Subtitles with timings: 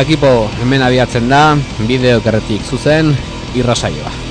[0.00, 1.42] ekipo, hemen abiatzen da,
[1.84, 3.12] bideo kerretik zuzen,
[3.52, 4.21] irrasaioa.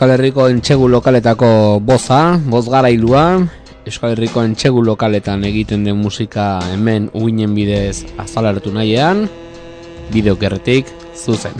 [0.00, 3.24] Euskal Herriko entxegu lokaletako boza, boz garailua,
[3.84, 9.26] Euskal Herriko entxegu lokaletan egiten den musika hemen uinen bidez azalartu nahiean,
[10.08, 11.52] bideo kerretik zuzen.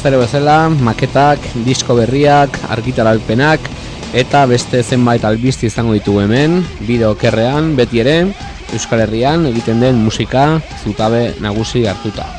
[0.00, 3.68] Astero bezala, maketak, disko berriak, argitaralpenak,
[4.16, 8.14] eta beste zenbait albizti izango ditugu hemen, bideo kerrean, beti ere,
[8.72, 12.30] Euskal Herrian egiten den musika zutabe nagusi hartuta.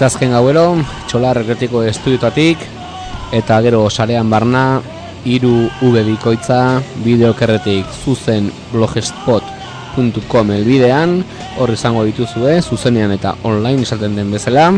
[0.00, 0.78] Asteazken gauero,
[1.10, 2.62] txola rekretiko estudiotatik,
[3.36, 4.80] eta gero sarean barna,
[5.28, 11.18] iru V bikoitza, bideokerretik zuzen blogspot.com elbidean,
[11.60, 14.70] hor izango dituzue, zuzenean eta online izaten den bezala,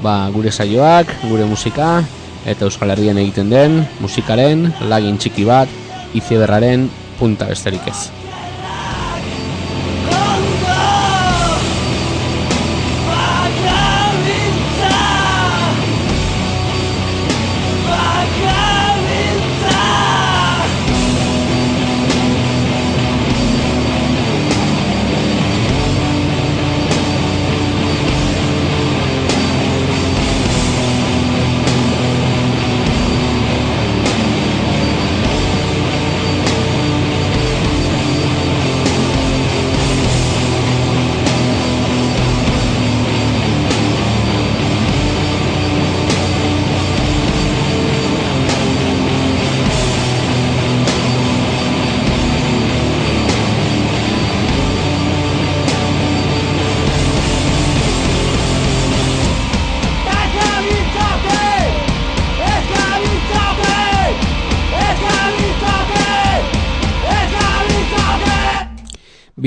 [0.00, 1.98] ba, gure saioak, gure musika,
[2.48, 5.76] eta Euskal Herrian egiten den, musikaren, lagin txiki bat,
[6.16, 6.88] iziberraren
[7.20, 8.08] punta besterik ez.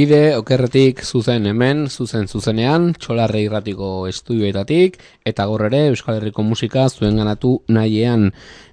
[0.02, 4.96] Bide okerretik zuzen hemen, zuzen zuzenean, txolarre irratiko estudioetatik,
[5.30, 8.32] eta gaur ere Euskal Herriko musika zuen ganatu nahiean.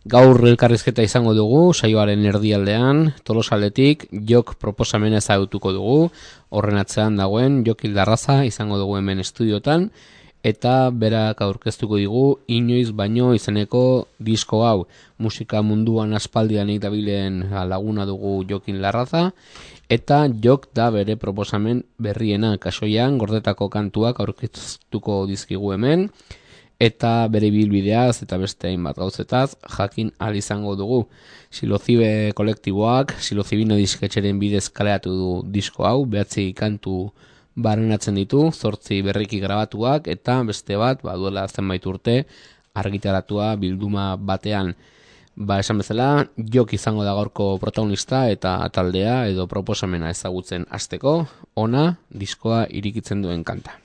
[0.09, 5.99] Gaur elkarrizketa izango dugu, saioaren erdialdean, tolosaletik, jok proposamena ezagutuko dugu,
[6.49, 9.91] horren atzean dagoen, jok hildarraza izango dugu hemen estudiotan,
[10.43, 14.87] eta berak aurkeztuko digu inoiz baino izeneko disko hau.
[15.19, 19.33] Musika munduan aspaldian dabilen laguna dugu Jokin Larraza.
[19.89, 22.57] Eta jok da bere proposamen berriena.
[22.59, 26.11] Kasoian gordetako kantuak aurkeztuko dizkigu hemen.
[26.79, 31.09] Eta bere bilbideaz eta beste hainbat gauzetaz jakin al izango dugu.
[31.51, 37.11] Silozibe kolektiboak, Silozibino disketxeren bidez kaleatu du disko hau, behatzi kantu
[37.59, 42.23] barenatzen ditu, zortzi berriki grabatuak, eta beste bat, ba, duela zenbait urte,
[42.79, 44.75] argitaratua bilduma batean.
[45.39, 51.21] Ba, esan bezala, jok izango da gaurko protagonista eta taldea edo proposamena ezagutzen hasteko
[51.55, 53.79] ona diskoa irikitzen duen kanta.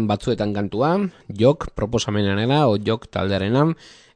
[0.00, 0.96] Genuen batzuetan kantua,
[1.28, 3.66] jok proposamenarena o jok taldearena,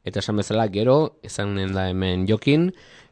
[0.02, 2.70] eta esan bezala gero, ezanen da hemen jokin,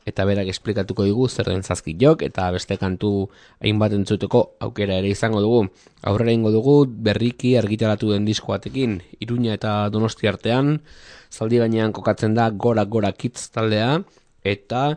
[0.08, 3.28] eta berak esplikatuko digu zer den zazki jok, eta beste kantu
[3.60, 5.66] hainbat entzuteko aukera ere izango dugu.
[6.00, 10.80] Aurrera ingo dugu berriki argitaratu den disko batekin, Iruña eta Donosti artean,
[11.28, 14.00] zaldi gainean kokatzen da gora gora kitz taldea,
[14.42, 14.96] eta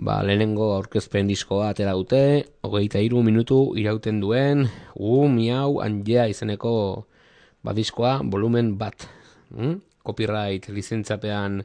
[0.00, 7.04] ba, lehenengo aurkezpen diskoa atera dute, hogeita hiru minutu irauten duen, u, miau, anjea izeneko
[7.62, 9.06] ba, diskoa, volumen bat.
[9.50, 9.80] Mm?
[10.04, 11.60] Copyright lizentzapean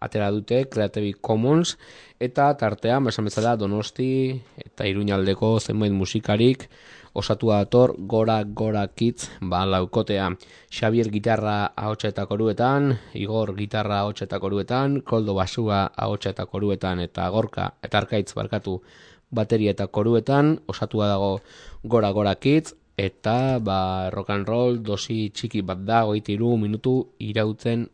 [0.00, 1.76] atera dute Creative Commons
[2.20, 6.68] eta tartean esan bezala Donosti eta Iruñaldeko zenbait musikarik
[7.16, 10.28] osatua dator Gora Gora Kids ba laukotea
[10.70, 17.00] Xavier gitarra ahotsa eta koruetan Igor gitarra ahotsa eta koruetan Koldo basua ahotsa eta koruetan
[17.00, 18.82] eta Gorka eta Arkaitz barkatu
[19.30, 21.40] bateria eta koruetan osatua dago
[21.84, 27.86] Gora Gora Kids eta ba, rock and roll dosi txiki bat da, goitiru minutu irautzen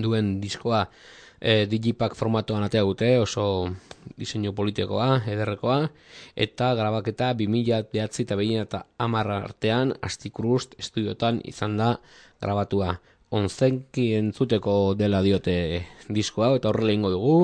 [0.00, 0.86] duen diskoa.
[1.44, 3.68] E, digipak formatoan atea dute, oso
[4.16, 5.90] diseinu politikoa, ederrekoa,
[6.46, 11.90] eta grabaketa 2000 behatzi eta behin eta amarra artean, astikrust estudiotan izan da
[12.40, 12.94] grabatua.
[13.34, 17.36] Onzenki entzuteko dela diote diskoa, eta horrela ingo dugu,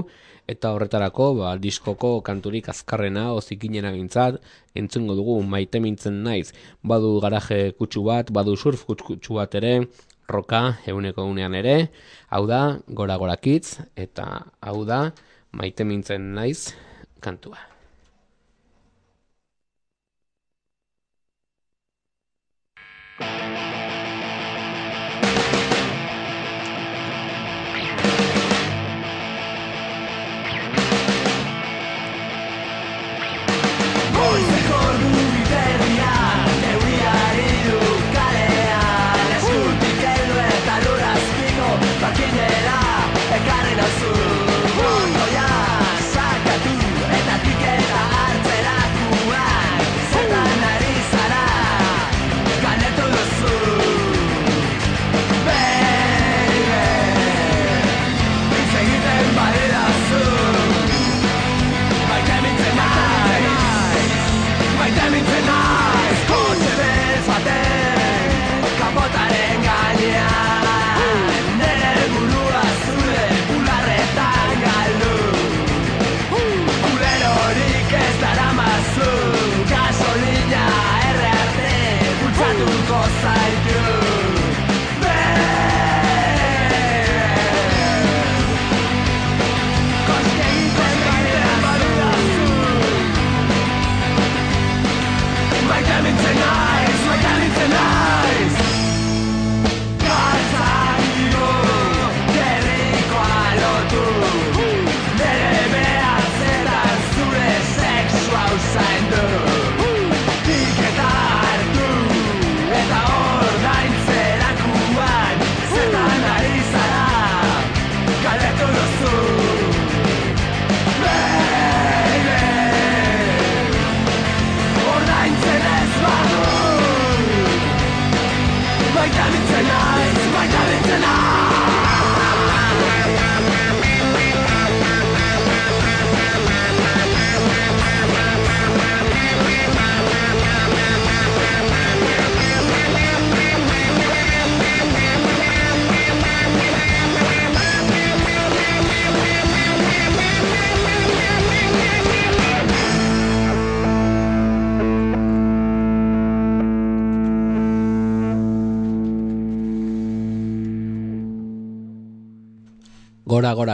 [0.50, 4.40] eta horretarako ba, diskoko kanturik azkarrena ozikinena gintzat,
[4.74, 6.50] entzungo dugu maite mintzen naiz,
[6.82, 9.74] badu garaje kutsu bat, badu surf kutsu bat ere,
[10.30, 11.76] roka euneko unean ere,
[12.30, 14.30] hau da, gora gora kitz, eta
[14.60, 15.02] hau da,
[15.52, 16.72] maite mintzen naiz
[17.20, 17.69] kantua.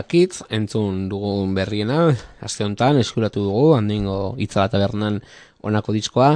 [0.06, 5.18] Kids entzun dugun berriena, aste honetan eskuratu dugu, handingo itzala tabernan
[5.66, 6.28] honako diskoa,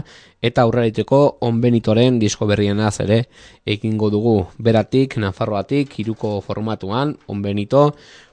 [0.43, 3.21] eta aurreriteko onbenitoren disko berrienaz ere
[3.67, 4.35] ekingo dugu.
[4.59, 7.85] Beratik, Nafarroatik, iruko formatuan, onbenito,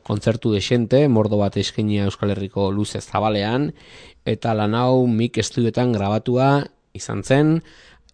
[0.07, 3.69] kontzertu desente, mordo bat eskenia Euskal Herriko luze zabalean,
[4.25, 6.49] eta lan hau mik estudioetan grabatua
[6.97, 7.59] izan zen,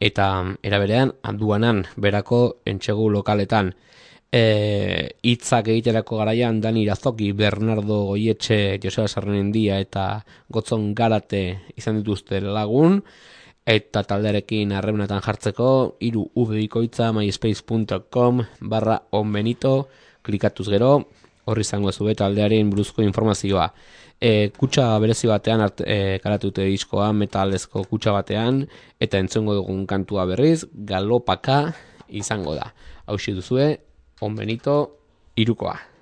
[0.03, 0.27] eta
[0.61, 3.71] eraberean anduanan berako entxegu lokaletan
[4.33, 11.43] e, hitzak egiterako garaian Dani Irazoki, Bernardo Goietxe, Joseba Sarrenendia eta Gotzon Garate
[11.77, 13.03] izan dituzte lagun,
[13.69, 15.67] eta taldearekin harremanetan jartzeko
[16.03, 18.41] hiru ubikoitza myspace.com
[18.73, 19.75] barra onbenito
[20.25, 20.95] klikatuz gero,
[21.45, 23.69] horri izango zube taldearen buruzko informazioa.
[24.23, 28.63] E, kutsa berezi batean art, e, karatute diskoa metalezko kutsa batean
[28.99, 31.73] eta entzongo dugun kantua berriz galopaka
[32.07, 32.71] izango da.
[33.05, 33.73] Hau duzue,
[34.25, 34.75] onbenito
[35.35, 35.92] irukoa.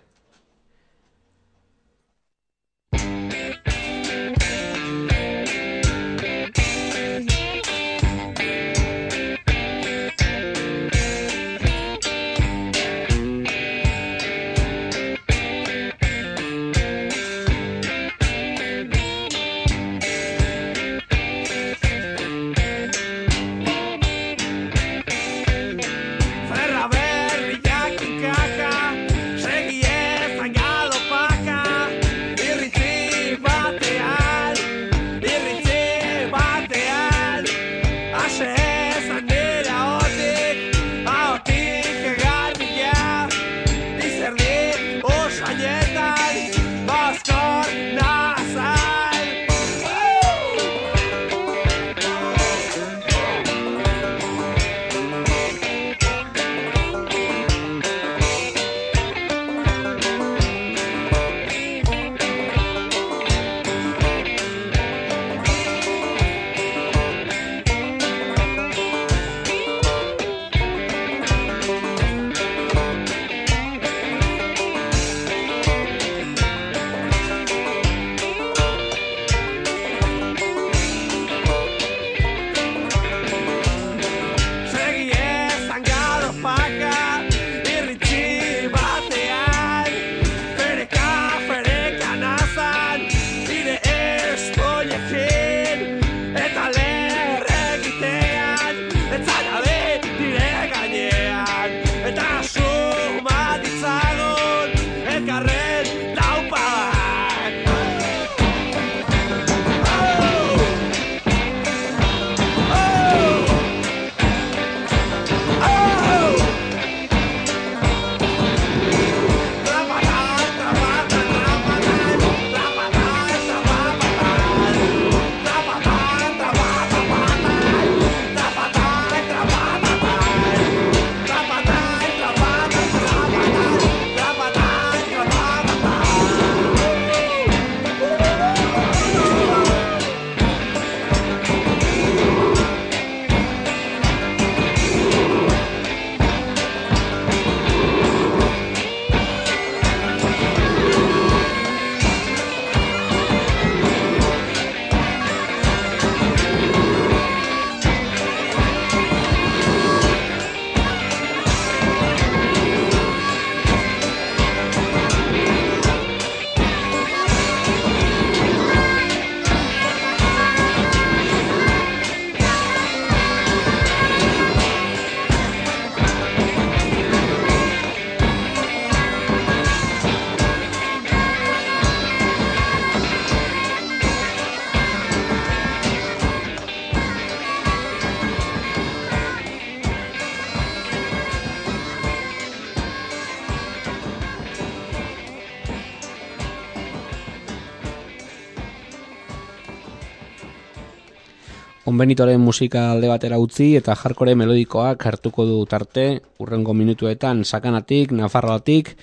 [201.91, 207.41] Konbenitoren musika alde batera utzi eta jarkore melodikoak hartuko du tarte, urrengo minutuetan.
[207.43, 208.93] Sakanatik, nafarroatik,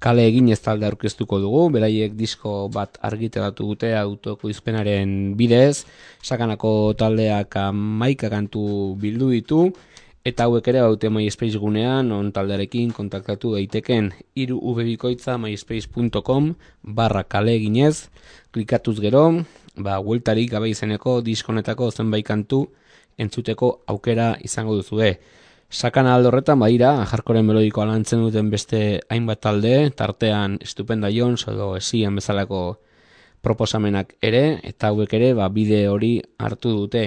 [0.00, 5.84] kale egin ez talde aurkeztuko dugu, beraiek disko bat argitaratu dute autoko izpenaren bidez,
[6.24, 8.64] sakanako taldeak amaika kantu
[9.02, 9.60] bildu ditu,
[10.24, 17.52] eta hauek ere baute MySpace gunean, on taldearekin kontaktatu daiteken iru ubebikoitza myspace.com barra kale
[17.60, 18.08] eginez,
[18.56, 19.26] klikatuz gero,
[19.76, 22.66] ba, hueltarik gabe izeneko diskonetako zenbait kantu
[23.18, 25.18] entzuteko aukera izango duzue.
[25.70, 31.74] Sakana aldo horretan badira, jarkoren melodikoa lantzen duten beste hainbat talde, tartean Estupenda Jones edo
[31.76, 32.78] esien bezalako
[33.42, 37.04] proposamenak ere, eta hauek ere ba, bide hori hartu dute.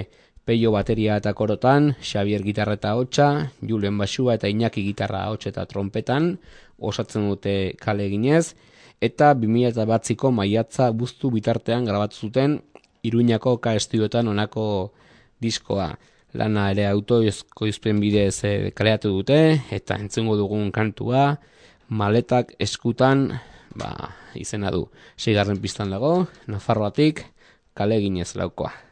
[0.48, 3.28] Peio bateria eta korotan, Xavier gitarra eta hotxa,
[3.68, 6.38] Julen basua eta Iñaki gitarra hotx eta trompetan,
[6.78, 8.56] osatzen dute kale eginez,
[9.02, 12.62] eta 2000 batziko maiatza buztu bitartean grabatu zuten
[13.04, 14.92] Iruñako ka estudiotan onako
[15.40, 15.96] diskoa.
[16.34, 18.42] Lana ere autoizko izpen bidez
[18.76, 19.38] kaleatu dute,
[19.72, 21.38] eta entzungo dugun kantua,
[21.88, 23.30] maletak eskutan,
[23.78, 23.94] ba,
[24.36, 24.88] izena du.
[25.16, 27.24] Seigarren pistan dago, Nafarroatik,
[27.78, 28.87] kale eginez laukoa.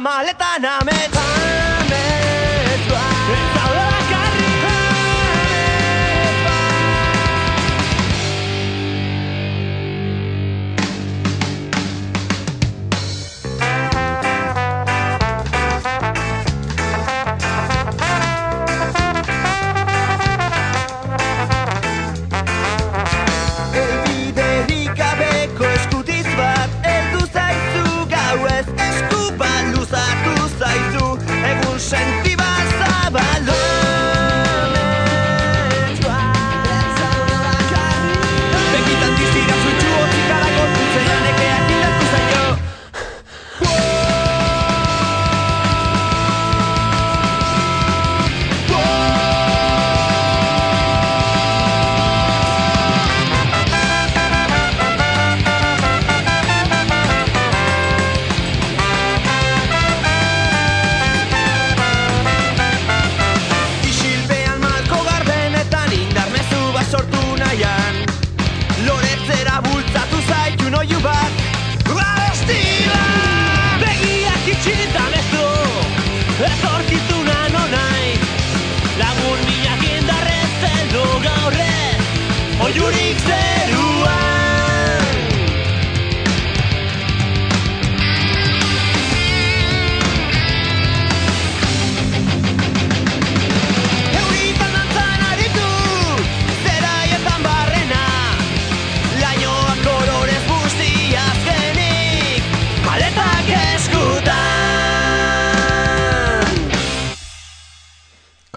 [0.00, 0.84] Lastanak
[1.14, 1.37] Baina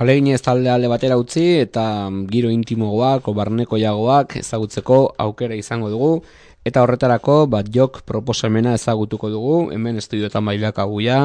[0.02, 5.92] Kale ginez talde alde batera utzi eta giro intimogoak, o barneko jagoak ezagutzeko aukera izango
[5.94, 6.24] dugu.
[6.66, 11.20] Eta horretarako, bat jok proposamena ezagutuko dugu, hemen estudioetan bailak aguia,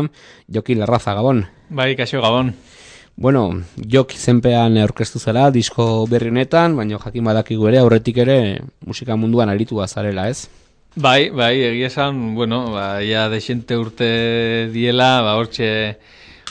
[0.52, 1.40] jokin larraza gabon.
[1.70, 2.50] Bai, kaixo gabon.
[3.16, 3.46] Bueno,
[3.80, 8.36] jok izenpean aurkeztu zara disko berri honetan, baina jakin badakigu ere aurretik ere
[8.84, 10.50] musika munduan aritu zarela, ez?
[10.96, 15.96] Bai, bai, egia esan, bueno, ba, ja desente urte diela, ba, hortxe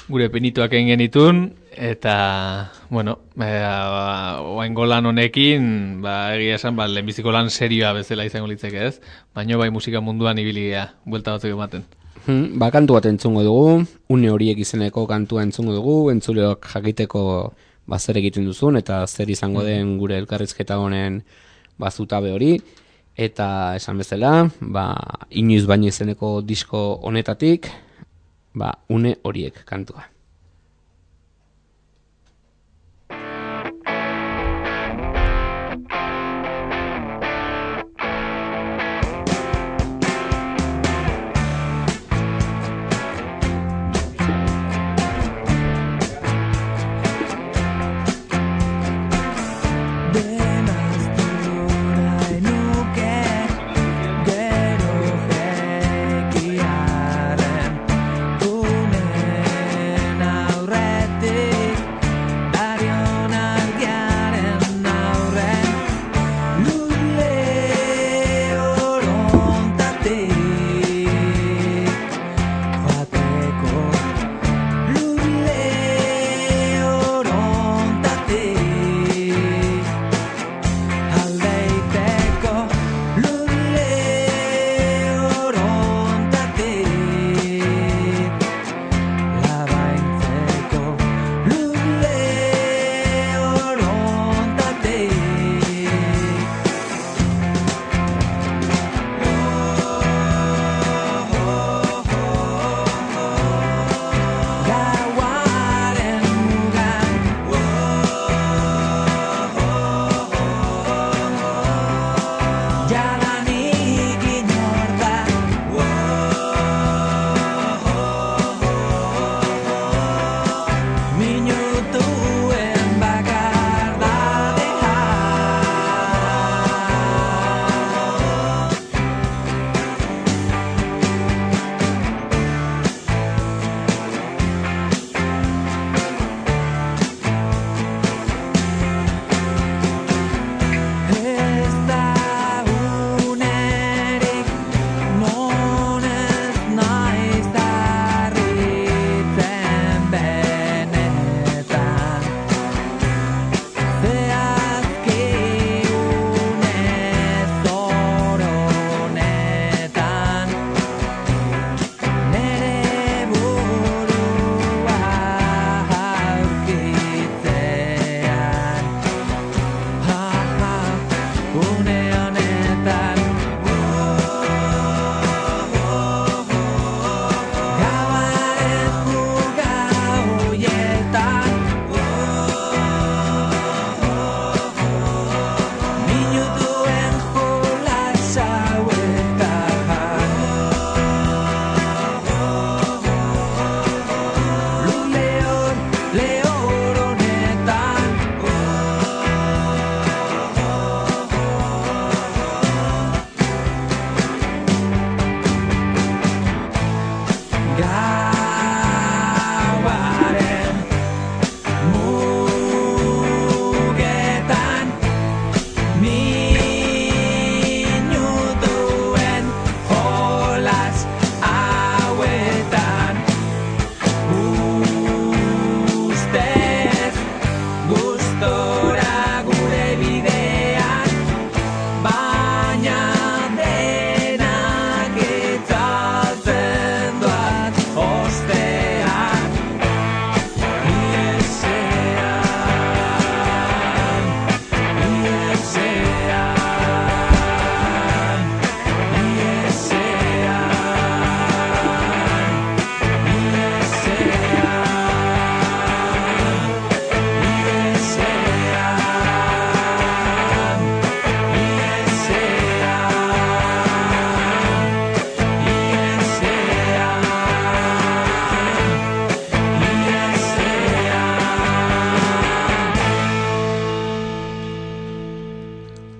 [0.09, 1.45] gure penituak egin genitun,
[1.77, 3.49] eta, bueno, e,
[4.55, 8.95] oaingo lan honekin, ba, egia esan, ba, lehenbiziko lan serioa bezala izango litzeke ez,
[9.35, 11.85] baino bai musika munduan ibilia, buelta batzuk ematen.
[12.25, 17.21] Hmm, ba, kantu bat entzungo dugu, une horiek izeneko kantua entzungo dugu, entzuleok jakiteko
[17.85, 21.21] ba, zer egiten duzun, eta zer izango den gure elkarrizketa honen
[21.77, 22.55] bazutabe hori,
[23.15, 24.89] eta esan bezala, ba,
[25.29, 27.69] inoiz baino izeneko disko honetatik,
[28.55, 30.14] ba, une horiek kantua.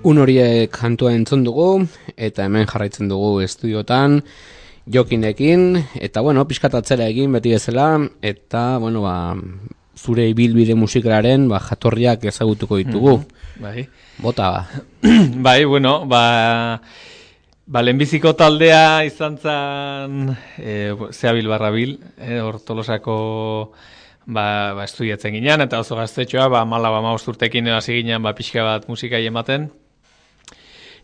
[0.06, 1.80] Un horiek kantua entzun dugu,
[2.14, 4.20] eta hemen jarraitzen dugu estudiotan,
[4.86, 7.88] jokinekin, eta bueno, pixkat atzera egin beti bezala,
[8.22, 9.34] eta bueno, ba,
[9.98, 13.16] zure ibilbide musikalaren ba, jatorriak ezagutuko ditugu.
[13.58, 13.88] Bai.
[14.22, 14.60] Bota ba.
[15.48, 16.22] bai, bueno, ba...
[17.66, 20.28] Ba, lehenbiziko taldea izan zen
[20.62, 23.16] e, Zeabil Barrabil, e, hor tolosako
[24.22, 24.46] ba,
[24.78, 28.86] ba estudiatzen ginean, eta oso gaztetxoa, ba, mala ba, urtekin hasi ginean, ba, pixka bat
[28.86, 29.66] musika ematen.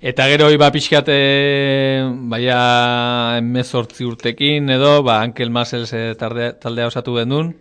[0.02, 6.88] Eta gero ba pixkat e, baia emezortzi urtekin edo, ba, Ankel Masels e, taldea, taldea
[6.90, 7.52] osatu gendun.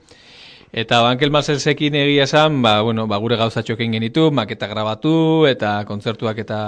[0.73, 5.85] Eta ba, Ankel Maselsekin egia esan, ba, bueno, ba, gure gauzatxokin genitu, maketa grabatu, eta
[5.85, 6.59] kontzertuak eta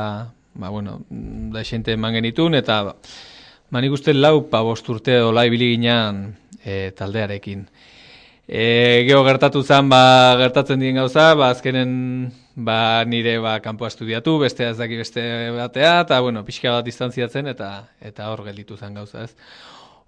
[0.54, 5.48] ba, bueno, da xente eman genitun, eta ba, nik uste lau pa bost urte dola
[5.50, 7.66] ibili ginean e, taldearekin.
[8.48, 14.38] E, geho gertatu zen, ba, gertatzen dien gauza, ba, azkenen ba, nire ba, kanpoa estudiatu,
[14.42, 15.24] beste ez daki beste
[15.56, 17.70] batea, eta bueno, pixka bat distantziatzen, eta
[18.02, 19.36] eta hor gelditu zen gauza ez.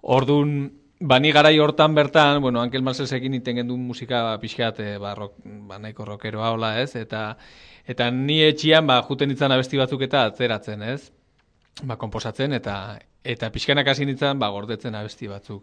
[0.02, 4.94] Ordun Ba, ni garai hortan bertan, bueno, Ankel Marcelsekin iten gendu musika ba, pixkat, e,
[4.96, 6.94] ba, rock, ba, nahiko rockeroa hola, ez?
[6.96, 7.34] Eta,
[7.86, 11.12] Eta ni etxian ba juten ditzan abesti batzuk eta atzeratzen, ez?
[11.86, 12.74] Ba konposatzen eta
[13.26, 15.62] eta pixkanak hasi nintzen ba gordetzen abesti batzuk.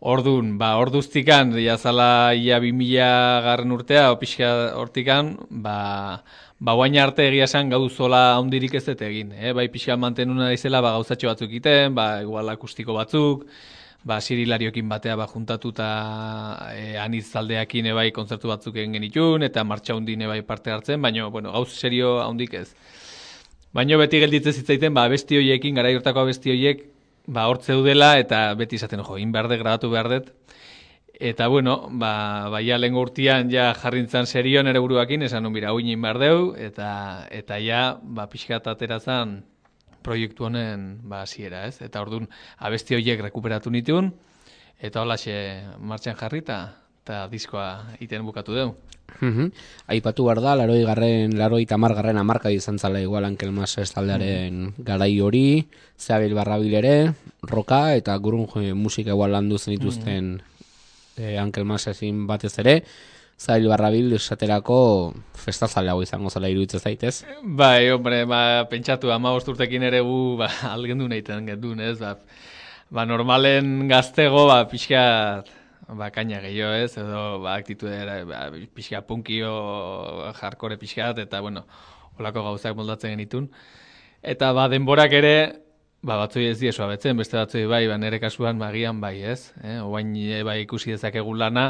[0.00, 6.22] Ordun, ba orduztikan ja zala ia 2000 garren urtea pixka hortikan, ba
[6.58, 9.52] ba guain arte egia esan gauzola hondirik ez dut egin, eh?
[9.52, 13.46] Bai pixka mantenuna daizela ba gauzatxo batzuk egiten, ba igual akustiko batzuk,
[14.04, 15.86] ba, sirilariokin batea ba, juntatuta
[16.72, 21.26] e, aniz taldeakin ebai kontzertu batzuk egin genitun, eta martxa hundin ebai parte hartzen, baina,
[21.28, 22.68] bueno, gauz serio handik ez.
[23.74, 26.84] Baina beti gelditzen zitzaiten, ba, besti hoiekin, gara hortako besti hoiek,
[27.26, 30.32] ba, hortze udela, eta beti izaten, jo, inberde, grabatu behar dut.
[31.16, 35.72] Eta, bueno, ba, ba ja, lehen urtian, ja, jarrintzan serio nere buruakin, esan, no, mira,
[35.72, 39.40] uin inbardeu, eta, eta ja, ba, pixkat aterazan,
[40.06, 41.80] proiektu honen ba hasiera, ez?
[41.82, 42.28] Eta ordun
[42.68, 44.12] abesti horiek rekuperatu nituen
[44.78, 45.36] eta holaxe
[45.90, 46.58] martxan jarrita
[47.02, 48.70] eta diskoa iten bukatu deu.
[49.20, 49.52] Mhm.
[49.88, 54.74] Aipatu behar da, laroi garren, laroi tamar garren amarka izan zala igual Ankel Mas taldearen
[54.78, 55.66] garai hori,
[55.98, 60.40] Zeabil Barrabil ere, roka eta gurun musika igual landu zen dituzten mm
[61.16, 61.38] -hmm.
[61.40, 62.84] Ankel Masesin batez ere,
[63.36, 67.18] Zail barrabil esaterako festazaleago izango zela iruditzen zaitez.
[67.42, 71.98] Bai, hombre, ba, pentsatu, ama urtekin ere gu, ba, algendu nahi ten gendun, ez?
[72.00, 72.14] Ba,
[72.88, 75.44] ba, normalen gaztego, ba, pixka,
[75.88, 76.96] ba, kaina gehiago, ez?
[76.98, 79.52] Edo, ba, aktitude, ba, pixka punkio,
[80.40, 81.66] jarkore pixka, eta, bueno,
[82.18, 83.50] holako gauzak moldatzen genitun.
[84.22, 85.36] Eta, ba, denborak ere,
[86.02, 89.52] ba, batzui ez diesoa betzen, beste batzui bai, ba, nere kasuan, magian bai, ez?
[89.62, 89.78] Eh?
[89.84, 90.12] Oain,
[90.46, 91.68] bai, ikusi dezakegun lana,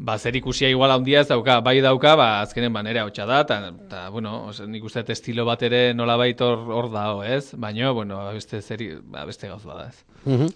[0.00, 3.40] Ba, zer ikusia igual handia ez dauka, bai dauka, ba, azkenen ba, nere hau da,
[3.42, 7.52] eta, bueno, ose, nik uste estilo bat ere nola hor, hor dao, ez?
[7.54, 10.04] Baina, bueno, beste, zeri, ba, beste gauz bada, ez?
[10.24, 10.48] Mm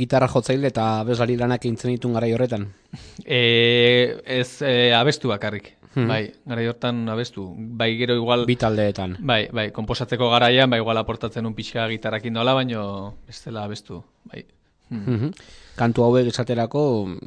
[0.00, 2.68] Gitarra jotzaile eta bezari lanak eintzen ditun gara horretan?
[3.24, 5.76] E, ez, e, abestu bakarrik.
[5.94, 7.54] Mm Bai, gara hortan abestu.
[7.56, 8.44] Bai, gero igual...
[8.44, 9.16] Bitaldeetan.
[9.20, 12.84] Bai, bai, komposatzeko garaian, bai, igual aportatzen un pixka gitarrakin dola, baina
[13.28, 14.04] ez dela abestu.
[14.28, 14.44] Bai.
[14.90, 15.32] Mm
[15.80, 16.82] kantu hauek esaterako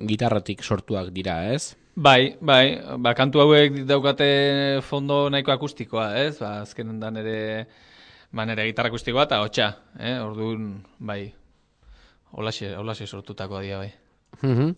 [0.05, 1.73] gitarratik sortuak dira, ez?
[1.95, 4.27] Bai, bai, ba, kantu hauek daukate
[4.85, 6.37] fondo nahiko akustikoa, ez?
[6.41, 7.65] Ba, azkenen da nere,
[8.29, 10.19] ba, nere gitarra akustikoa eta hotxa, eh?
[10.21, 11.33] Orduan, bai,
[12.37, 13.91] holaxe, holaxe sortutako dia, bai.
[14.41, 14.77] Mm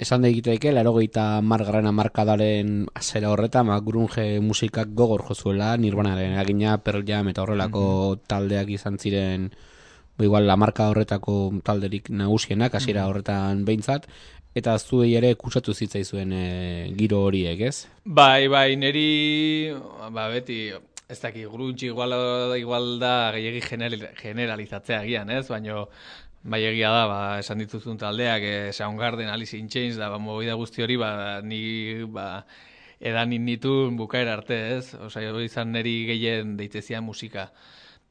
[0.00, 5.74] Esan da egiteike, laro gehieta margarren amarkadaren azera horretan, ma, ba, grunge musikak gogor jozuela,
[5.76, 7.82] nirbanaren agina, Pearl Jam eta horrelako
[8.24, 9.50] taldeak izan ziren
[10.24, 14.06] igual la marka horretako talderik nagusienak hasiera horretan behintzat
[14.54, 16.44] eta zuei ere kutsatu zitzaizuen e,
[16.98, 17.86] giro horiek, ez?
[18.04, 19.70] Bai, bai, neri
[20.10, 20.72] ba beti
[21.10, 22.14] ez daki grunge igual
[22.58, 23.62] igual da gehiegi
[24.22, 25.46] generalizatzea gian, ez?
[25.48, 25.88] Baino
[26.42, 30.54] bai egia da, ba, esan dituzun taldeak, e, Soundgarden, Alice in Chains, da, ba, da
[30.56, 32.46] guzti hori, ba, ni, ba,
[33.00, 34.94] edan nitun bukaera arte, ez?
[34.94, 37.50] Osa, izan neri gehien deitezia musika.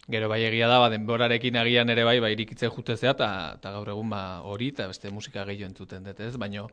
[0.10, 4.10] Gero bai egia da, ba, denborarekin agian ere bai, bai irikitzen jutezea, eta gaur egun
[4.10, 6.34] ba, hori, eta beste musika gehiago entzuten dut, ez?
[6.42, 6.64] Baina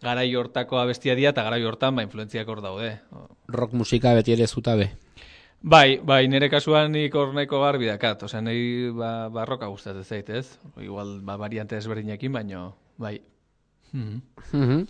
[0.00, 2.94] garai hortako abestia dira, eta garai hortan ba, influenziak hor daude.
[3.52, 4.88] Rock musika beti ere zutabe?
[5.60, 10.30] Bai, bai, nire kasuan nik hor nahiko garbi dakat, osea, nahi ba, barroka gustatzen zait,
[10.30, 10.58] ez?
[10.80, 13.20] Igual, ba, variante ezberdinekin, baino, bai.
[13.92, 14.86] Mm -hmm.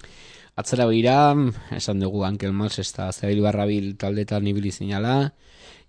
[0.56, 1.34] Atzera behira,
[1.76, 5.34] esan dugu Ankel Mals, ez da, Zabil Barrabil taldetan ibili zinala,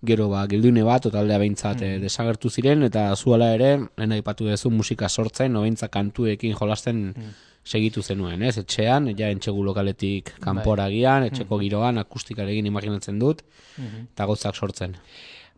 [0.06, 2.02] gero ba gildune bat totaldea beintzat mm.
[2.04, 7.32] desagertu ziren eta zuela ere lehen aipatu duzu musika sortzen nobeintza kantuekin jolasten mm.
[7.68, 8.58] segitu zenuen, ez?
[8.62, 10.44] Etxean, ja entxegu lokaletik bai.
[10.46, 11.64] kanporagian, etxeko mm.
[11.66, 14.14] giroan akustikarekin imaginatzen dut mm-hmm.
[14.14, 14.96] eta mm gozak sortzen.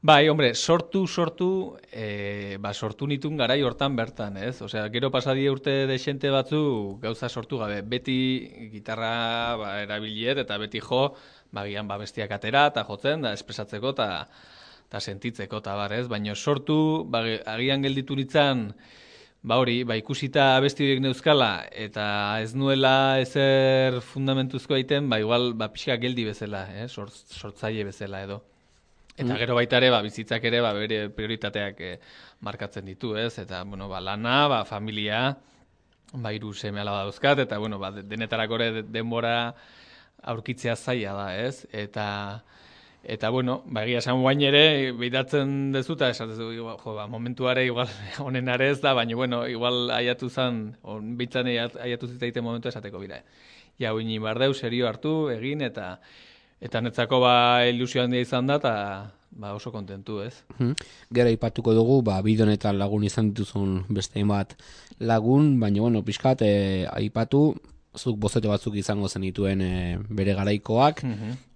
[0.01, 4.61] Bai, hombre, sortu, sortu, e, ba, sortu nitun garai hortan bertan, ez?
[4.63, 6.61] Osea, gero pasadie urte desente batzu
[7.01, 7.81] gauza sortu gabe.
[7.83, 11.01] Beti gitarra ba, erabiliet eta beti jo,
[11.51, 14.07] bagian ba, bestiak atera eta jotzen, da espresatzeko, eta
[14.87, 16.07] eta sentitzeko eta bar, ez?
[16.07, 18.69] Baina sortu, ba, agian gelditu nitzan,
[19.43, 21.49] ba hori, ba ikusita abesti horiek neuzkala,
[21.87, 22.05] eta
[22.39, 26.87] ez nuela ezer fundamentuzko egiten, ba igual, ba pixka geldi bezala, eh?
[26.87, 28.39] Sort, sortzaile bezala edo.
[29.19, 31.95] Eta gero baita ere, ba, bizitzak ere, ba, bere prioritateak eh,
[32.45, 33.33] markatzen ditu, ez?
[33.41, 35.37] Eta, bueno, ba, lana, ba, familia,
[36.13, 39.53] ba, hiru seme alaba dauzkat, eta, bueno, ba, de- denetarako ere de- denbora
[40.23, 41.67] aurkitzea zaila da, ez?
[41.71, 42.45] Eta,
[43.03, 47.91] eta bueno, ba, egia esan guain ere, behidatzen dezu, eta esatezu, jo, ba, momentuare, igual,
[48.23, 53.21] honen ez da, baina, bueno, igual aiatu zan, on, bitzan aiatu zitzaiten momentu esateko bira.
[53.79, 55.99] Ja, uini bardeu, serio hartu, egin, eta,
[56.61, 58.73] eta netzako, ba, ilusio handia izan da, eta,
[59.31, 60.43] ba, oso kontentu, ez?
[60.57, 60.75] Mhm.
[61.15, 64.55] Gero aipatuko dugu, ba, bide honetan lagun izan dituzun beste bat
[64.99, 67.55] lagun, baina, bueno, pixkat, e, aipatu,
[67.97, 71.03] zuk bozete batzuk izango zenituen e, bere garaikoak,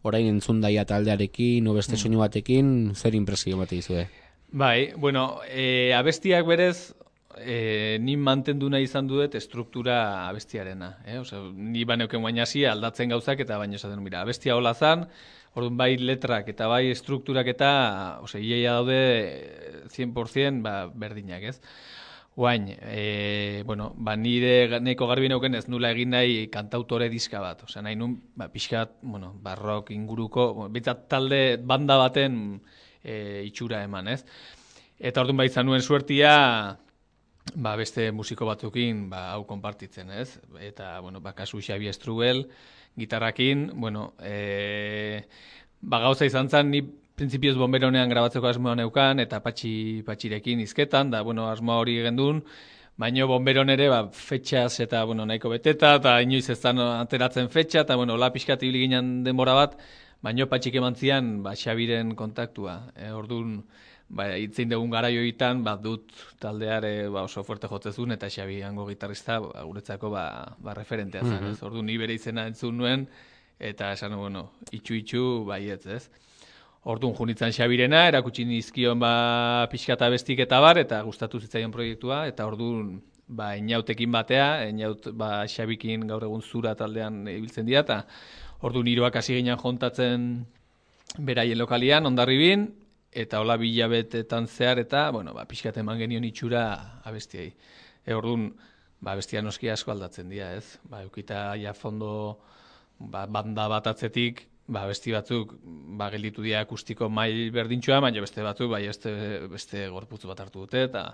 [0.03, 4.07] orain entzun daia taldearekin, no beste soinu batekin, zer impresio bat izue?
[4.53, 6.93] Bai, bueno, e, abestiak berez,
[7.38, 10.98] e, ni mantendu nahi izan duet estruktura abestiarena.
[11.06, 11.19] Eh?
[11.19, 15.08] Osea, ni baneuken guain hasi aldatzen gauzak eta baino esaten, mira, abestia hola zan,
[15.54, 17.72] orduan bai letrak eta bai estrukturak eta,
[18.26, 21.60] osea, iaia daude eh, 100% ba, berdinak, ez?
[22.36, 27.62] Guain, e, bueno, ba, nire neko garbi neuken ez nula egin nahi kantautore diska bat.
[27.67, 32.39] Osea, nahi nun, ba, pixkat, bueno, barrok inguruko, bitzat talde banda baten
[33.04, 34.24] e, itxura eman, ez?
[35.04, 36.34] Eta orduan ba izan nuen suertia,
[37.56, 40.39] ba, beste musiko batzukin ba, hau konpartitzen, ez?
[40.62, 42.47] Eta, bueno, ba, kasu Xabi Estrubel,
[42.97, 45.23] gitarrakin, bueno, e,
[45.82, 51.21] ba, gauza izan zen, ni printzipioz bomberonean grabatzeko asmoa neukan, eta patxi, patxirekin izketan, da,
[51.21, 52.43] bueno, asmoa hori gendun,
[52.93, 57.95] Baino bomberon ere, ba, fetxaz eta, bueno, nahiko beteta, eta inoiz ez ateratzen fetxa, eta,
[57.97, 59.73] bueno, la pixkat ibili ginen denbora bat,
[60.21, 62.75] baino patxik eman zian, ba, Xabiren kontaktua.
[62.94, 63.63] E, orduan,
[64.10, 69.39] ba, itzein dugun garaioitan, ba, dut taldeare ba, oso fuerte jotzezun, eta Xabi hango gitarrista,
[69.43, 70.25] ba, guretzako, ba,
[70.60, 71.62] ba, referentea zen, ez?
[71.63, 73.08] Orduan, ni bere izena entzun nuen,
[73.60, 76.04] eta esan, bueno, itxu-itxu, baietz, ez?
[76.83, 82.43] Orduan junitzen Xabirena, erakutsi nizkion ba pixkata bestik eta bar, eta gustatu zitzaion proiektua, eta
[82.49, 82.97] orduan
[83.27, 88.01] ba, inautekin batea, inaut ba, Xabikin gaur egun zura taldean ibiltzen dira, eta
[88.67, 90.27] orduan hiruak hasi ginen jontatzen
[91.23, 92.67] beraien lokalian, ondarribin,
[93.15, 96.63] eta hola bilabetetan zehar, eta, bueno, ba, pixkat eman genion itxura
[97.05, 97.51] abestiei.
[98.05, 98.49] E, orduan,
[99.03, 100.79] ba, bestia noski asko aldatzen dira, ez?
[100.89, 102.09] Ba, eukita ja fondo
[102.99, 105.55] ba, banda bat atzetik, ba, besti batzuk
[105.99, 109.13] ba, gelditu dira akustiko mail berdintxoa, baina beste batzuk bai beste,
[109.51, 111.05] beste gorputz bat hartu dute, eta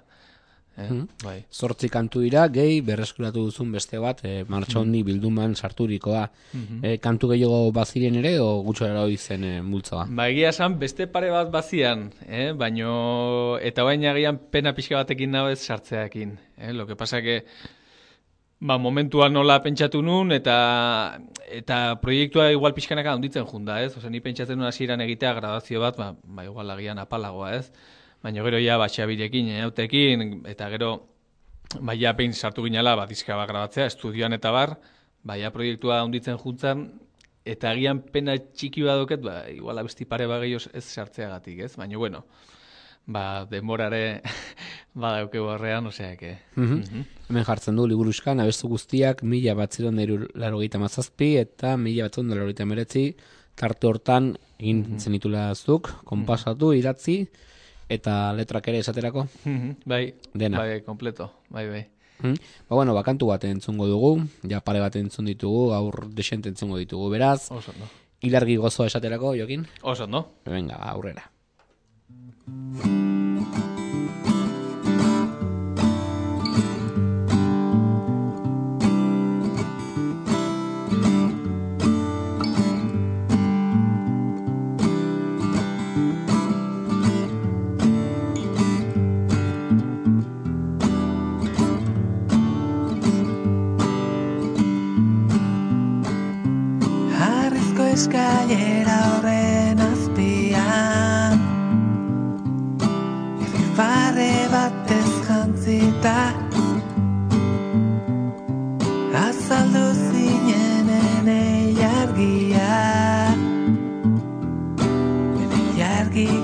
[0.78, 0.89] eh,
[1.24, 1.36] bai.
[1.51, 6.24] Zortzi kantu dira, gehi berreskuratu duzun beste bat, e, martxondi bilduman sarturikoa.
[6.82, 10.05] E, kantu gehiago baziren ere, o gutxora zen e, multzoa?
[10.09, 12.51] Ba, egia esan, beste pare bat bazian, eh?
[12.53, 16.38] baino, eta bain agian pena pixka batekin nago ez sartzeakin.
[16.57, 16.74] Eh?
[16.74, 17.43] Lo que pasa que,
[18.59, 23.95] ba, momentuan nola pentsatu nun, eta eta proiektua igual pixkanaka handitzen junda, ez?
[23.97, 27.97] Osea, ni pentsatzen nuen hasieran egitea grabazio bat, ba, ba igual agian apalagoa, ez?
[28.24, 29.49] Baina gero ja, ba, Xabirekin,
[30.49, 30.89] eta gero,
[31.80, 34.76] ba, ja, pein sartu ginala, ba, diska bat grabatzea, estudioan eta bar,
[35.24, 36.89] ba, ja, proiektua handitzen juntzan,
[37.47, 41.74] eta agian pena txiki badoket, ba, igual abesti pare ba gehiago ez sartzeagatik, ez?
[41.80, 42.26] Baina, bueno,
[43.07, 44.22] ba, denborare
[45.05, 46.36] badaukegu horrean, osea, que...
[46.55, 47.05] Mhm.
[47.30, 49.99] Hemen jartzen du liburuskan, abestu guztiak mila batziron
[50.36, 53.11] larogeita mazazpi eta mila batziron larogeita meretzi
[53.59, 57.22] tarte hortan egin zenitula zuk, konpasatu, idatzi
[57.89, 59.27] eta letrak ere esaterako.
[59.45, 60.59] Mhm, bai, Dena.
[60.59, 61.87] bai, kompleto, bai, bai.
[62.21, 62.35] Mm?
[62.67, 67.09] Ba, bueno, bakantu bat entzungo dugu, ja pare bat entzun ditugu, aur desente entzungo ditugu,
[67.09, 67.87] beraz, Oso, no?
[68.21, 69.65] ilargi gozoa esaterako, jokin?
[69.81, 70.27] Oso, no?
[70.45, 71.31] Venga, aurrera.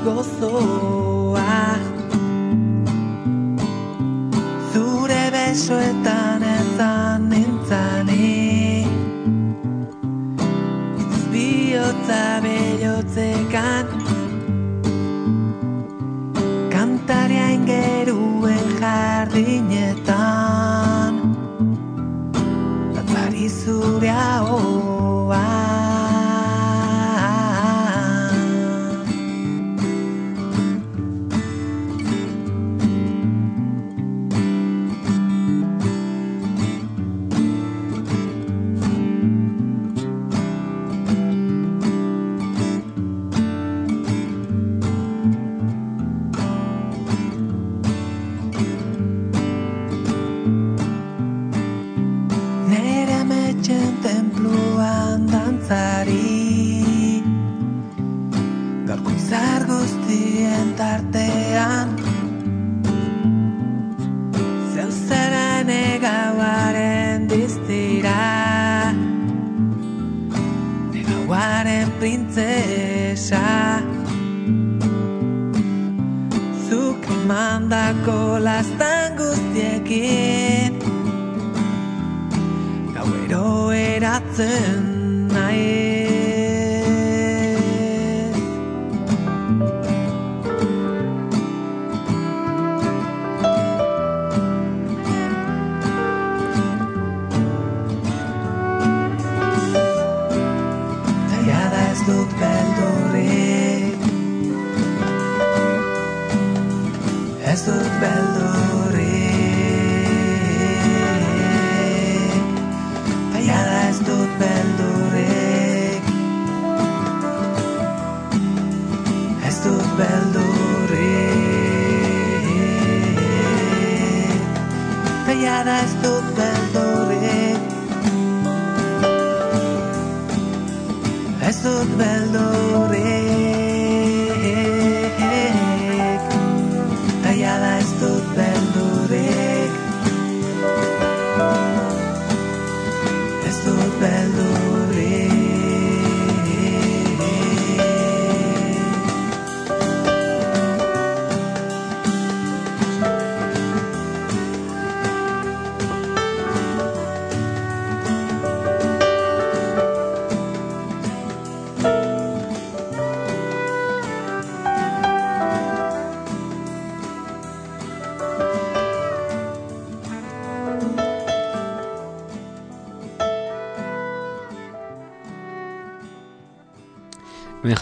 [0.06, 1.54] gozoa
[4.72, 8.86] Zure besoetan ezan nintzani.
[11.32, 13.86] Biotza bellotzekan
[16.76, 20.15] Kantaria ingeruen jardinetan.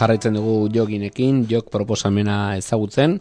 [0.04, 3.18] Jarraitzen dugu joginekin, jok proposamena ezagutzen,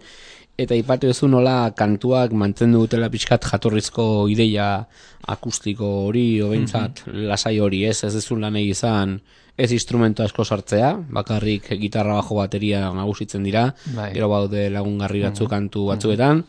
[0.60, 4.86] eta ipatu duzu nola kantuak mantendu dutela pixkat jatorrizko ideia
[5.34, 9.18] akustiko hori, obentzat, lasai hori, ez, ez ezun lan izan,
[9.58, 14.12] ez instrumento asko sartzea, bakarrik gitarra bajo bateria nagusitzen dira, Bai.
[14.14, 16.44] gero baude lagungarri batzu kantu batzuetan,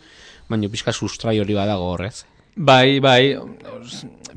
[0.49, 2.25] baina pixka sustrai hori badago horrez.
[2.57, 3.35] Bai, bai,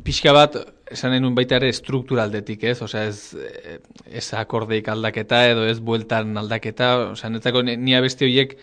[0.03, 0.55] pixka bat,
[0.91, 2.81] esan nuen baita ere strukturaldetik, ez?
[2.85, 8.57] Osea, ez, eh, ez akordeik aldaketa edo ez bueltan aldaketa, osea, netzako ni abesti horiek,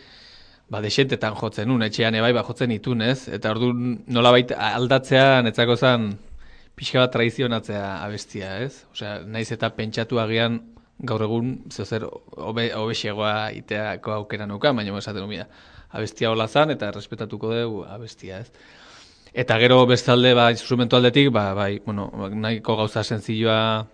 [0.70, 3.28] ba, desentetan jotzen nun, etxean ebai, ba, jotzen itun, ez?
[3.28, 6.12] Eta orduan nolabait aldatzea netzako zen
[6.74, 8.84] pixka bat traizionatzea abestia, ez?
[8.92, 10.60] Osea, naiz eta pentsatu agian
[11.04, 15.48] gaur egun zeozer hobe hobexegoa iteako aukera nuka, baina esaten mira,
[15.90, 18.50] abestia hola zan eta respetatuko dugu abestia, ez?
[19.34, 23.86] Eta gero bestalde, ba, instrumentu aldetik, ba, bai, bueno, nahiko gauza senzilloa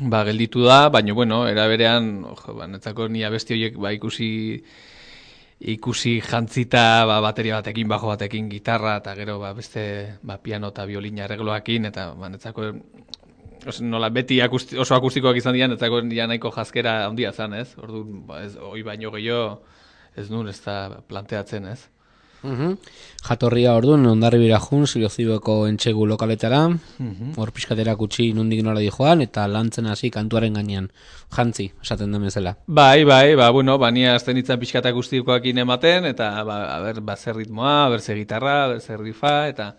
[0.00, 4.30] ba, gelditu da, baina, bueno, era berean, ojo, ba, netzako ni abesti horiek, ba, ikusi
[5.62, 10.86] ikusi jantzita ba, bateria batekin, bajo batekin, gitarra, eta gero ba, beste ba, piano eta
[10.86, 12.72] biolina arregloakin, eta ba, netzako
[13.66, 17.74] os, nola, beti akusti, oso akustikoak izan dira, netzako ja nahiko jazkera handia zan, ez?
[17.78, 19.62] Orduan, ba, ez, hoi baino gehiago
[20.18, 21.86] ez nun ez da planteatzen, ez?
[22.42, 22.76] Mhm.
[23.22, 26.62] Jatorria orduan, ondarribira jun, siliozibeko entxegu lokaletara,
[27.38, 30.90] hor pixkatera kutsi nundik nola di joan, eta lantzen hasi kantuaren gainean.
[31.30, 32.56] Jantzi, esaten den bezala.
[32.66, 37.00] Bai, bai, ba, bueno, ba, ni azten ditzen pixkata guztikoakin ematen, eta, ba, a ber,
[37.00, 39.76] ba, zer ritmoa, a ber, zer gitarra, a ber, zer rifa, eta,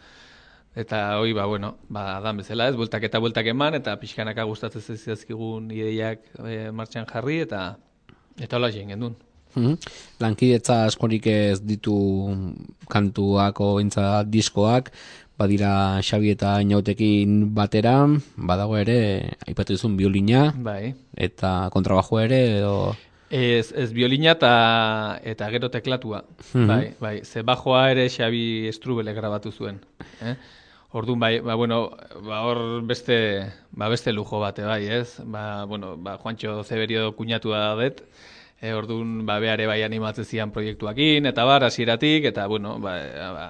[0.76, 4.82] eta, hoi, ba, bueno, ba, dan bezala, ez, bueltak eta bueltak eman, eta pixkanaka gustatzen
[4.82, 7.76] zizazkigun ideiak e, martxan jarri, eta,
[8.40, 9.20] eta hola jen gendun.
[9.56, 9.78] Mhm.
[10.20, 11.96] Lankidetza askorik ez ditu
[12.90, 14.92] kantuako intza diskoak,
[15.38, 17.96] badira Xabi eta Inautekin batera,
[18.38, 19.00] badago ere,
[19.48, 20.94] aipatu duzun biolina, Bai.
[21.16, 22.96] eta kontrabajo ere, edo...
[23.34, 24.50] Ez, ez biolina eta,
[25.26, 26.20] eta gero teklatua.
[26.54, 29.80] Bai, bai, ze bajoa ere Xabi Estrubele grabatu zuen.
[30.22, 30.36] Eh?
[30.94, 31.80] Orduan, bai, ba, bueno,
[32.22, 33.18] ba, hor beste,
[33.72, 35.18] ba, beste lujo bate, bai, ez?
[35.26, 38.04] Ba, bueno, ba, Juancho Zeberio kuñatua da dut,
[38.64, 42.94] e, orduan, ba, beare bai animatzen zian proiektuakin, eta bar, hasieratik eta, bueno, ba,
[43.36, 43.48] ba,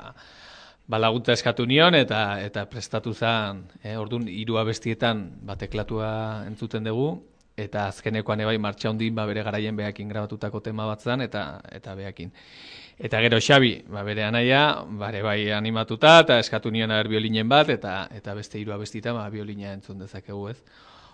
[0.90, 6.10] ba, laguntza eskatu nion eta eta prestatu zen, eh, orduan hiru abestietan ba, teklatua
[6.48, 7.12] entzuten dugu,
[7.56, 11.94] eta azkenekoan ebai martxa hondin ba, bere garaien behakin grabatutako tema bat zen, eta, eta
[11.96, 12.34] behakin.
[13.04, 14.64] Eta gero Xabi, ba, bere anaia,
[14.98, 19.30] bare bai animatuta, eta eskatu nion aber biolinen bat, eta eta beste hiru abestita, ba,
[19.30, 20.60] biolina entzun dezakegu ez.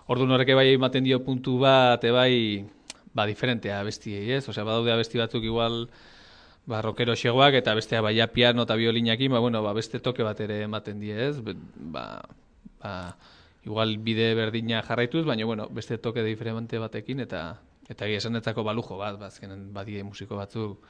[0.08, 2.64] Orduan horrek bai ematen dio puntu bat, ebai,
[3.14, 4.46] ba, diferentea abestiei, ez?
[4.48, 5.88] Osea, badaude abesti batzuk igual,
[6.70, 10.26] ba, rockero xegoak, eta bestea bai ja piano eta biolinakin, ba, bueno, ba, beste toke
[10.26, 11.40] bat ere ematen die, ez?
[11.42, 12.04] Ba,
[12.82, 12.94] ba,
[13.64, 18.96] igual bide berdina jarraituz, baina, bueno, beste toke diferente batekin, eta eta egia esanetzako balujo
[19.00, 20.86] bat, ba, azkenen badie musiko batzuk,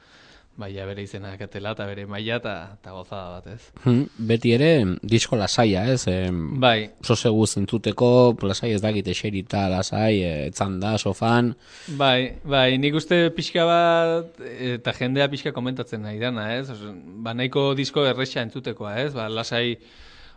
[0.69, 3.71] ja bere izena katela, eta bere maila, eta, eta gozada bat, ez?
[3.85, 4.69] Hmm, Beti ere,
[5.01, 6.03] disko lasaia, ez?
[6.11, 8.11] Em, Bai, oso segu zentzuteko,
[8.45, 11.53] lasai ez dakit eserita lasai, e, etzanda, sofan.
[11.97, 16.69] Bai, bai, nik uste pixka bat, eta jendea pixka komentatzen nahi dana, ez?
[16.75, 19.13] Oso, ba, nahiko disko erresa entzutekoa, ez?
[19.17, 19.79] Ba, lasai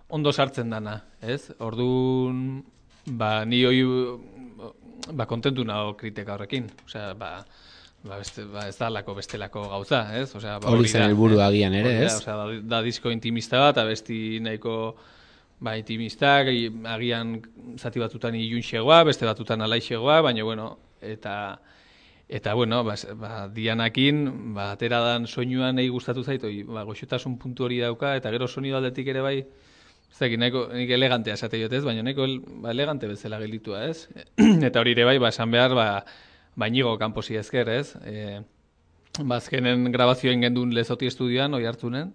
[0.08, 1.50] ondo sartzen dana, ez?
[1.58, 2.62] Orduan,
[3.06, 3.82] ba, ni hoi,
[5.12, 6.70] ba, kontentu nago kritika horrekin.
[6.86, 7.36] Osea, ba,
[8.04, 10.28] ba, beste, ba, ez da lako bestelako gauza, ez?
[10.36, 12.14] Osea, ba, Hori zen helburu agian ere, ez?
[12.20, 12.46] Osea, da,
[12.76, 14.94] da disko intimista bat, abesti nahiko
[15.64, 17.38] ba, intimistak, i- agian
[17.80, 21.36] zati batutan ilunxegoa, beste batutan alaixegoa, baina, bueno, eta
[22.28, 27.38] eta, bueno, ba, ba, dianakin, ba, atera dan soinua nahi gustatu zait, oi, ba, goxotasun
[27.38, 29.38] puntu hori dauka, eta gero sonido aldetik ere bai,
[30.10, 32.26] ez dakit, nahiko, nik elegantea esate jotez, baina nahiko
[32.64, 34.08] ba, elegante bezala gelditua, ez?
[34.68, 35.86] eta hori ere bai, ba, esan behar, ba,
[36.56, 37.94] bainigo kanposi ezker, ez?
[38.06, 38.40] E,
[39.22, 42.12] ba, azkenen grabazioen gendun lezoti estudioan, oi hartzunen,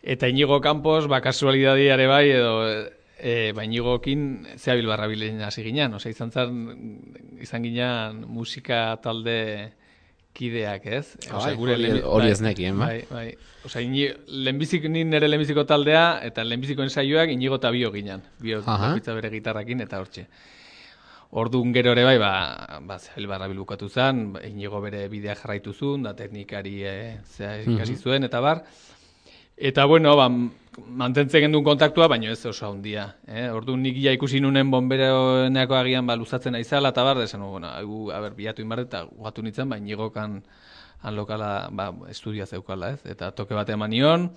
[0.00, 2.52] Eta Inigo Campos, ba, kasualidadiare bai, edo
[3.18, 5.92] e, ba, Inigokin zehabil barra bilen hasi ginen.
[5.98, 6.60] Osea, izan zan,
[7.42, 9.72] izan ginen musika talde
[10.38, 11.16] kideak, ez?
[11.32, 12.86] Bai, hori- lehenbi- hori bai, ez nekien, ba?
[12.86, 13.34] Bai, bai.
[13.66, 18.22] Osea, ini, lehenbizik ni nire lehenbiziko taldea, eta lehenbiziko ensaioak Inigo eta bio ginen.
[18.38, 18.92] Bio Aha.
[18.92, 20.28] bakoitza bere gitarrakin, eta hortxe.
[21.30, 25.74] Orduan gero ere bai, ba, ba zehabil barra bilbukatu zen, ba, Inigo bere bidea jarraitu
[25.74, 26.94] zuen, da teknikari e,
[27.36, 28.62] zea ikasi zuen, eta bar.
[29.58, 30.30] Eta bueno, ba,
[30.86, 33.10] mantentzen gendun kontaktua, baina ez oso handia.
[33.26, 33.50] Eh?
[33.52, 38.08] Orduan nik ja ikusi nunen bomberoeneko agian ba, luzatzen aizala, eta bar, desan, bueno, hau,
[38.08, 40.40] a ber, bilatu inbar, eta gatu nintzen, baina nigokan
[41.02, 43.04] han lokala, ba, estudia zeukala, ez?
[43.04, 44.30] Eta toke bat eman nion,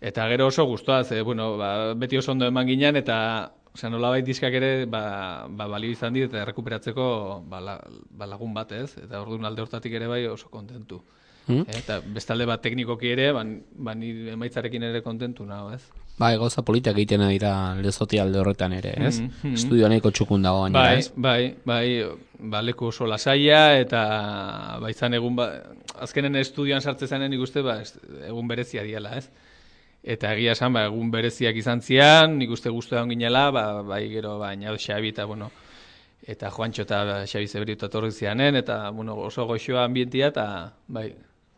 [0.00, 3.16] eta gero oso guztua, ze, bueno, ba, beti oso ondo eman ginen, eta
[3.76, 5.02] Osea, nolabait diskak ere ba,
[5.52, 7.06] ba, balio izan dit eta errekuperatzeko
[7.50, 7.76] ba, la,
[8.16, 8.94] ba, lagun bat, ez?
[9.04, 11.02] Eta orduan alde hortatik ere bai oso kontentu.
[11.46, 11.60] Hmm?
[11.68, 13.44] Eh, Eta bestalde bat teknikoki ere, ba,
[13.86, 15.84] ba ni emaitzarekin ere kontentu nago, ez?
[16.18, 19.18] Bai, gauza politak egiten dira lezoti alde horretan ere, ez?
[19.20, 19.58] Mhm, mhm.
[19.60, 21.10] Estudioa nahiko txukun dago gainera, Bai, ez?
[21.14, 21.88] bai, bai,
[22.40, 24.00] ba, leku oso lasaia eta
[24.80, 25.50] ba, izan egun, ba,
[26.00, 27.82] azkenen estudioan sartze zanen nik uste, ba,
[28.26, 29.28] egun berezia diela, ez?
[30.06, 34.04] Eta egia esan, ba, egun bereziak izan zian, nik uste guztu egon ginela, ba, bai
[34.12, 35.50] gero, ba, Inaud Xabi eta, bueno,
[36.22, 40.46] eta Juancho eta Xabi Zeberio eta torri zianen, eta, bueno, oso goxoa ambientia, eta,
[40.86, 41.08] bai,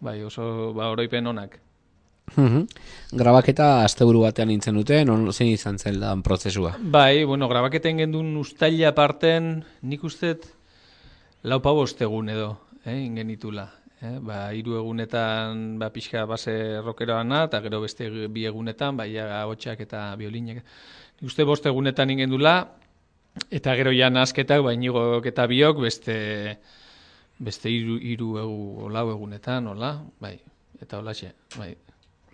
[0.00, 1.58] bai, oso, ba, oroipen onak.
[2.36, 2.64] Mhm.
[3.20, 6.74] Grabaketa asteburu batean nintzen dute, non zein izan zen lan prozesua.
[6.80, 10.48] Bai, bueno, grabaketen gendun ustaila parten, nik ustet
[11.42, 13.70] lau pau egun edo, eh, ingenitula.
[13.98, 14.18] Eh?
[14.22, 16.52] Ba, hiru egunetan ba, pixka base
[16.84, 20.62] rockeroana, eta gero beste bi egunetan, bai, ja, hotxak eta biolinek.
[21.18, 22.54] Nik uste bost egunetan ingendula,
[23.50, 26.16] eta gero ja nasketak, ba, inigok eta biok, beste,
[27.42, 30.36] beste hiru, hiru egu, lau egunetan, hola, bai,
[30.78, 31.74] eta holaxe, bai.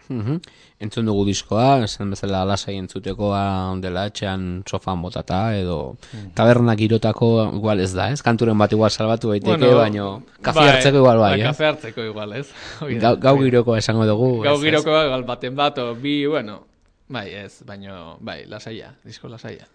[0.09, 0.41] Mhm.
[0.85, 3.41] Entzun dugu diskoa, esan bezala lasai entzutekoa
[3.81, 5.97] dela etxean sofan botata, edo
[6.37, 8.21] tabernak irotako igual ez da, ez?
[8.23, 10.09] Kanturen bat igual salbatu daiteke, bueno, baino
[10.43, 11.47] kafe hartzeko igual bai, eh?
[11.47, 12.49] Kafe hartzeko igual, ez?
[13.05, 14.43] Gau, gau girokoa esango dugu.
[14.45, 16.61] Gau girokoa baten bat, o bi, bueno,
[17.09, 19.67] bai, ez, baino, bai, lasaia, disko lasaia.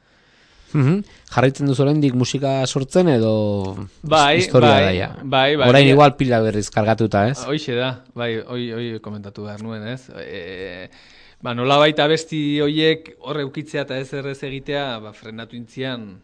[0.74, 1.04] Mhm.
[1.34, 5.08] Jarraitzen duzu oraindik musika sortzen edo Bai, historia bai, da ja.
[5.24, 5.70] bai, bai.
[5.70, 7.40] Orain Ia- igual pila berriz kargatuta, ez?
[7.46, 10.10] Hoixe da, bai, hoi, hoi komentatu behar nuen, ez?
[10.22, 10.90] E,
[11.42, 16.20] ba, nola baita besti hoiek horre ukitzea eta ez errez egitea, ba, frenatu intzian,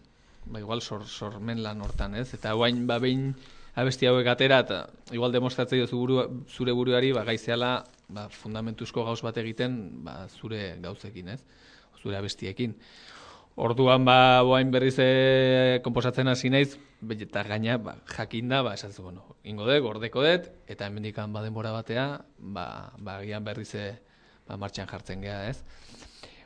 [0.46, 2.34] ba, igual sor, sormen lan hortan, ez?
[2.38, 3.34] Eta guain, ba, behin
[3.76, 9.22] abesti hauek atera, eta igual demostratzei dozu buru, zure buruari, ba, gaizeala, ba, fundamentuzko gauz
[9.26, 11.42] bat egiten, ba, zure gauzekin, ez?
[12.02, 12.76] Zure abestiekin.
[13.56, 16.76] Orduan ba boain berriz e, konposatzen hasi naiz,
[17.08, 21.72] eta gaina ba, jakinda, ba esatzu, bueno, ingo dut, gordeko dut eta hemendikan ba denbora
[21.72, 23.94] batea, ba ba agian berriz e,
[24.48, 25.64] ba martxan jartzen gea, ez?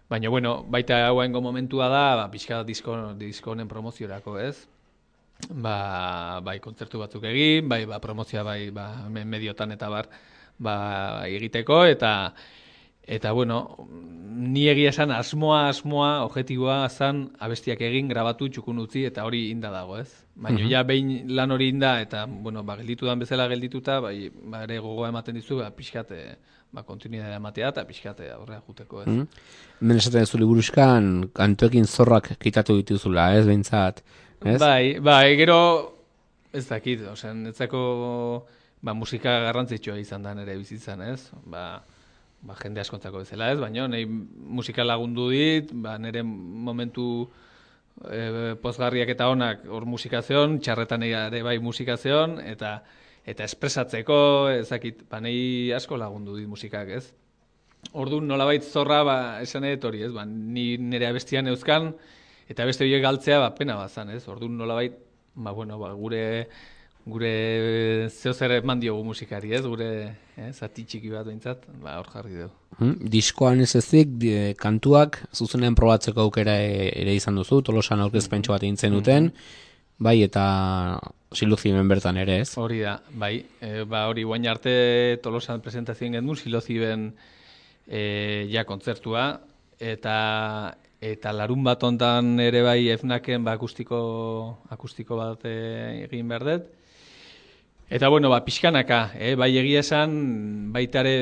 [0.09, 4.67] Baina bueno, baita hauengo momentua da, ba pixka disko disko honen promoziorako, ez?
[5.49, 10.13] Ba, bai kontzertu batzuk egin, bai ba promozioa bai ba mediotan eta bar
[10.59, 12.35] ba egiteko eta
[13.09, 13.63] Eta, bueno,
[14.39, 19.71] ni egia esan asmoa, asmoa, objetiboa zan abestiak egin, grabatu, txukun utzi, eta hori inda
[19.73, 20.11] dago, ez?
[20.39, 24.63] Baina ja behin lan hori inda, eta, bueno, ba, gelditu dan bezala geldituta, bai, ba,
[24.67, 26.21] ere gogoa ematen dizu, ba, pixkate,
[26.71, 29.09] ba, kontinuidadea ematea, eta pixkate aurrera juteko, ez?
[29.09, 29.43] Mm.
[29.81, 34.03] Hemen esaten zu liburuzkan, kantuekin zorrak kitatu dituzula, ez, behintzat.
[34.45, 34.59] Ez?
[34.61, 35.59] Bai, bai, gero,
[36.53, 37.85] ez dakit, osean, etzako,
[38.85, 41.23] ba, musika garrantzitsua izan da nire bizitzan, ez?
[41.49, 41.81] Ba,
[42.41, 43.59] ba, jende askontzako bezala, ez?
[43.59, 47.05] Baina, nahi musika lagundu dit, ba, nire momentu
[48.05, 52.79] e, pozgarriak eta onak hor musikazion, txarretan ere bai musikazion, eta
[53.29, 54.19] eta espresatzeko,
[54.63, 57.11] ezakit, ba, nahi asko lagundu dit musikak, ez?
[57.93, 60.13] Orduan nolabait zorra, ba, esan edo hori, ez?
[60.15, 61.93] Ba, ni nire abestian euzkan,
[62.49, 64.23] eta beste horiek galtzea, ba, pena bat zan, ez?
[64.31, 64.97] Orduan nolabait,
[65.35, 66.23] ba, bueno, ba, gure
[67.05, 69.61] gure zeo zer eman diogu musikari, ez?
[69.65, 69.87] Gure
[70.37, 72.51] eh, zati txiki bat behintzat, ba, hor jarri dugu.
[72.79, 78.53] Mm, Diskoan ez ezik, di- kantuak zuzenean probatzeko aukera e- ere izan duzu, tolosan aurkezpentsu
[78.53, 79.31] bat egin duten,
[79.97, 80.99] bai, eta
[81.33, 82.53] siluzimen bertan ere, ez?
[82.57, 87.13] Hori da, bai, e, ba, hori guain arte tolosan presentazioen gendu, siloziben
[87.87, 89.41] e, ja kontzertua,
[89.79, 93.99] eta eta larun bat ontan ere bai efnaken ba, akustiko,
[94.69, 96.67] akustiko bat e, egin behar dut.
[97.89, 99.33] Eta bueno, ba, pixkanaka, eh?
[99.33, 100.11] bai egia esan,
[100.73, 101.13] baita ere,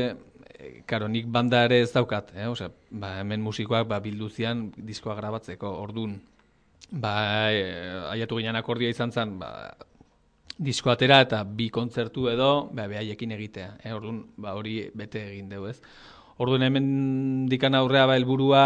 [0.59, 2.49] eh, karo, nik banda ere ez daukat, eh?
[2.51, 6.17] Osea, ba, hemen musikoak ba, bilduzian diskoa grabatzeko, ordun
[6.91, 7.13] ba,
[7.55, 7.63] e,
[8.11, 9.71] aiatu ginen akordia izan zen, ba,
[10.57, 13.69] disko atera eta bi kontzertu edo ba, behaiekin egitea.
[13.85, 13.95] Eh?
[13.95, 15.79] Orduan, ba, hori bete egin dugu, ez?
[16.37, 16.87] Orduan hemen
[17.47, 18.63] dikan aurrea ba, helburua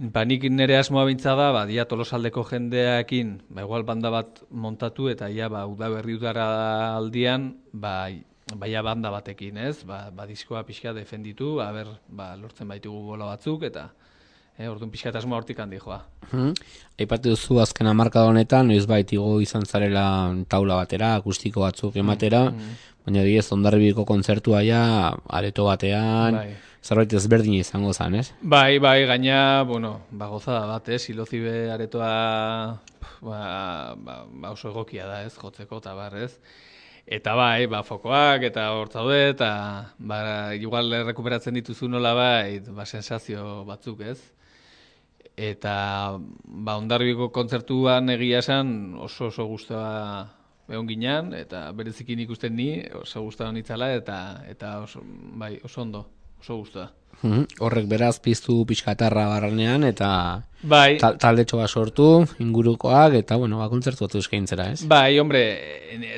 [0.00, 5.10] ba, nik nire asmoa bintza da, ba, dia tolosaldeko jendeakin, ba, igual banda bat montatu
[5.12, 8.08] eta ia ba, uda berri udara aldian, ba,
[8.56, 9.84] baia banda batekin, ez?
[9.84, 13.90] Ba, ba diskoa pixka defenditu, ber, ba, lortzen baitugu bola batzuk, eta
[14.58, 16.02] eh, orduan pixka eta asmoa hortik handi joa.
[16.30, 16.52] Mhm.
[17.00, 20.04] Aipatu duzu azken hamarkada honetan, noiz baitigo izan zarela
[20.48, 22.44] taula batera, akustiko batzuk ematera,
[23.06, 24.82] baina diez ondarribiko kontzertua ja,
[25.28, 26.56] areto batean, Bai.
[26.84, 28.30] zerbait ezberdin izango zan, ez?
[28.42, 32.10] Bai, bai, gaina, bueno, ba, gozada bat, ez, silozibe aretoa
[33.20, 36.34] ba, ba, ba oso egokia da, ez, jotzeko, eta bar, ez.
[37.10, 39.50] Eta bai, ba, fokoak, eta hor zaude, eta
[39.98, 40.20] ba,
[40.54, 44.20] igual rekuperatzen dituzu nola bai, ba, sensazio batzuk, ez.
[45.40, 45.74] Eta,
[46.44, 49.86] ba, ondarbiko kontzertuan egia esan oso oso guztua
[50.68, 52.66] egon ginean, eta berezikin ikusten ni,
[52.98, 54.18] oso guztua nitzala, eta,
[54.52, 55.00] eta oso,
[55.40, 56.02] bai, oso ondo,
[56.40, 56.90] oso guztua.
[57.22, 57.60] Mhm.
[57.60, 60.10] Horrek beraz piztu pixkatarra barranean, eta
[60.62, 64.86] Bai, tal taldetxo sortu, ingurukoak, eta, bueno, ba, kontzertu eskaintzera, ez?
[64.88, 65.42] Bai, hombre,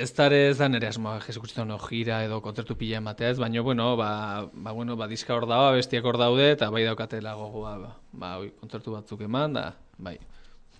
[0.03, 3.63] ez dare ez da nire asmoa Jesucristo no gira edo kontzertu pila ematea ez, baina,
[3.63, 7.77] bueno, ba, ba, bueno, ba, diska hor dago, bestiak hor daude, eta bai daukatela gogoa,
[7.79, 10.19] ba, ba, kontzertu batzuk eman, da, bai.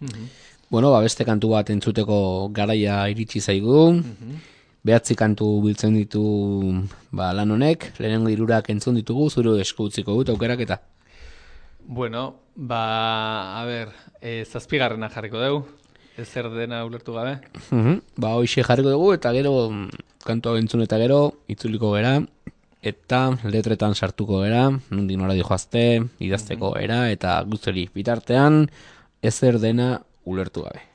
[0.01, 0.27] Mhm.
[0.71, 4.03] Bueno, ba, beste kantu bat entzuteko garaia iritsi zaigu.
[4.83, 6.23] Behatzi kantu biltzen ditu
[7.15, 10.81] ba, lan honek, lehenengo hirurak entzun ditugu, zuru esku utziko dut aukerak eta.
[11.87, 12.25] Bueno,
[12.57, 15.63] ba, a ber, e, zazpigarrena jarriko dugu,
[16.19, 17.39] ez zer dena ulertu gabe.
[17.71, 18.01] Mhm.
[18.17, 22.19] Ba, hoxe jarriko dugu eta gero mm, kantu hau entzun eta gero itzuliko gera
[22.83, 28.65] eta letretan sartuko gera, nondik nora dijoazte, idazteko gera eta guztori bitartean
[29.23, 30.92] ezer dena ulertu gabe.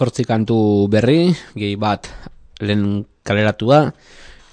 [0.00, 0.56] Zortzi kantu
[0.88, 2.08] berri, gehi bat
[2.64, 3.82] lehen kaleratua,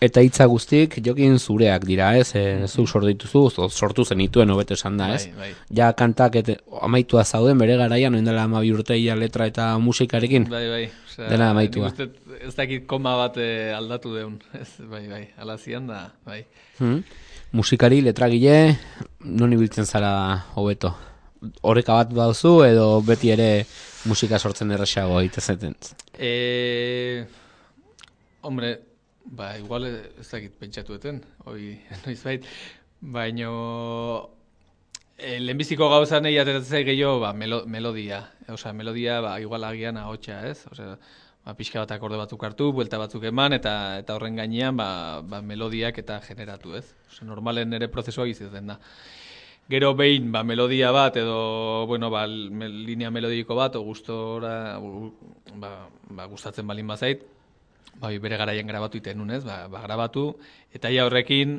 [0.03, 2.33] eta hitza guztik jokin zureak dira, ez?
[2.35, 5.23] E, zu sortu dituzu, zo- sortu zenituen hobeto esan da, ez?
[5.31, 5.49] Bai, bai.
[5.79, 10.45] Ja kantak ete, amaitua zauden bere garaian, oin dela amabi urteia letra eta musikarekin.
[10.51, 10.83] Bai, bai.
[11.09, 11.89] Osea, Dena amaitua.
[11.95, 12.09] uste
[12.45, 14.35] Ez dakit koma bat eh, aldatu deun.
[14.61, 15.23] Ez, bai, bai.
[15.41, 16.43] Ala zian da, bai.
[16.77, 16.99] Hmm?
[17.57, 18.75] Musikari, letragile,
[19.25, 20.11] non ibiltzen zara
[20.59, 20.91] hobeto?
[21.65, 23.65] Horeka bat bauzu edo beti ere
[24.05, 25.75] musika sortzen erresago egitezeten?
[26.13, 27.25] E,
[28.41, 28.73] hombre,
[29.25, 32.47] ba, igual ez dakit pentsatueten, hoi noiz bait,
[33.01, 33.53] baino
[35.17, 38.23] e, lehenbiziko gauza nahi ateratzen zait gehiago, ba, melo, melodia.
[38.53, 40.61] Osea, melodia, ba, igual agian ahotsa, ez?
[40.71, 40.95] Osea,
[41.43, 44.89] ba, pixka bat akorde batzuk hartu, buelta batzuk eman, eta eta horren gainean, ba,
[45.23, 46.85] ba, melodiak eta generatu, ez?
[47.11, 48.79] Osea, normalen ere prozesua izaten da.
[49.69, 55.11] Gero behin, ba, melodia bat edo, bueno, ba, linea melodiko bat, o gustora, gu-
[55.59, 57.25] ba, ba, gustatzen balin bazait,
[57.99, 60.37] ba, bere garaian grabatu iten nunez, ba, ba, grabatu,
[60.71, 61.57] eta ja horrekin,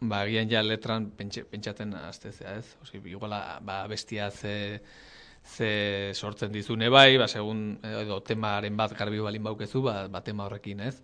[0.00, 2.76] ba, agian ja letran pentsa, pentsatzen aztezea, ez?
[2.86, 4.80] Osi, iguala, ba, bestia ze,
[5.42, 10.46] ze sortzen dizune bai, ba, segun, edo temaren bat garbi balin baukezu, ba, ba tema
[10.46, 11.00] horrekin, ez?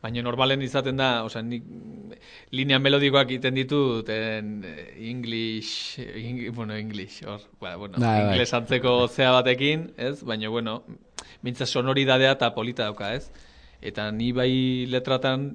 [0.00, 1.64] Baina normalen izaten da, osea, nik
[2.56, 8.22] linea melodikoak egiten ditut en eh, English, ing, bueno, English, hor, ba, bueno, Bai, bai.
[8.30, 10.22] ingles antzeko zea batekin, ez?
[10.24, 10.78] Baina, bueno,
[11.44, 13.28] mintza sonoridadea eta polita dauka, ez?
[13.80, 15.50] Eta ni bai letratan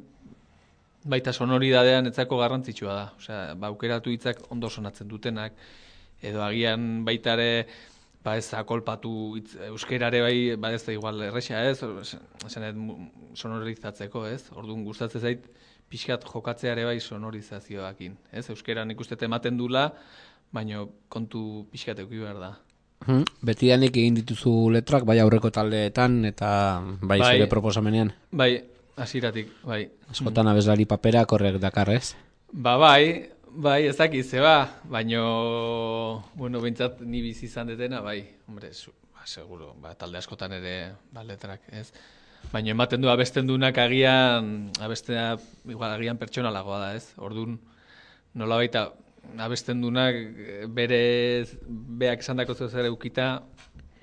[1.05, 3.07] baita sonoridadean etzako garrantzitsua da.
[3.17, 5.57] Osea, ba, aukeratu hitzak ondo sonatzen dutenak,
[6.21, 7.67] edo agian baita ere,
[8.25, 11.77] ba ez akolpatu hitz, euskerare bai, ba ez da igual erresa ez,
[12.47, 12.97] esan dut mu-
[13.37, 15.45] sonorizatzeko ez, orduan gustatzen zait
[15.89, 19.91] pixkat jokatzea ere bai sonorizazioakin, ez, euskeran ikustet ematen dula,
[20.51, 22.51] baino kontu pixkat eduki behar da.
[23.05, 23.21] Hmm?
[23.45, 26.49] Betidanik egin dituzu letrak, bai aurreko taldeetan eta
[27.01, 27.35] bai, Bai.
[27.35, 28.13] zure proposamenean.
[28.31, 28.63] Bai,
[28.97, 29.83] hasieratik, bai.
[30.09, 32.15] Askotan abeslari paperak horrek dakar, ez?
[32.55, 38.19] Ba bai, bai, ez dakit, ze ba, baino, bueno, bintzat ni bizi izan detena, bai,
[38.47, 41.91] hombre, zu, ba, seguro, ba, talde askotan ere, ba, letrak, ez?
[42.51, 45.31] Baina ematen du abesten dunak agian, abestea,
[45.65, 47.13] igual agian pertsonalagoa da, ez?
[47.17, 47.57] Orduan,
[48.37, 48.89] nola baita,
[49.41, 51.01] abesten dunak eh, bere,
[51.65, 53.29] beak esan dako zer eukita,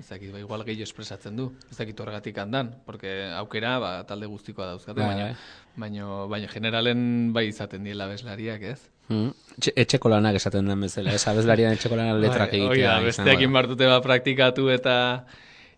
[0.01, 4.27] ez dakit, ba, igual gehiago espresatzen du, ez dakit horregatik handan, porque aukera, ba, talde
[4.27, 5.37] guztikoa dauzkate, Bai, baina, bai.
[5.85, 8.81] baina, baina generalen bai izaten diela abeslariak, ez?
[9.59, 11.27] Etxe, etxeko lanak esaten den bezala, ez?
[11.29, 12.71] Abeslarian etxeko lanak letrak Bai, egitea.
[12.71, 13.55] hori da, izango besteekin da.
[13.61, 14.97] bartute ba praktikatu eta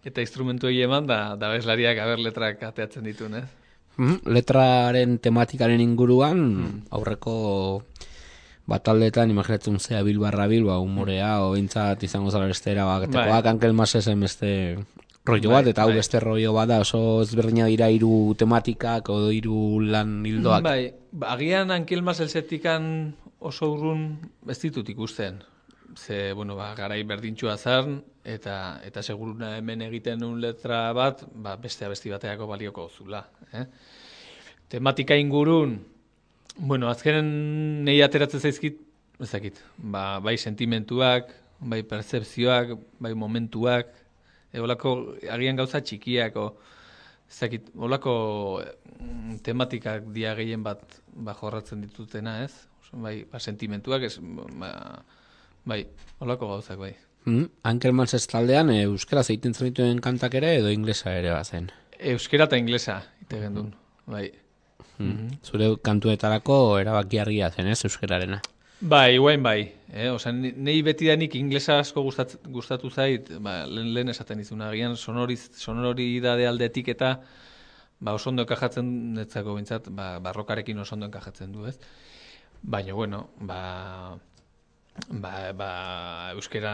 [0.05, 3.45] eta instrumentu eman da, da bezlariak aber letrak ateatzen ditun, ez?
[3.97, 7.83] Mhm, Letraren tematikaren inguruan, aurreko
[8.67, 13.51] bataldetan, imaginatzen zea bil barra bil, ba, humorea, o bintzat izango zara beste erabatekoak, Bai.
[13.53, 14.79] Ankel Masesen beste
[15.27, 15.99] rollo bat, Bai, eta hau bai.
[16.01, 20.63] beste rollo bat da, oso ezberdina dira hiru tematikak, o hiru lan hildoak.
[20.65, 23.15] Bai, ba, agian Ankelmas elsetikan
[23.45, 24.07] oso urrun
[24.49, 25.43] ez ditut ikusten.
[25.95, 31.55] Ze, bueno, ba, garai berdintxua zan, eta, eta seguruna hemen egiten un letra bat, ba,
[31.61, 33.21] beste abesti bateako balioko zula.
[33.53, 33.67] Eh?
[34.73, 35.77] Tematika ingurun,
[36.57, 37.29] bueno, azkenen
[37.87, 38.81] nahi ateratzen zaizkit,
[39.21, 41.31] ez dakit, ba, bai sentimentuak,
[41.61, 43.93] bai percepzioak, bai momentuak,
[44.51, 44.97] e, olako,
[45.31, 46.49] agian gauza txikiak, o,
[47.31, 48.15] ez dakit, olako
[48.99, 50.83] mm, tematikak dia gehien bat
[51.15, 52.74] ba, jorratzen ditutena, ez?
[52.95, 54.19] Bai, ba, sentimentuak, ez,
[54.61, 54.71] ba,
[55.65, 55.83] bai,
[56.21, 56.95] olako gauzak, bai.
[57.65, 61.71] Ankermans ez taldean, e, euskaraz egiten zenituen kantak ere, edo inglesa ere bazen.
[62.15, 63.73] Euskera eta inglesa, ite gendun,
[64.07, 64.27] bai.
[64.99, 65.31] Hmm.
[65.43, 68.43] Zure kantuetarako erabaki argia zen, ez, euskararena.
[68.85, 69.73] Bai, guain bai.
[69.95, 70.11] Eh?
[70.11, 74.97] Osa, nei beti danik inglesa asko gustat, gustatu zait, ba, lehen, lehen esaten dizuna, agian
[74.97, 77.15] sonoriz, sonoridade aldetik eta
[78.01, 81.79] ba, oso ondo enkajatzen netzako bintzat, ba, barrokarekin oso ondo enkajatzen du, ez?
[82.65, 84.17] Baina, bueno, ba,
[85.11, 85.71] ba, ba,
[86.33, 86.73] euskera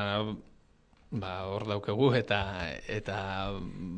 [1.11, 2.38] ba, hor daukegu eta
[2.86, 3.16] eta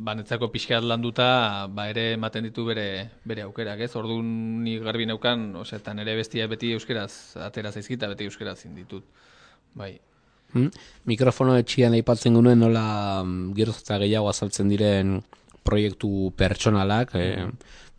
[0.07, 3.93] banetzako pixkat landuta ba ere ematen ditu bere bere aukerak, ez?
[3.97, 9.05] Ordun ni garbi neukan, osea, eta nere bestia beti euskeraz atera zaizkita, beti euskeraz ditut.
[9.75, 9.99] Bai.
[10.53, 10.73] Hmm?
[11.09, 15.21] Mikrofono etxian aipatzen genuen nola mm, geroz eta gehiago azaltzen diren
[15.65, 17.47] proiektu pertsonalak, e,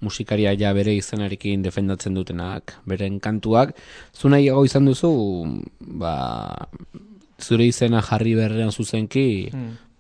[0.04, 3.74] musikaria ja bere izenarekin defendatzen dutenak, beren kantuak.
[4.14, 5.14] Zu nahiago izan duzu,
[6.04, 6.14] ba,
[7.42, 9.28] zure izena jarri berrean zuzenki,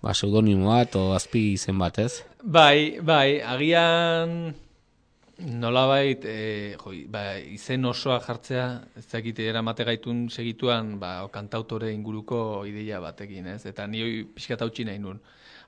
[0.03, 2.21] ba, pseudonimo bat o azpi izen bat, ez?
[2.43, 4.53] Bai, bai, agian
[5.43, 8.67] nolabait, e, joi, ba, izen osoa jartzea,
[8.99, 13.63] ez dakit eramate gaitun segituan, ba, kantautore inguruko ideia batekin, ez?
[13.69, 15.19] Eta ni hoi pixkat hautsi nahi nun.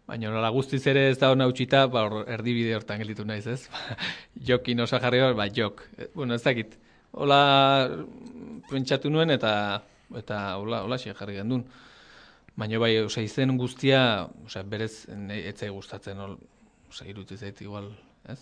[0.05, 3.63] Baina nola guztiz ere ez da hona utxita, ba, hor, erdibide hortan gelditu naiz, ez?
[4.47, 5.81] Jokin osa jarri hor, ba, jok.
[5.97, 6.75] E, bueno, ez dakit.
[7.15, 7.39] Hola
[8.69, 9.81] pentsatu nuen eta
[10.15, 11.63] eta hola, hola jarri gendun.
[12.55, 16.37] Baina bai, osea, izen guztia, osea, berez ne- ez zai gustatzen, hol,
[16.91, 17.89] osea, irutu zait igual,
[18.29, 18.37] ez?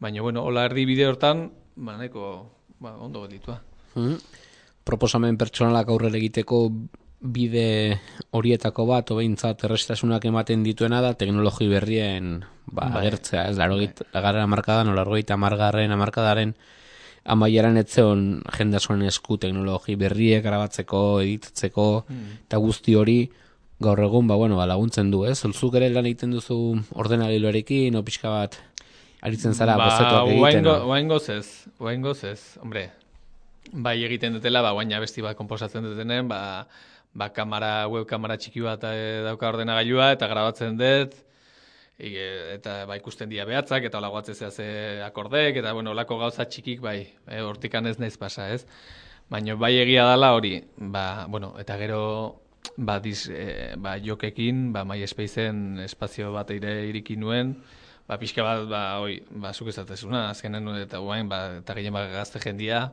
[0.00, 2.32] Baina, bueno, hola erdibide hortan, ba, nahiko,
[2.80, 3.60] ba, ondo gelditua.
[3.94, 4.16] Mhm.
[4.82, 6.64] Proposamen pertsonalak aurrera egiteko
[7.22, 8.00] bide
[8.34, 13.04] horietako bat, obeintzat errestasunak ematen dituena da teknologi berrien ba, Bai.
[13.04, 16.54] agertzea, ez, larogit, lagarren amarkadan, o largoita amargarren amarkadaren
[17.22, 21.86] amaieran etzeon jende askoren esku teknologi berriek grabatzeko, editatzeko,
[22.48, 23.20] eta guzti hori
[23.82, 25.38] gaur egun, ba, bueno, ba, laguntzen du, ez?
[25.42, 26.56] Zuk ere lan egiten duzu
[26.98, 28.58] ordenagailuarekin, o pixka bat
[29.22, 30.66] aritzen zara bozetoak egiten.
[30.66, 30.90] Oaingo, o?
[30.90, 31.46] oaingoz ez,
[31.78, 32.88] oaingoz ez, hombre,
[33.72, 36.66] bai egiten dutela, ba, baina besti bat komposatzen dutenen, ba,
[37.14, 41.16] ba kamera, webkamera txiki bat eh, dauka ordenagailua, eta grabatzen dut,
[41.98, 42.12] e,
[42.56, 44.66] eta ba, ikusten dira behatzak, eta hola guatzea ze
[45.04, 48.64] akordek, eta bueno, olako gauza txikik, bai, e, hortikan ez naiz pasa, ez?
[49.30, 52.02] Baina bai egia dala hori, ba, bueno, eta gero
[52.76, 57.56] ba, diz, e, ba, jokekin, ba, MySpaceen espazio bat ere iriki nuen,
[58.08, 62.10] ba, pixka bat, ba, oi, ba, zuk ezatezuna, azkenen, eta guain, ba, eta gehien bat
[62.12, 62.88] gazte jendia,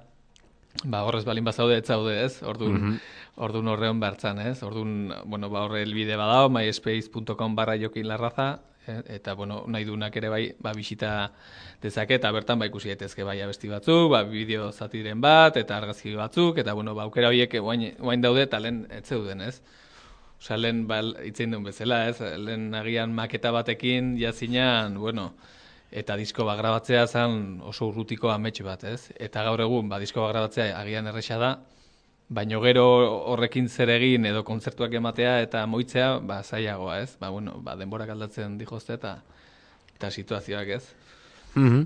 [0.83, 2.41] ba, horrez balin bazaude, ez zaude, ez?
[2.43, 2.99] Orduan,
[3.35, 4.61] orduan horreon bertzan, ez?
[4.63, 9.01] Orduan, bueno, ba, horre elbide badao, myspace.com barra jokin larraza, eh?
[9.17, 11.31] eta, bueno, nahi dunak ere bai, ba, bisita
[11.81, 16.15] dezake, eta bertan, ba, ikusi daitezke bai abesti batzuk, ba, bideo zatiren bat, eta argazki
[16.15, 19.59] batzuk, eta, bueno, ba, aukera horiek guain daude, eta lehen ez zeuden, ez?
[20.39, 22.19] Osea, lehen, ba, itzein duen bezala, ez?
[22.39, 25.33] Lehen agian maketa batekin jazinan, bueno,
[25.91, 29.11] eta disko bat grabatzea zen oso urrutiko amets bat, ez?
[29.17, 31.51] Eta gaur egun, ba, disko bat grabatzea agian erresa da,
[32.29, 32.85] baino gero
[33.31, 37.17] horrekin zer egin edo kontzertuak ematea eta moitzea, ba, zailagoa, ez?
[37.19, 39.17] Ba, bueno, ba, denborak aldatzen dijozte eta
[39.95, 40.83] eta situazioak, ez?
[41.55, 41.83] Mhm.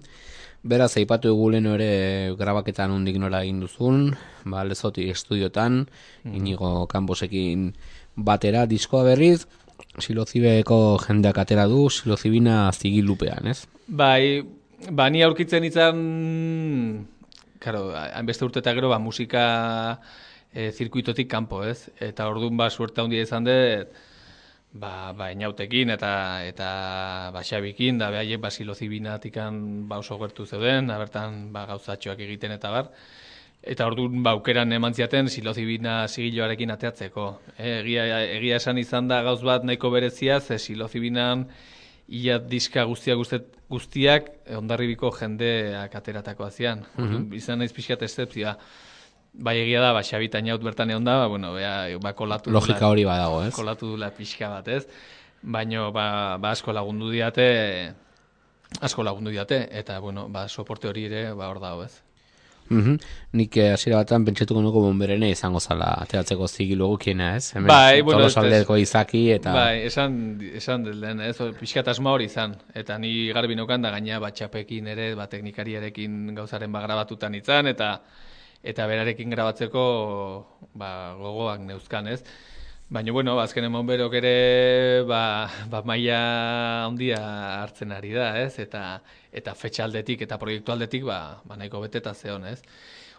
[0.63, 4.13] Beraz, aipatu dugu lehen ere grabaketan hundik nora egin duzun,
[4.45, 5.81] ba, lezoti estudiotan,
[6.23, 7.73] inigo kanbosekin
[8.15, 9.43] batera, diskoa berriz,
[10.01, 13.63] silozibeko jendeak atera du, silozibina zigilupean, ez?
[13.87, 14.41] Bai,
[14.89, 15.99] ba, ni aurkitzen izan,
[17.59, 19.43] karo, hainbeste urte eta gero, ba, musika
[20.53, 21.89] e, zirkuitotik kanpo, ez?
[22.01, 23.93] Eta orduan, ba, suerte handia izan dut,
[24.73, 26.13] ba, ba, inautekin eta
[26.45, 26.69] eta
[27.33, 32.57] ba, xabikin, da behaiek ba, silozibinatikan ba, oso gertu zeuden, da bertan ba, gauzatxoak egiten
[32.57, 32.89] eta bar.
[33.63, 37.27] Eta orduan ba, aukeran eman ziaten silozibina sigiloarekin ateatzeko.
[37.57, 41.47] E, egia, egia esan izan da gauz bat nahiko berezia, ze silozibinan
[42.07, 43.21] ia diska guztiak
[43.71, 44.27] guztiak,
[44.59, 46.83] ondarribiko jendeak ateratakoa zian.
[46.97, 48.57] Orduan, Izan naiz pixkat escepzioa.
[49.33, 52.91] Bai egia da, ba, Xabi Tainaut bertan egon da, ba, bueno, bea, ba, kolatu Logika
[52.91, 53.53] hori badago, ez?
[53.55, 54.83] kolatu dula pixka bat, ez?
[55.41, 57.47] Baino, ba, ba asko lagundu diate,
[58.79, 62.03] asko lagundu diate, eta, bueno, ba, soporte hori ere, ba, hor dago, ez?
[62.69, 62.97] Mhm.
[63.33, 67.51] Nik eh, hasiera batan pentsatuko nuko bonberene izango zala ateratzeko zigilu egokiena, ez?
[67.55, 69.53] Hemen Bai, bueno, Tolosaldeko izaki eta...
[69.55, 70.15] Bai, esan,
[70.61, 74.31] esan dut lehen, ez, pixkat asma hori izan, eta ni garbi neukan da gaina ba,
[74.31, 77.97] txapekin ere, ba, teknikariarekin gauzaren ba, grabatutan izan, eta
[78.63, 79.83] eta berarekin grabatzeko
[80.79, 80.89] ba,
[81.19, 82.21] gogoak neuzkan, ez?
[82.93, 86.17] Baina, bueno, azken emon berok ere, ba, ba maila
[86.85, 87.17] handia
[87.63, 88.59] hartzen ari da, ez?
[88.61, 88.81] Eta,
[89.33, 92.59] eta fetxa aldetik eta proiektu aldetik, ba, ba nahiko beteta zeon, ez?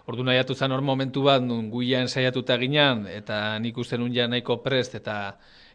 [0.07, 4.29] Ordu nahiatu zen hor momentu bat, nun guia ensaiatuta ginean, eta nik uste nun ja
[4.31, 5.17] nahiko prest, eta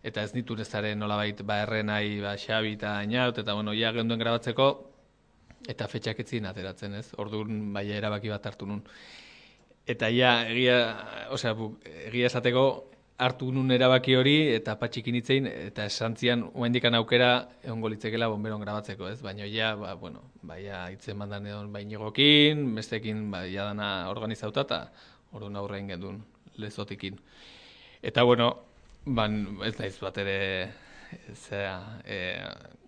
[0.01, 4.23] eta ez nitu nezaren nolabait, ba, errenai, ba, xabi eta ainaut, eta bueno, ja genduen
[4.23, 4.69] grabatzeko,
[5.67, 7.09] eta fetxak etzin ateratzen, ez?
[7.17, 8.79] Orduan, bai, erabaki bat hartu nun.
[9.83, 10.79] Eta ja, egia,
[11.35, 11.51] osea,
[12.13, 12.63] egia esateko
[13.19, 17.29] hartu nun erabaki hori eta patxikin hitzein eta esantzian oraindikan aukera
[17.63, 19.19] egongo litzekela bomberon grabatzeko, ez?
[19.21, 24.79] Baina ja, ba, bueno, baia hitzen mandan egon bainigokin, bestekin ba ja dana organizauta ta
[25.33, 26.23] orduan aurrein gendun
[26.57, 27.19] lezotikin.
[28.01, 28.53] Eta bueno,
[29.05, 30.39] ban ez naiz bat ere
[31.35, 32.78] zera, eh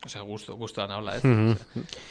[0.00, 1.24] Osea, gusto, gustoan habla, ez?
[1.24, 1.56] Mhm.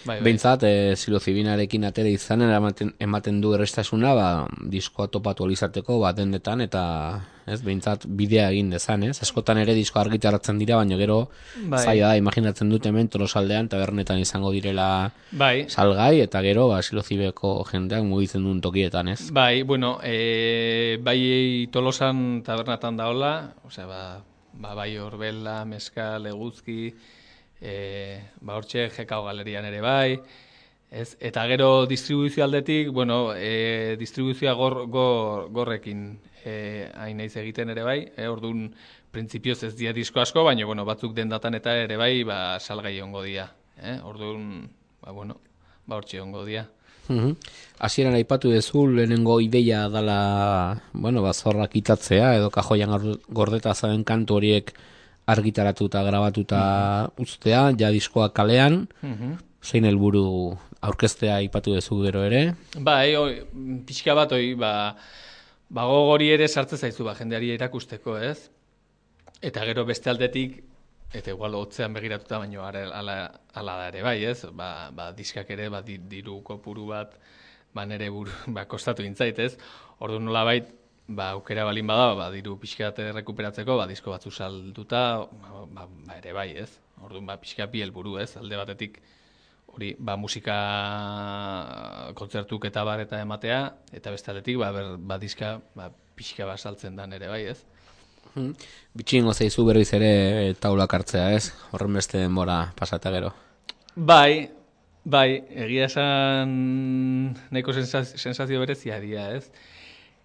[0.05, 0.21] Bai, bai.
[0.21, 4.27] Behintzat, e, silozibinarekin atera izanen ematen, ematen du errestasuna, ba,
[4.69, 6.83] diskoa topatu alizateko, ba, dendetan, eta,
[7.49, 9.15] ez, behintzat, bidea egin dezan, ez?
[9.25, 11.31] Askotan ere disko argitaratzen dira, baina gero,
[11.65, 11.81] Bai.
[11.81, 15.65] zaila da, imaginatzen dut hemen tolosaldean, tabernetan izango direla Bai.
[15.67, 19.31] salgai, eta gero, ba, silozibeko jendeak mugitzen duen tokietan, ez?
[19.33, 24.03] Bai, bueno, e, bai tolosan tabernatan daola, osea, ba,
[24.53, 26.93] ba, bai horbela, meskal, eguzki,
[27.61, 30.19] e, ba, hortxe jekau galerian ere bai,
[30.89, 31.17] Ez?
[31.21, 37.83] Eta gero distribuzio aldetik, bueno, e, distribuzioa gor, gor, gorrekin e, hain naiz egiten ere
[37.85, 38.71] bai, e, orduan
[39.13, 42.95] printzipioz ez dia disko asko, baina bueno, batzuk den datan eta ere bai, ba, salgai
[43.05, 43.45] ongo dia.
[43.77, 43.99] Eh?
[44.01, 44.65] Orduan,
[45.03, 45.37] ba, bueno,
[45.85, 46.65] ba, hortxe ongo dia.
[47.79, 54.03] Hasieran aipatu duzu lehenengo ideia dala, bueno, ba, zorrak itatzea, edo kajoian gor- gordeta zaben
[54.03, 54.73] kantu horiek
[55.29, 56.59] argitaratuta, grabatuta
[57.21, 58.87] uztea, ja diskoa kalean,
[59.63, 60.23] zein helburu
[60.81, 62.53] aurkeztea aipatu duzu gero ere.
[62.79, 63.41] Bai, oi,
[63.87, 64.71] pixka bat, oi, ba,
[65.69, 68.49] ba gogori ere sartze zaizu, ba, jendeari erakusteko, ez?
[69.41, 70.61] Eta gero beste aldetik,
[71.13, 73.17] eta igual hotzean begiratuta, baino ara, ala,
[73.59, 74.45] ala da ere, bai, ez?
[74.55, 77.15] Ba, ba diskak ere, ba, di- diru kopuru bat,
[77.75, 79.57] ba, nere buru, ba, kostatu intzait, ez?
[79.99, 80.71] Ordu nola bait,
[81.09, 85.01] ba, aukera balin bada, ba, diru pixka rekuperatzeko, ba, disko batzu salduta,
[85.73, 86.69] ba, ba, ere bai, ez?
[87.01, 88.35] Orduan, ba, pixka bi helburu, ez?
[88.37, 88.99] Alde batetik,
[89.73, 90.59] hori, ba, musika
[92.19, 93.61] kontzertuk eta bar eta ematea,
[93.95, 95.89] eta beste aldetik, ba, ber, ba, diska, ba,
[96.19, 97.63] pixka bat saltzen dan ere bai, ez?
[98.35, 98.53] Mhm.
[98.99, 101.49] Bitxingo zaizu berriz ere taulak hartzea, ez?
[101.73, 103.33] Horren beste denbora pasata gero.
[103.95, 104.51] Bai,
[105.03, 106.53] bai, egia esan
[107.49, 109.49] nahiko sensaz- sensazio berezia dira, ez?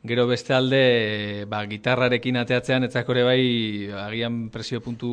[0.04, 3.40] Gero beste alde, ba, gitarrarekin ateatzean, etzakore bai,
[4.04, 5.08] agian presio puntu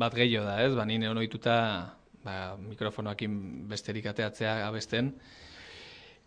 [0.00, 0.72] bat gehiago da, ez?
[0.78, 1.56] Ba, nire onoituta,
[2.24, 3.36] ba, mikrofonoakin
[3.68, 5.12] besterik ateatzea abesten,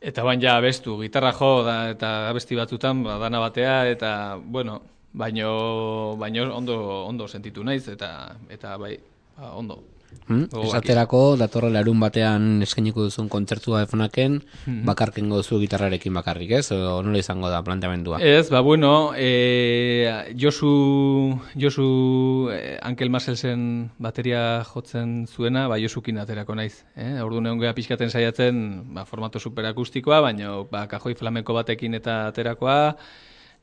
[0.05, 4.82] Eta bain ja abestu, gitarra jo da, eta abesti batzutan ba, dana batea, eta, bueno,
[5.13, 6.76] baino, baino ondo,
[7.07, 8.97] ondo sentitu naiz, eta, eta bai,
[9.38, 9.80] ba, ondo.
[10.28, 10.47] Hmm?
[10.51, 14.86] Gogoak Esaterako, datorrela larun batean eskainiko duzun kontzertua efonaken, Mhm.
[14.86, 16.72] bakarkengo duzu gitarrarekin bakarrik, ez?
[16.72, 18.20] Edo nola izango da planteamendua?
[18.22, 26.55] Ez, ba, bueno, e, Josu, Josu eh, Ankel Marcelsen bateria jotzen zuena, ba, Josukin aterako
[26.55, 26.84] naiz.
[26.95, 27.22] Eh?
[27.22, 32.95] Ordu egon geha pixkaten saiatzen, ba, formato superakustikoa, baina ba, kajoi flamenko batekin eta aterakoa,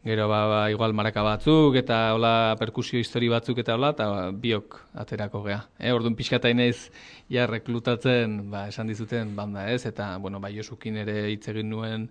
[0.04, 4.22] gero ba, ba, igual maraka batzuk, eta hola perkusio histori batzuk eta hola, eta ba,
[4.34, 5.60] biok aterako gea.
[5.78, 5.92] Eh?
[5.94, 6.90] Orduan pixkatain naiz
[7.30, 12.08] ja reklutatzen, ba, esan dizuten banda ez, eta bueno, ba, Josukin ere hitz egin nuen,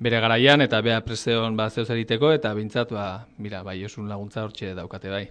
[0.00, 4.42] bere garaian eta bea preseon ba zeoz egiteko eta bintzat ba mira bai Josun laguntza
[4.46, 5.26] hortxe daukate bai.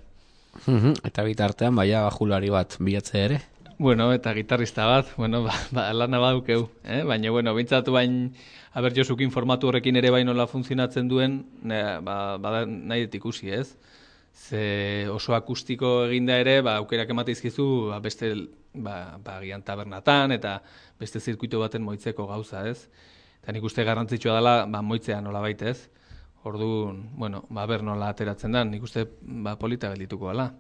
[0.66, 3.42] Mhm, Eta bitartean, baia bajulari bat bilatze ere.
[3.80, 7.04] Bueno, eta gitarrista bat, bueno, ba, ba lana badukeu, eh?
[7.08, 8.34] Baina bueno, bintzatu bain
[8.74, 13.54] aber Josukin formatu horrekin ere bai nola funtzionatzen duen, ne, ba, ba nahi dut ikusi,
[13.56, 13.78] ez?
[14.36, 18.34] Ze oso akustiko eginda ere, ba aukerak emate izkizu, ba, beste
[18.74, 20.58] ba, ba agian tabernatan eta
[21.00, 22.90] beste zirkuito baten moitzeko gauza, ez?
[23.40, 25.90] Eta nik uste garrantzitsua dela, ba, moitzea nola ez?
[26.44, 30.52] Orduan, bueno, ba, ber nola ateratzen da, nik uste ba, polita geldituko dela.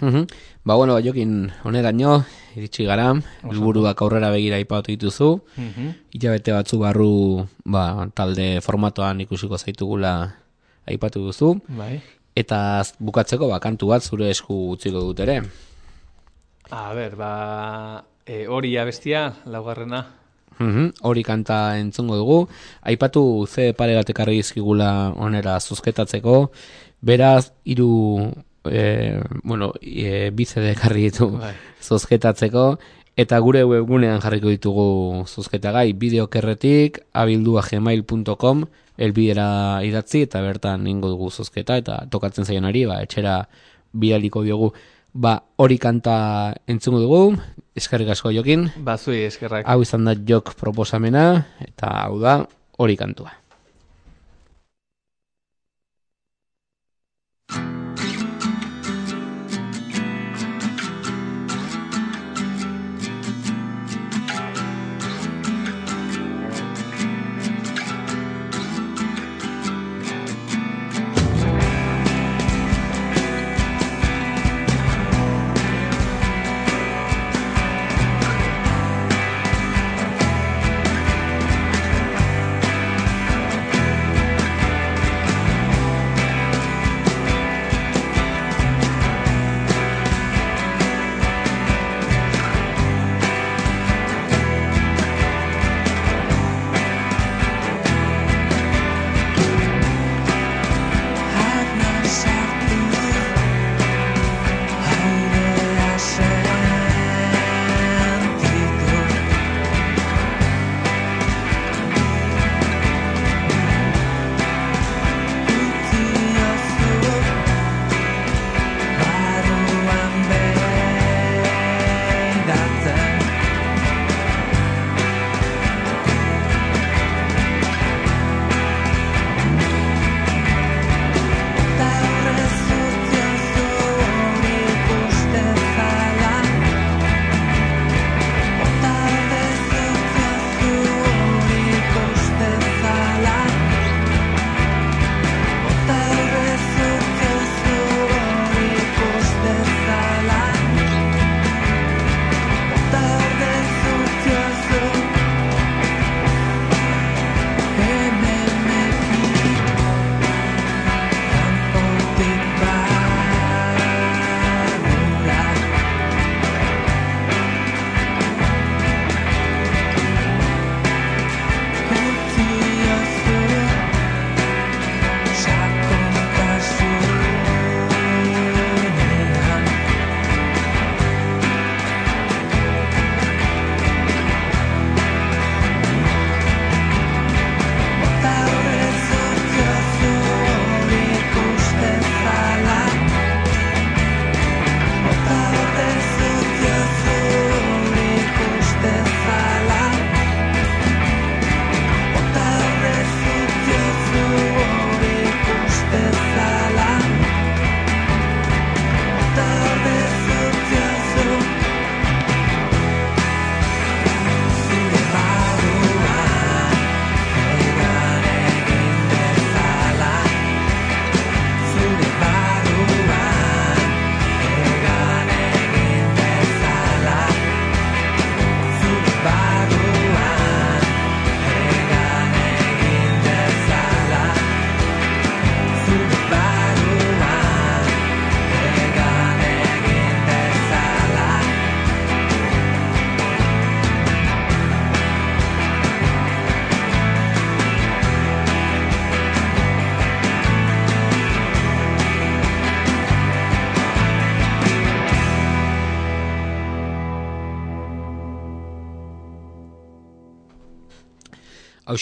[0.00, 0.26] Mhm.
[0.64, 2.24] Ba, bueno, jokin honeraino,
[2.56, 5.40] iritsi gara, helburuak aurrera begira ipatu dituzu,
[6.12, 10.34] hilabete batzu barru ba, talde formatoan ikusiko zaitugula
[10.86, 12.00] aipatu duzu, Bai.
[12.36, 15.42] eta bukatzeko ba, kantu bat zure esku utziko dut ere.
[16.70, 20.04] A ber, ba, e, hori abestia, laugarrena.
[20.58, 22.48] Mhm, Hori kanta entzungo dugu.
[22.82, 26.50] Aipatu ze pare bat ekarri dizkigula onera zuzketatzeko.
[27.00, 28.32] Beraz, hiru
[28.64, 31.54] e, bueno, e, bi CD ekarri ditu Bai.
[31.82, 32.78] zozketatzeko.
[33.18, 38.66] Eta gure webgunean jarriko ditugu zozketagai bideokerretik abildua gmail.com
[38.98, 43.40] elbidera idatzi eta bertan ingo dugu zozketa eta tokatzen zaionari ba, etxera
[43.92, 44.72] bidaliko diogu
[45.12, 47.22] ba hori kanta entzungo dugu
[47.78, 49.66] eskerrik asko jokin Bazui eskerrak.
[49.66, 52.40] Hau izan da jok proposamena, eta hau da
[52.78, 53.32] hori kantua.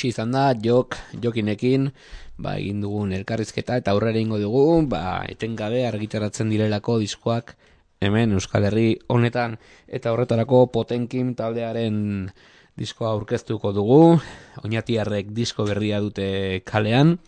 [0.07, 1.91] Hausi izan da, jok, jokinekin,
[2.39, 7.57] ba, egin dugun elkarrizketa, eta aurrera ingo dugu, ba, etengabe argitaratzen direlako diskoak,
[8.01, 9.59] hemen Euskal Herri honetan,
[9.89, 12.31] eta horretarako potenkin taldearen
[12.77, 14.19] diskoa aurkeztuko dugu,
[14.63, 17.19] oinatiarrek disko berria dute kalean,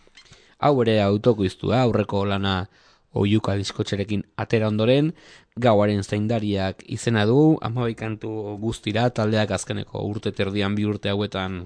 [0.59, 2.67] hau ere autokoiztua, aurreko lana
[3.13, 5.13] oiuka diskotxerekin atera ondoren,
[5.57, 11.65] gauaren zaindariak izena du, amabaikantu guztira taldeak azkeneko urte terdian bi urte hauetan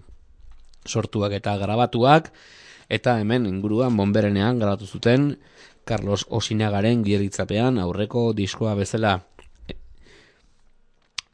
[0.88, 2.32] sortuak eta grabatuak,
[2.90, 5.38] eta hemen inguruan bomberenean grabatu zuten
[5.86, 9.20] Carlos Osinagaren gielitzapean aurreko diskoa bezala.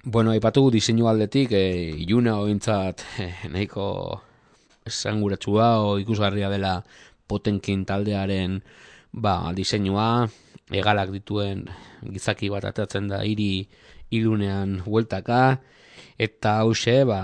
[0.04, 3.86] Bueno, aipatu diseinu aldetik, e, iluna ointzat e, nahiko
[4.88, 6.80] esanguratsua o ikusgarria dela
[7.30, 8.62] potenkin taldearen
[9.12, 10.30] ba, diseinua,
[10.72, 11.68] egalak dituen
[12.02, 13.68] gizaki bat atatzen da hiri
[14.10, 15.60] ilunean hueltaka,
[16.20, 17.22] eta hause ba,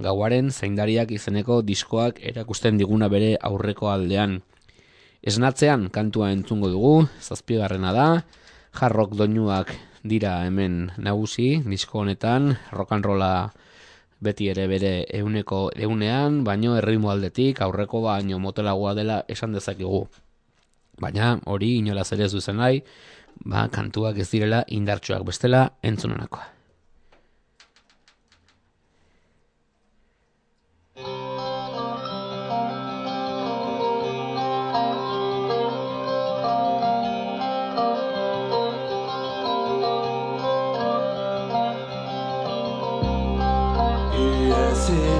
[0.00, 4.40] gauaren zaindariak izeneko diskoak erakusten diguna bere aurreko aldean.
[5.20, 8.06] Esnatzean kantua entzungo dugu, zazpigarrena da,
[8.72, 13.50] jarrok doinuak dira hemen nagusi, disko honetan, rokanrola
[14.24, 20.06] beti ere bere euneko eunean, baino erritmo aldetik aurreko baino motelagoa dela esan dezakegu.
[21.00, 22.80] Baina hori inolaz ere ez duzen nahi,
[23.44, 26.59] ba, kantuak ez direla indartsuak bestela entzunenakoa.
[44.90, 45.19] city.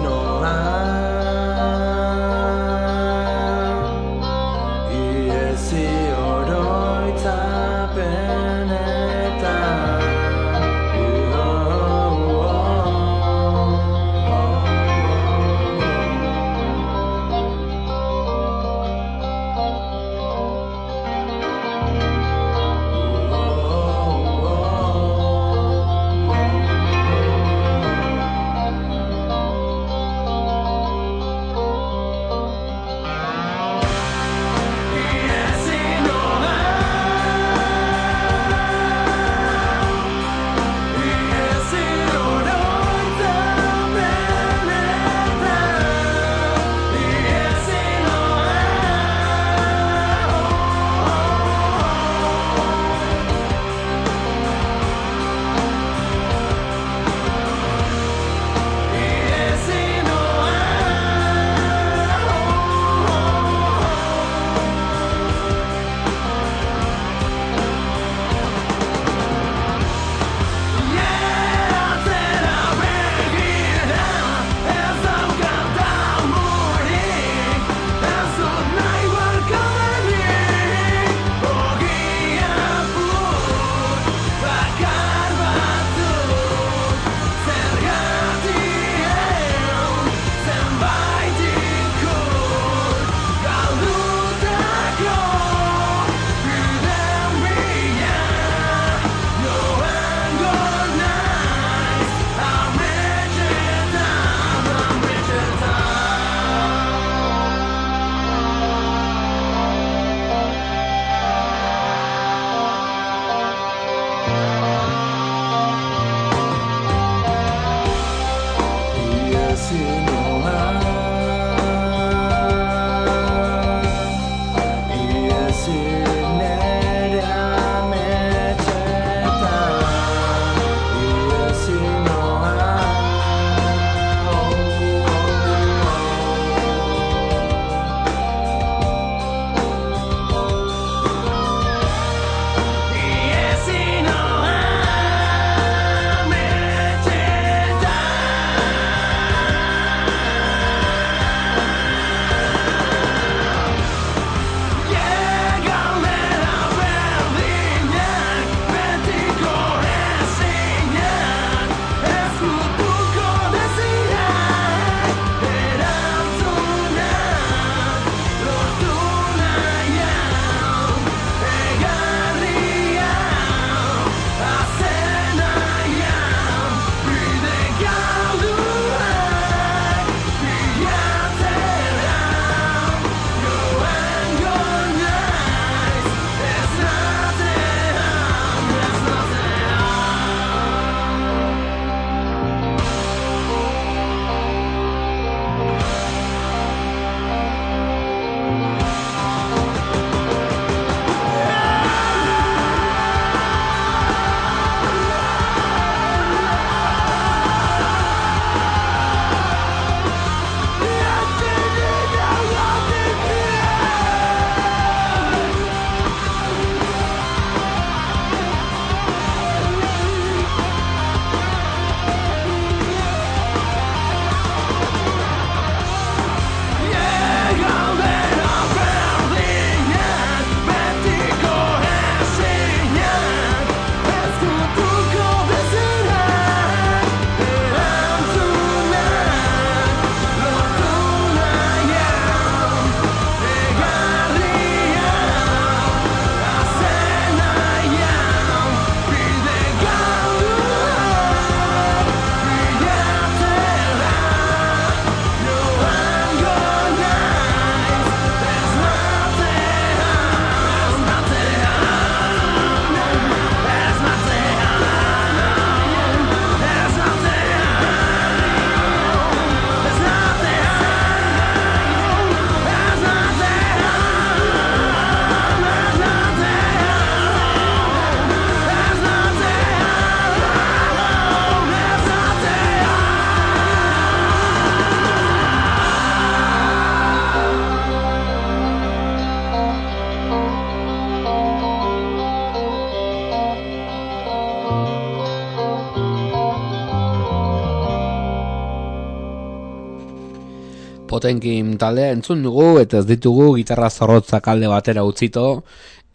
[301.20, 305.42] Potenkin taldea entzun dugu eta ez ditugu gitarra zorrotzak alde batera utzito,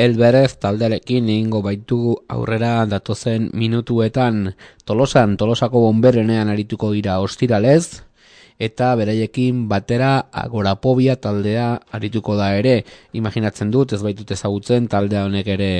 [0.01, 4.39] Elberez taldearekin egingo baitugu aurrera datozen minutuetan.
[4.83, 8.01] Tolosan, Tolosako bomberenean arituko dira ostiralez,
[8.59, 12.83] eta beraiekin batera agorapobia taldea arituko da ere.
[13.13, 15.71] Imaginatzen dut, ez baitut ezagutzen, taldea honek ere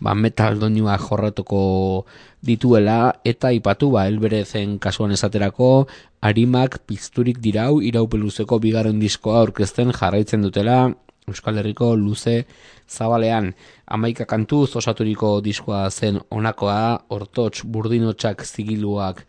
[0.00, 2.06] ba, metal doinua jorratuko
[2.40, 5.86] dituela, eta ipatu ba, elberezen kasuan esaterako,
[6.22, 10.90] harimak pizturik dirau iraupeluzeko bigarren diskoa aurkezten jarraitzen dutela,
[11.30, 12.48] Euskal Herriko luze
[12.90, 13.52] zabalean
[13.86, 19.22] amaika kantuz osaturiko diskoa zen onakoa, ortots burdinotxak zigiluak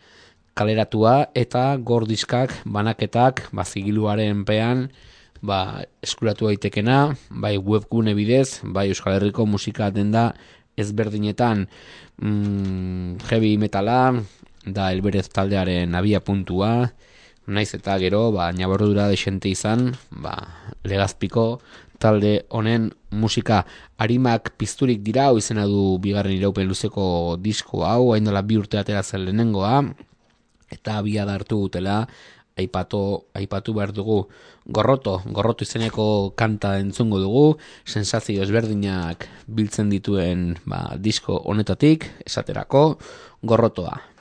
[0.54, 4.88] kaleratua eta gordiskak banaketak ba, zigiluaren pean
[5.44, 10.32] ba, eskuratu daitekena, bai webgune bidez, bai Euskal Herriko musika denda
[10.80, 11.68] ezberdinetan.
[12.24, 14.16] Mm, heavy metala
[14.64, 16.94] da elberez taldearen abia puntua,
[17.46, 20.38] naiz eta gero, ba, nabordura desente izan, ba,
[20.88, 21.60] legazpiko
[22.00, 23.64] talde honen musika.
[24.00, 28.80] Arimak pizturik dira, hau izena du bigarren iraupen luzeko disko hau, hain dela bi urte
[28.80, 29.84] atera zen lehenengoa,
[30.74, 32.08] eta abia hartu dutela,
[32.58, 34.28] aipatu, aipatu behar dugu
[34.66, 37.46] gorroto, gorroto izeneko kanta entzungo dugu,
[37.86, 42.86] sensazio ezberdinak biltzen dituen ba, disko honetatik, esaterako,
[43.42, 44.13] gorrotoa.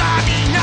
[0.00, 0.59] sabi na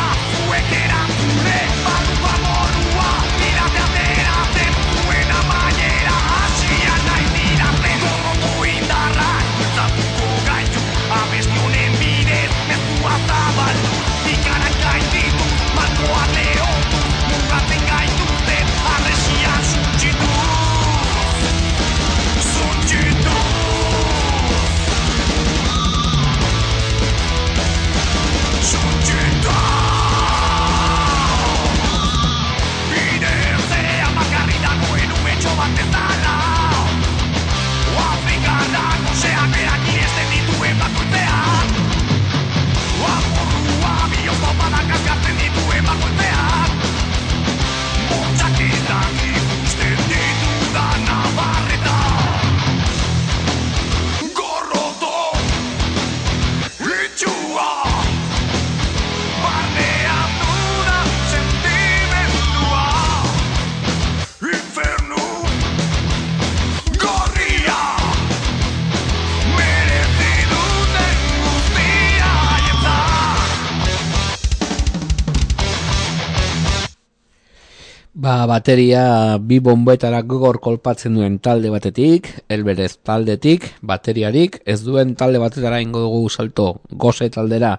[78.28, 85.40] Ba, bateria bi bomboetara gogor kolpatzen duen talde batetik, elberez taldetik, bateriarik, ez duen talde
[85.40, 86.66] batetara ingo dugu salto.
[86.92, 87.70] Goze taldera,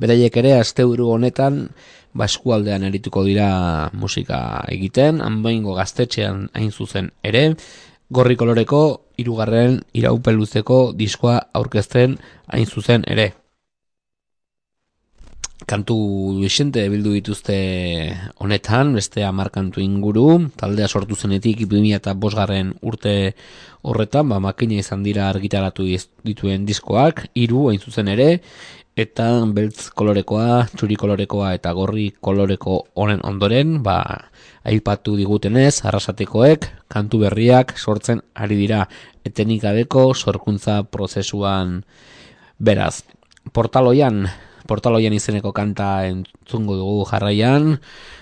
[0.00, 1.58] beraiek ere asteburu honetan,
[2.16, 3.50] ba eskualdean erituko dira
[3.92, 4.40] musika
[4.72, 7.44] egiten, hanbaingo gaztetxean hain zuzen ere,
[8.08, 8.82] gorri koloreko
[9.20, 12.16] hirugarren iraupeluzeko diskoa aurkezten
[12.48, 13.34] hain zuzen ere
[15.66, 15.94] kantu
[16.38, 17.56] duixente bildu dituzte
[18.40, 23.34] honetan, beste amar kantu inguru, taldea sortu zenetik 2000 eta bosgarren urte
[23.82, 25.86] horretan, ba, makina izan dira argitaratu
[26.24, 28.40] dituen diskoak, hiru hain zuzen ere,
[28.96, 34.00] eta beltz kolorekoa, txuri kolorekoa eta gorri koloreko honen ondoren, ba,
[34.64, 38.84] aipatu digutenez, arrasatekoek, kantu berriak sortzen ari dira,
[39.24, 41.80] etenik gabeko sorkuntza prozesuan
[42.58, 43.02] beraz.
[43.56, 44.26] Portaloian,
[44.70, 47.74] portaloian izeneko kanta entzungo dugu jarraian,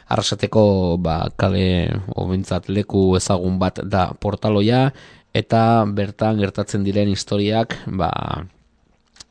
[0.08, 0.64] arrasateko
[1.04, 4.88] ba, kale obintzat leku ezagun bat da portaloia,
[5.36, 8.10] eta bertan gertatzen diren historiak ba,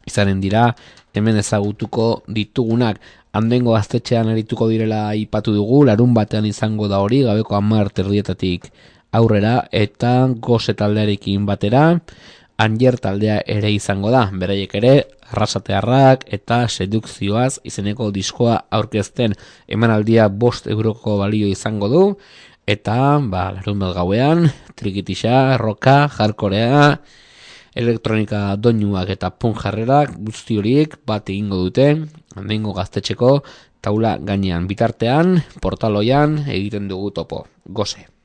[0.08, 0.70] izanen dira,
[1.18, 3.02] hemen ezagutuko ditugunak,
[3.38, 8.70] handengo gaztetxean erituko direla ipatu dugu, larun batean izango da hori, gabeko amar terrietatik
[9.18, 10.14] aurrera, eta
[10.44, 11.84] goze taldearekin batera,
[12.58, 14.94] Anger taldea ere izango da, beraiek ere,
[15.30, 19.36] arrasatearrak eta sedukzioaz izeneko diskoa aurkezten
[19.78, 22.02] emanaldia bost euroko balio izango du,
[22.66, 26.98] eta, ba, larun gauean, trikitisa, roka, jarkorea,
[27.78, 31.92] elektronika doinuak eta punk jarrerak guzti horiek bat egingo dute,
[32.36, 33.34] handengo gaztetxeko,
[33.86, 38.17] taula gainean bitartean, portaloian egiten dugu topo, goze.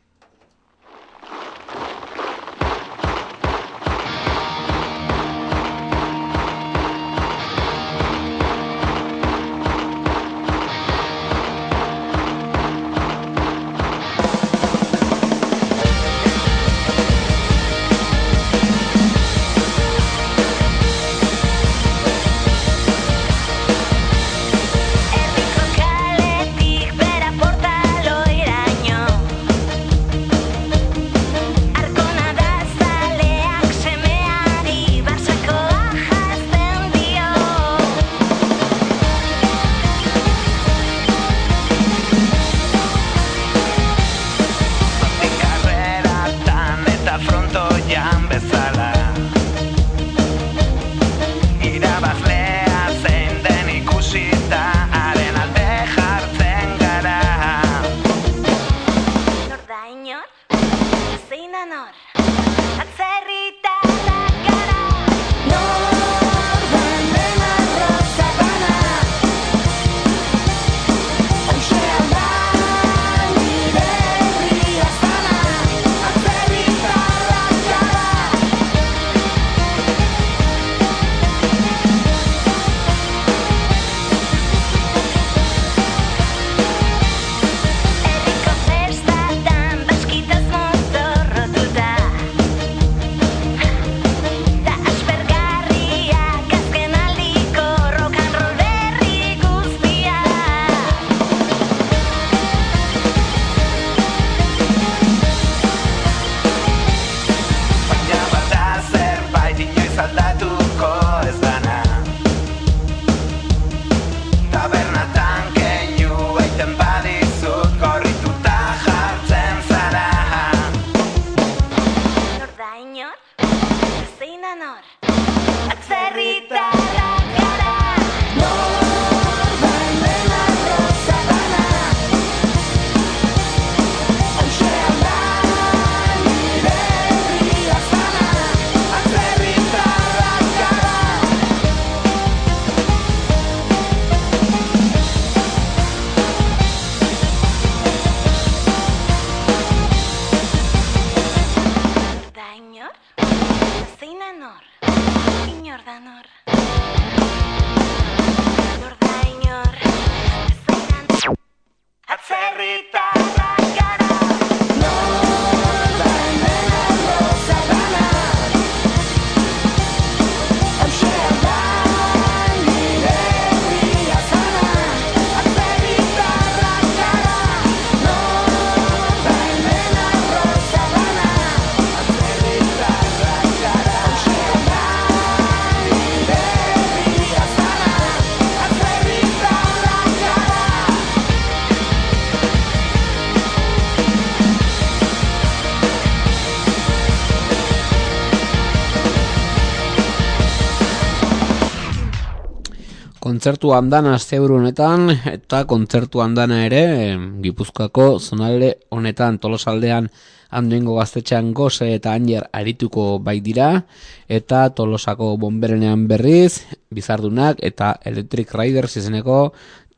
[203.42, 210.06] Kontzertu andana zebru honetan, eta kontzertu andana ere, Gipuzkoako zonalde honetan tolosaldean
[210.54, 213.82] handuengo gaztetxean goze eta ainer arituko bai dira,
[214.30, 219.40] eta tolosako bomberenean berriz, bizardunak eta Electric Riders izeneko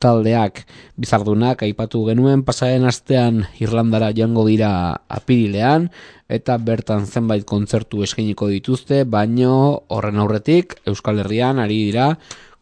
[0.00, 0.62] taldeak.
[0.96, 4.70] Bizardunak aipatu genuen pasaren astean Irlandara joango dira
[5.04, 5.90] apirilean
[6.32, 12.14] eta bertan zenbait kontzertu eskainiko dituzte, baino horren aurretik Euskal Herrian ari dira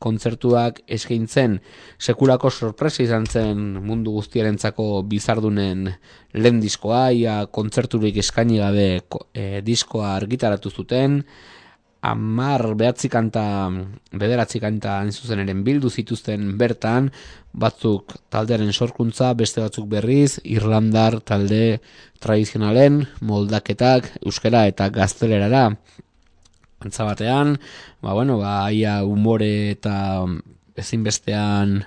[0.03, 1.59] kontzertuak eskaintzen.
[1.99, 5.89] Sekulako sorpresa izan zen mundu guztiarentzako bizardunen
[6.35, 11.23] lehen diskoa, ia kontzerturik eskaini gabe eh, diskoa argitaratu zuten,
[12.03, 13.45] amar behatzi kanta,
[14.19, 17.13] bederatzi kanta hain zuzen eren bildu zituzten bertan,
[17.55, 21.79] batzuk taldearen sorkuntza, beste batzuk berriz, Irlandar talde
[22.23, 25.69] tradizionalen moldaketak euskera eta gaztelerara
[26.83, 27.57] antza batean,
[28.03, 30.27] ba bueno, ba aia umore eta
[30.77, 31.83] ezinbestean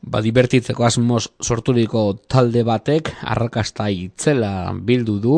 [0.00, 5.36] ba divertitzeko asmoz sorturiko talde batek arrakasta itzela bildu du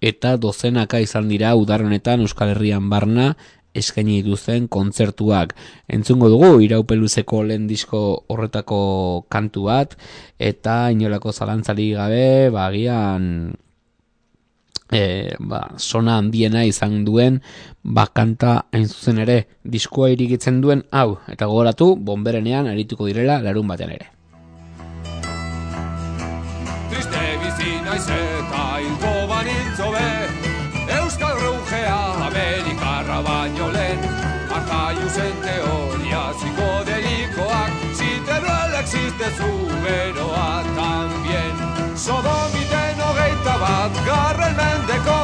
[0.00, 3.34] eta dozenaka izan dira udar honetan Euskal Herrian barna
[3.78, 5.54] eskaini dituzten kontzertuak.
[5.92, 8.80] Entzungo dugu iraupeluzeko lehen disko horretako
[9.30, 9.94] kantu bat
[10.38, 13.52] eta inolako zalantzari gabe bagian
[14.92, 17.40] e, ba, sona handiena izan duen
[17.82, 23.94] bakanta hain zuzen ere diskoa irigitzen duen hau eta gogoratu bomberenean arituko direla larun batean
[23.96, 24.08] ere.
[26.90, 30.08] Triste bizi naiz eta hilko banintzo be
[30.98, 31.98] Euskal Rugea
[32.28, 34.00] Amerikarra baino lehen
[34.58, 39.50] Arjaiu zen teoria psikodelikoak Si teruel existe zu
[39.84, 45.16] beroa tambien Sodomiten hogeita bat garren mendeko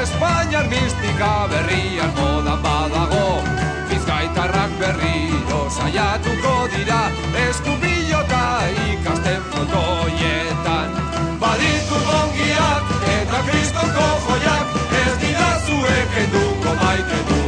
[0.00, 3.42] Espainiar mistika berrian modan badago.
[3.90, 7.02] Bizkaitarrak berriro saiatuko dira
[7.44, 8.42] Eskupilota
[8.88, 10.96] ikasten fotoietan.
[11.44, 17.43] Baditu ongiak eta kristonko joiak Ez dira zuek enduko maite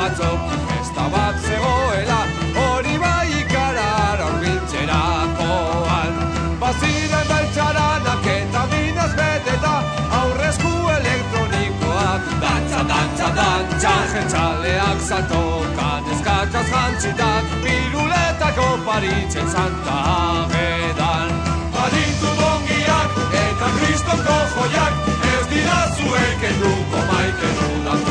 [0.00, 2.20] Batzok Festa bat zegoela
[2.56, 6.14] Hori bai ikarar horbiltzerakoan
[6.60, 9.74] Baziren beltxaranak eta minaz beteta
[10.20, 12.22] Aurrezku elektronikoak.
[12.44, 21.28] Dantza, dantza, dantza Jentzaleak saltokan Eskakaz jantzitak Piruletako paritzen santa agedan.
[21.76, 24.94] Baditu bongiak eta kristonko joiak
[25.34, 28.09] Ez dira zuek enduko maite dudan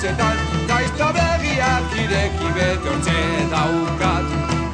[0.00, 0.36] batxetan
[0.68, 3.20] Gaizta begiak ireki bete hortxe
[3.52, 4.24] daukat.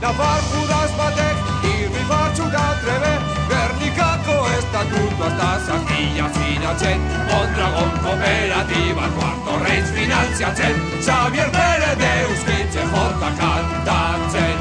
[0.03, 1.37] Nafar judaz batek
[1.71, 3.13] irri batzuk da trebe
[3.51, 7.01] Gernikako estatutu hasta zakila zinatzen
[7.31, 14.57] Mondragon kooperatiba kuarto reiz finanziatzen Xavier Pere deuskitze jota kantatzen.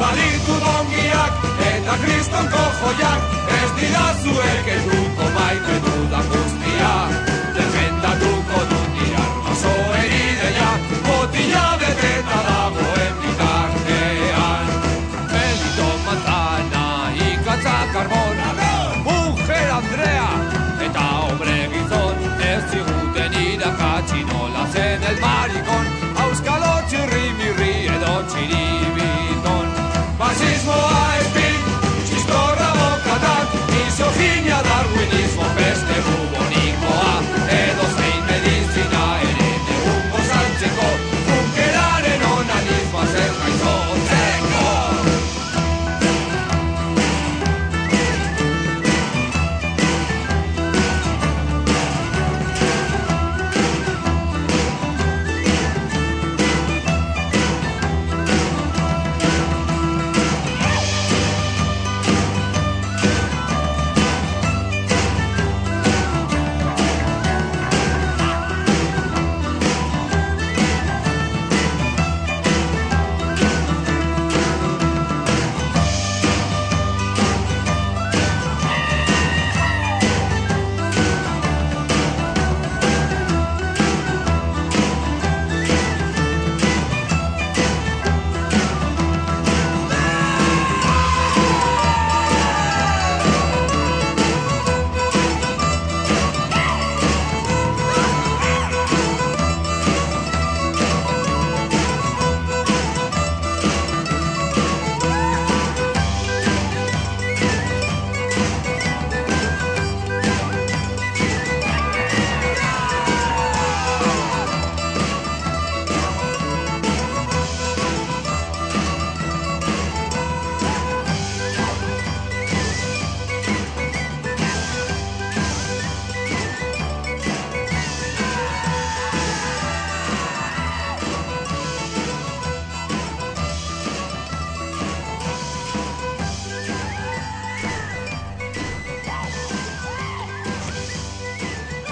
[0.00, 1.34] Baditu dongiak
[1.72, 3.20] eta kristonko joiak
[3.62, 7.31] Ez dira zuek eduko maite dudan guztia
[34.64, 36.21] Dar Winnie's for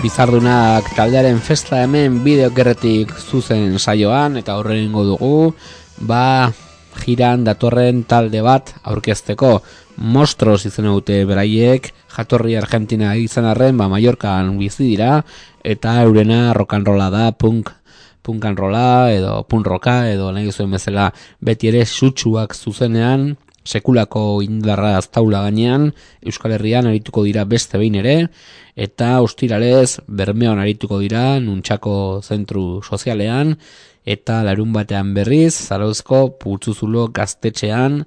[0.00, 5.50] Bizardunak taldearen festa hemen bideokerretik zuzen saioan eta horrengo dugu,
[6.08, 6.48] ba
[7.02, 9.58] jiran datorren talde bat aurkezteko.
[10.00, 15.18] Mostros izan dute beraiek, jatorri Argentina izan arren, ba Mallorcan bizi dira
[15.60, 17.68] eta eurena rock and rolla da, punk
[18.24, 21.10] punk and rolla edo punk rocka edo nahi zuen bezala
[21.44, 23.34] beti ere sutsuak zuzenean
[23.64, 25.90] sekulako indarra aztaula gainean,
[26.24, 28.16] Euskal Herrian arituko dira beste behin ere,
[28.76, 33.56] eta ostiralez bermeon arituko dira nuntxako zentru sozialean,
[34.04, 38.04] eta larun batean berriz, zarauzko putzuzulo gaztetxean,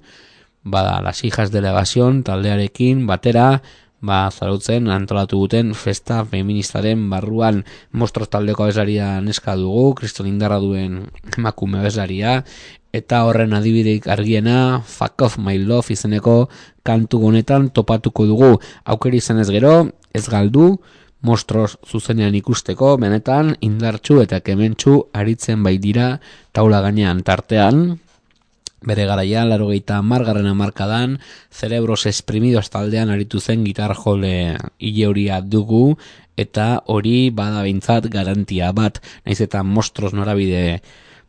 [0.64, 3.62] bada, las hijas de la evasión taldearekin, batera,
[4.04, 7.62] ba, zarautzen antolatu guten festa feministaren barruan.
[7.92, 11.06] Mostros taldeko abesaria neska dugu, kriston indarra duen
[11.36, 12.42] emakume abesaria,
[12.94, 16.36] eta horren adibideik argiena Fuck of My Love izeneko
[16.86, 18.52] kantu honetan topatuko dugu.
[18.84, 19.74] Aukeri izan ez gero,
[20.14, 20.76] ez galdu,
[21.24, 26.18] mostros zuzenean ikusteko, benetan indartxu eta kementxu aritzen bai dira
[26.52, 27.96] taula gainean tartean,
[28.86, 31.18] bere garaian, laro gehieta margarren amarkadan,
[31.50, 35.96] cerebros esprimidos taldean aritu zen gitar jole hile dugu,
[36.36, 40.82] eta hori bada bintzat garantia bat, naiz eta mostros norabide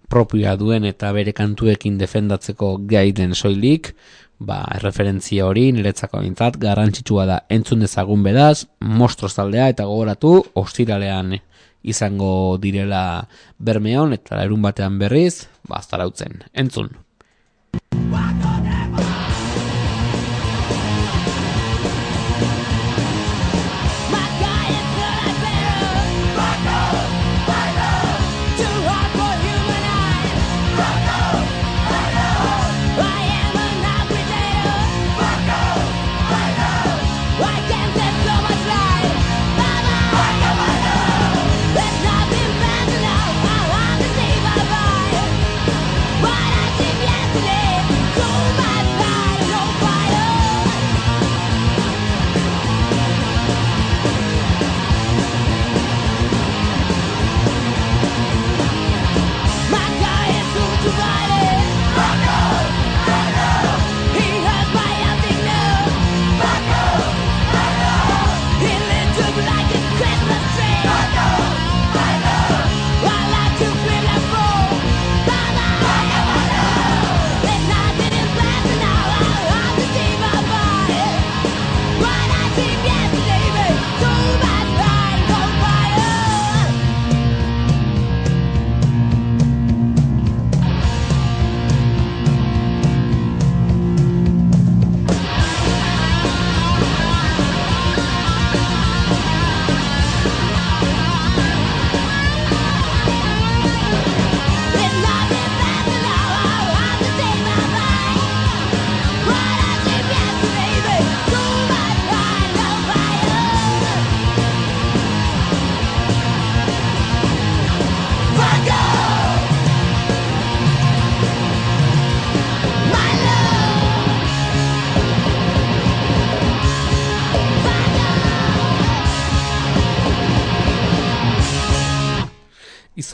[0.10, 3.94] propioa duen eta bere kantuekin defendatzeko gai den soilik,
[4.40, 7.40] ba, referentzia hori niretzako bintzat garrantzitsua da.
[7.49, 11.38] Entzun dezagun bedaz, mostros taldea eta gogoratu, ostiralean
[11.86, 13.27] izango direla
[13.60, 17.05] bermeon eta erun batean berriz, ba, zarautzen, entzun.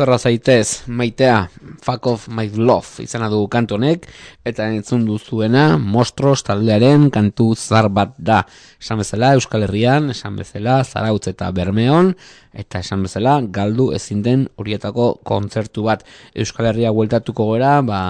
[0.01, 1.51] Izorra zaitez, maitea,
[1.85, 4.07] fuck of my love, izena du kantu honek,
[4.49, 8.39] eta entzun duzuena, mostros taldearen kantu zar bat da.
[8.81, 12.15] Esan bezala Euskal Herrian, esan bezala Zarautz eta Bermeon,
[12.63, 16.01] eta esan bezala galdu ezin den horietako kontzertu bat.
[16.33, 18.01] Euskal Herria hueltatuko gora, ba,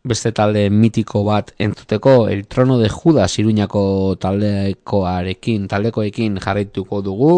[0.00, 7.32] beste talde mitiko bat entzuteko El Trono de Judas iruñako taldekoarekin, taldekoekin jarraituko dugu,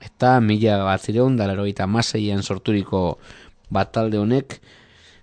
[0.00, 3.18] eta mila bat zireun dalaroita maseien sorturiko
[3.70, 4.60] bat talde honek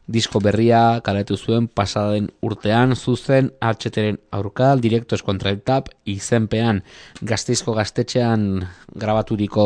[0.08, 6.84] disko berria kaletu zuen pasaden urtean zuzen HTren aurka direktos kontra el tap izenpean
[7.22, 9.66] gazteizko gaztetxean grabaturiko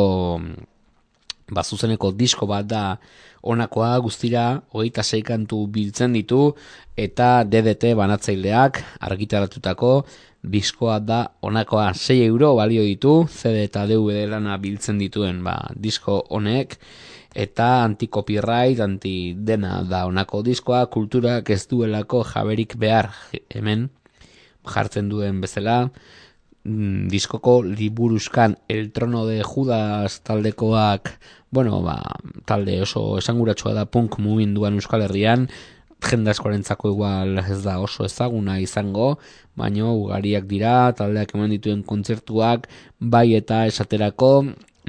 [1.51, 2.83] ba, zuzeneko disko bat da
[3.41, 6.55] onakoa guztira hogeita kantu biltzen ditu
[6.95, 10.05] eta DDT banatzaileak argitaratutako
[10.43, 16.21] diskoa da honakoa 6 euro balio ditu, CD eta DVD lana biltzen dituen ba, disko
[16.29, 16.77] honek,
[17.35, 23.11] eta anti-copyright, anti-dena da honako diskoa, kulturak ez duelako jaberik behar
[23.49, 23.89] hemen
[24.69, 25.89] jartzen duen bezala,
[26.63, 31.11] mm, diskoko liburuzkan el trono de judas taldekoak,
[31.51, 31.99] bueno, ba,
[32.45, 35.49] talde oso esanguratsua da punk muginduan euskal herrian,
[36.03, 39.17] jenda eskorentzako igual ez da oso ezaguna izango,
[39.59, 42.69] baino ugariak dira, taldeak eman dituen kontzertuak,
[42.99, 44.31] bai eta esaterako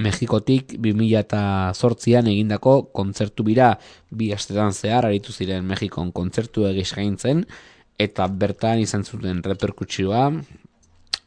[0.00, 3.74] Mexikotik 2008an egindako kontzertu bira.
[4.08, 7.44] Bi astetan zehar aritu ziren Mexikon kontzertu egiskaintzen
[8.00, 10.30] eta bertan izan zuten reperkutsioa.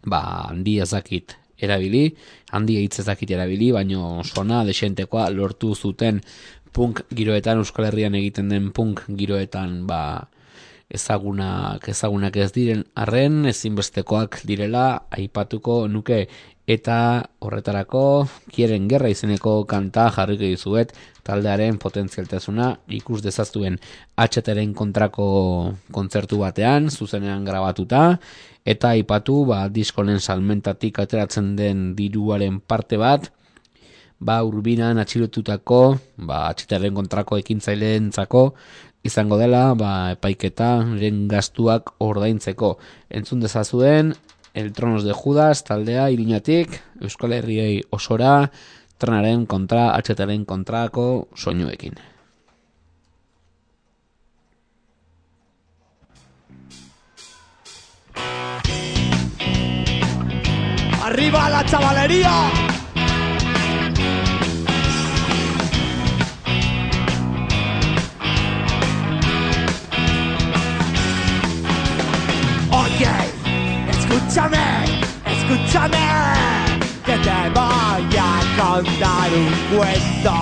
[0.09, 2.09] Ba, handi ezakit erabili,
[2.51, 6.19] handi hitz ezakit erabili, baino sona desentekoa lortu zuten
[6.73, 10.29] punk giroetan, Euskal Herrian egiten den punk giroetan ba,
[10.93, 16.25] ezagunak, ezagunak ez diren arren, ezinbestekoak direla, aipatuko nuke.
[16.63, 16.97] Eta
[17.43, 18.01] horretarako
[18.55, 20.93] kieren gerra izeneko kanta jarriko dizuet
[21.27, 23.75] taldearen potentzialtasuna ikus dezaztuen
[24.15, 25.25] atxeteren kontrako
[25.91, 28.05] kontzertu batean, zuzenean grabatuta,
[28.63, 33.27] eta aipatu ba, diskonen salmentatik ateratzen den diruaren parte bat,
[34.23, 35.81] ba, urbinan atxilotutako,
[36.23, 38.11] ba, atxeteren kontrako ekintzaileen
[39.03, 40.69] izango dela, ba, epaiketa,
[40.99, 42.77] ren gastuak ordaintzeko.
[43.09, 44.15] Entzun dezazuen,
[44.53, 48.51] El Tronos de Judas, taldea, irinatik, Euskal Herriei osora,
[48.97, 51.99] trenaren kontra, atxetaren kontrako soinuekin.
[61.03, 62.62] Arriba la chavalería.
[74.33, 74.85] Escúchame,
[75.27, 75.97] escúchame,
[77.05, 80.33] que te voy a contar un cuento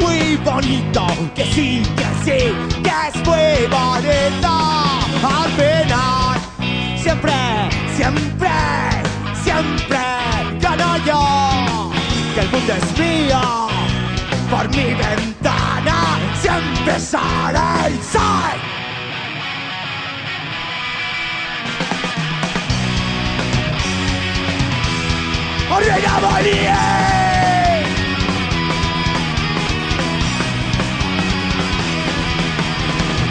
[0.00, 4.48] muy bonito, que sí, que sí, que es muy bonito.
[5.22, 6.40] Al final,
[6.96, 7.34] siempre,
[7.94, 8.50] siempre,
[9.44, 9.98] siempre
[10.58, 11.90] gano yo,
[12.34, 13.68] que el mundo es mío.
[14.50, 18.79] Por mi ventana siempre sale el.
[25.70, 26.70] ¡Arriba, morir!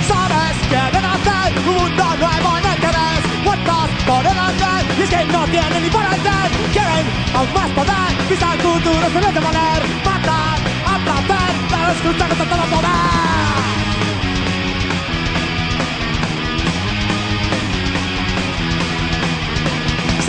[0.08, 4.66] Sabes que debe hacer un mundo nuevo en el que ves muertos por delante
[4.98, 7.06] y es que no tienen ni por hacer quieren
[7.36, 12.30] aún más poder pisar el futuro se les de poner matar a placer pero escuchar
[12.38, 13.79] con todo poder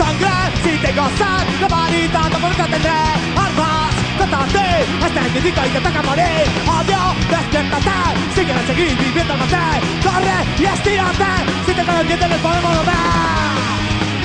[0.01, 3.85] サングラスしてごさんロバにいたところ勝手アルファ
[4.17, 4.57] 片手
[4.97, 6.25] 明日に理解が高まり
[6.65, 6.97] 本名
[7.29, 9.53] ベストなさ次の次にベタまで
[10.01, 10.25] これ
[10.57, 11.21] 癒してやって
[11.69, 12.97] 捨ててから出てるこのものだ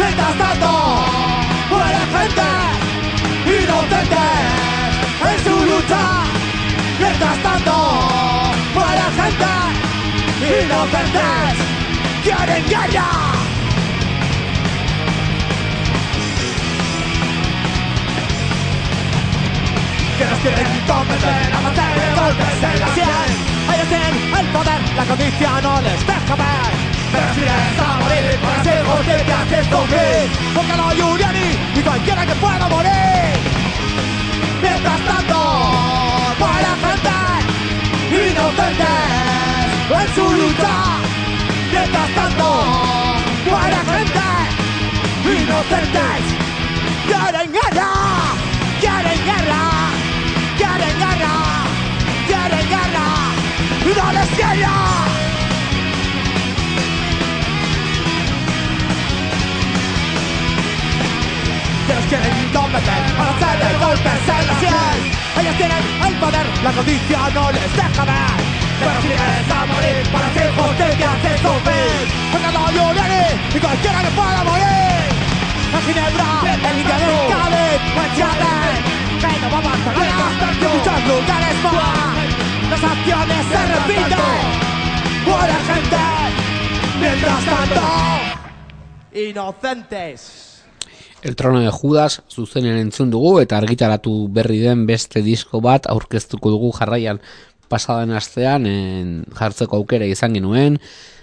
[0.01, 0.65] レーダースタート
[1.69, 2.41] 俺ら帰って
[3.45, 3.77] 移出
[4.09, 4.17] て
[5.21, 6.33] 編集ルーター
[7.05, 7.77] レーダースタート
[8.81, 9.45] 俺ら帰って
[10.41, 10.81] 移出
[11.13, 11.21] て
[12.25, 13.36] Get it, get it!
[20.19, 23.29] Que nos quieren convencer a mantener golpes en la sien.
[23.75, 26.73] Ellos tienen el poder, la condición no les deja ver.
[27.13, 30.25] Pero si les a morir, para ser justicia que sufrir.
[30.55, 33.35] Porque no Giuliani y cualquiera que pueda morir.
[34.63, 35.39] Mientras tanto,
[36.41, 37.17] muere gente
[38.25, 38.89] inocentes
[40.01, 40.75] en su lucha.
[41.73, 42.49] Mientras tanto,
[43.51, 44.27] muere gente
[45.43, 46.23] inocentes.
[47.07, 47.96] ¡Quieren guerra!
[53.95, 54.27] No les.
[61.89, 64.99] Ellos quieren convencer para hacerle golpes en la sien.
[65.41, 68.57] Ellos tienen el poder, la codicia no les deja ver.
[68.79, 72.03] Pero si les a morir para hacer justicia que sufrir.
[72.33, 72.67] Porque no
[73.55, 75.07] y cualquiera que pueda morir.
[75.75, 78.75] A Ginebra, el día del Cádiz, Manchester,
[79.21, 82.26] que no vamos a parar de muchos lugares más.
[82.71, 84.19] Las acciones se repiten,
[85.25, 86.03] muere gente,
[87.01, 87.81] mientras tanto,
[89.15, 90.63] inocentes.
[91.23, 96.51] El trono de Judas zuzenean entzun dugu eta argitaratu berri den beste disko bat aurkeztuko
[96.51, 97.21] dugu jarraian.
[97.69, 100.81] Pasadan astean en, jartzeko aukera izan genuen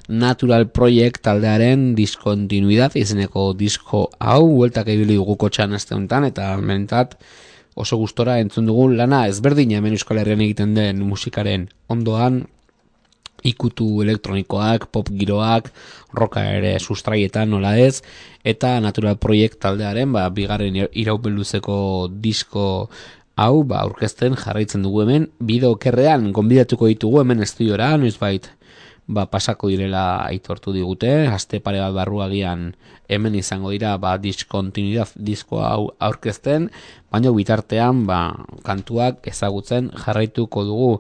[0.08, 7.16] Natural Project taldearen diskontinuidad izeneko disko hau hueltak ibili dugu kotxan aste honetan eta mentat
[7.76, 12.44] oso gustora entzun dugu lana ezberdina hemen Euskal Herrian egiten den musikaren ondoan.
[13.44, 15.66] Ikutu elektronikoak, pop giroak,
[16.16, 18.00] roka ere sustraietan nola ez,
[18.48, 22.88] eta Natural Project taldearen, ba, bigarren iraupen luzeko disko
[23.36, 28.48] hau, ba, aurkezten jarraitzen dugu hemen, bide okerrean, gonbidatuko ditugu hemen estudiora, noizbait,
[29.08, 32.72] ba, pasako direla aitortu digute, aste pare bat barruagian
[33.12, 36.70] hemen izango dira ba, diskontinuidad diskoa hau aurkezten,
[37.12, 40.92] baina bitartean ba, kantuak ezagutzen jarraituko dugu.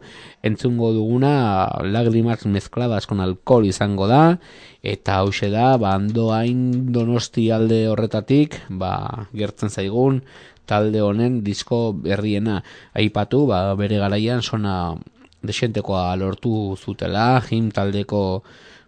[0.43, 4.38] Entzungo duguna lagrimak mezcladas con alkohol izango da,
[4.84, 10.21] eta hause da, ba, andoain donosti alde horretatik, ba, gertzen zaigun,
[10.67, 12.61] talde honen disko berriena.
[12.93, 14.97] Aipatu, ba, bere garaian sona
[15.44, 18.44] desentekoa lortu zutela, jim taldeko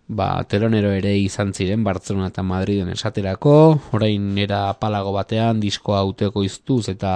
[0.08, 3.56] ba, teronero ere izan ziren Bartzelona eta Madriden esaterako,
[3.98, 7.16] orain era palago batean diskoa uteko iztuz eta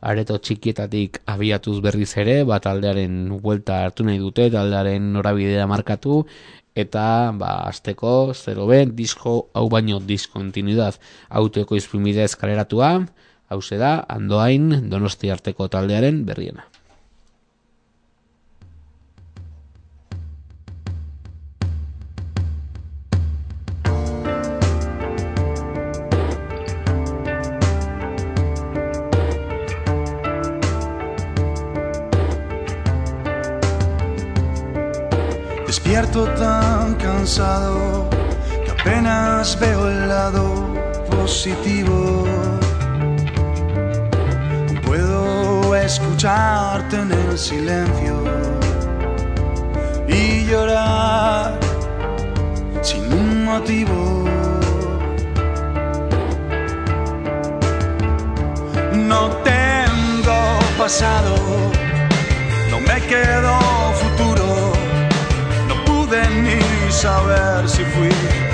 [0.00, 6.22] areto txikietatik abiatuz berriz ere, ba, taldearen buelta hartu nahi dute, taldearen norabidea markatu,
[6.78, 11.00] eta ba, azteko, zero ben, disko hau baino diskontinuidad
[11.40, 12.92] auteko izprimidea eskaleratua,
[13.48, 16.67] hau da, andoain donosti arteko taldearen berriena.
[35.98, 38.08] Despierto tan cansado
[38.64, 40.44] que apenas veo el lado
[41.10, 42.24] positivo.
[44.86, 48.14] Puedo escucharte en el silencio
[50.06, 51.58] y llorar
[52.80, 54.24] sin un motivo.
[58.94, 61.34] No tengo pasado,
[62.70, 63.58] no me quedo
[63.94, 64.37] futuro
[66.16, 66.58] ni
[66.90, 68.47] saber si fui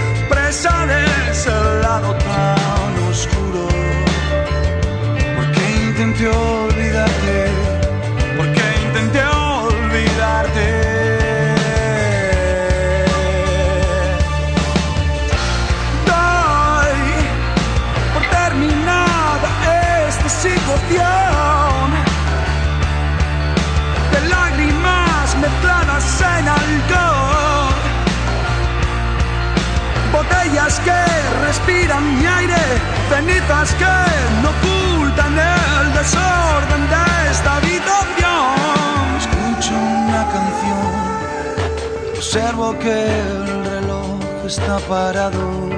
[31.55, 32.63] respiran mi aire,
[33.09, 33.97] cenizas que
[34.43, 39.05] no ocultan el desorden de esta habitación.
[39.23, 45.71] Escucho una canción, observo que el reloj está parado.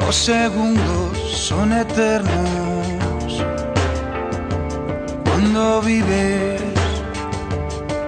[0.00, 3.44] Los segundos son eternos
[5.24, 6.60] cuando vives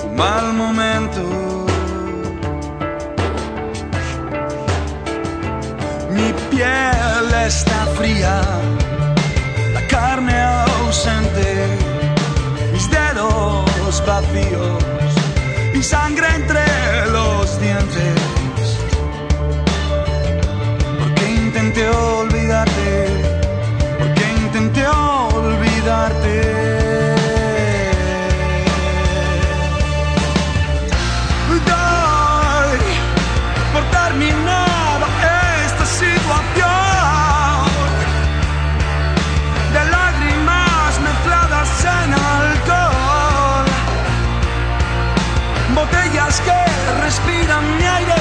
[0.04, 1.43] un mal momento.
[6.54, 8.40] Piel está fría,
[9.72, 11.66] la carne ausente,
[12.72, 14.82] mis dedos vacíos
[15.74, 16.64] y sangre entre
[17.10, 18.18] los dientes.
[21.00, 23.06] Porque intenté olvidarte,
[23.98, 26.53] porque intenté olvidarte.
[47.46, 48.13] Que respiran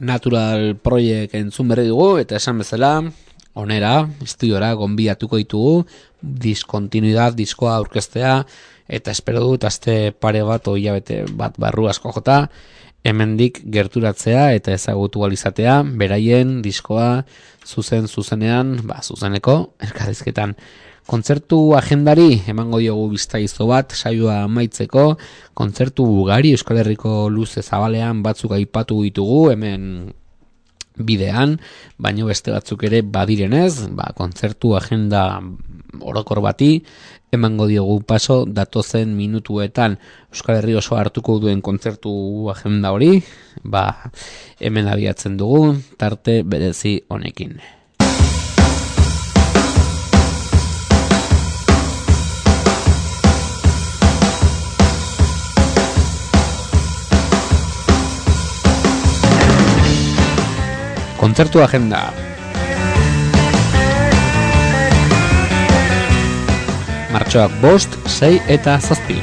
[0.00, 2.96] Natural Project entzun berri dugu eta esan bezala
[3.54, 5.84] onera, estudiora gonbiatuko ditugu
[6.20, 8.38] diskontinuidad diskoa aurkeztea
[8.88, 12.48] eta espero dut aste pare bat o hilabete bat barru asko jota
[13.04, 17.24] hemendik gerturatzea eta ezagutu alizatea beraien diskoa
[17.64, 20.56] zuzen zuzenean, ba, zuzeneko elkarrizketan
[21.04, 25.02] Kontzertu agendari emango diogu biztaizo bat saioa amaitzeko
[25.52, 30.14] kontzertu ugari Euskal Herriko luze zabalean batzuk aipatu ditugu hemen
[30.96, 31.58] bidean,
[31.98, 35.42] baino beste batzuk ere badirenez, ba, kontzertu agenda
[36.00, 36.78] orokor bati
[37.34, 39.98] emango diogu paso datozen minutuetan
[40.32, 43.18] Euskal Herri oso hartuko duen kontzertu agenda hori,
[43.62, 43.86] ba,
[44.60, 47.58] hemen abiatzen dugu tarte berezi honekin.
[61.24, 62.00] Kontzertu agenda.
[67.14, 69.16] Martxoak bost, sei eta zazpi.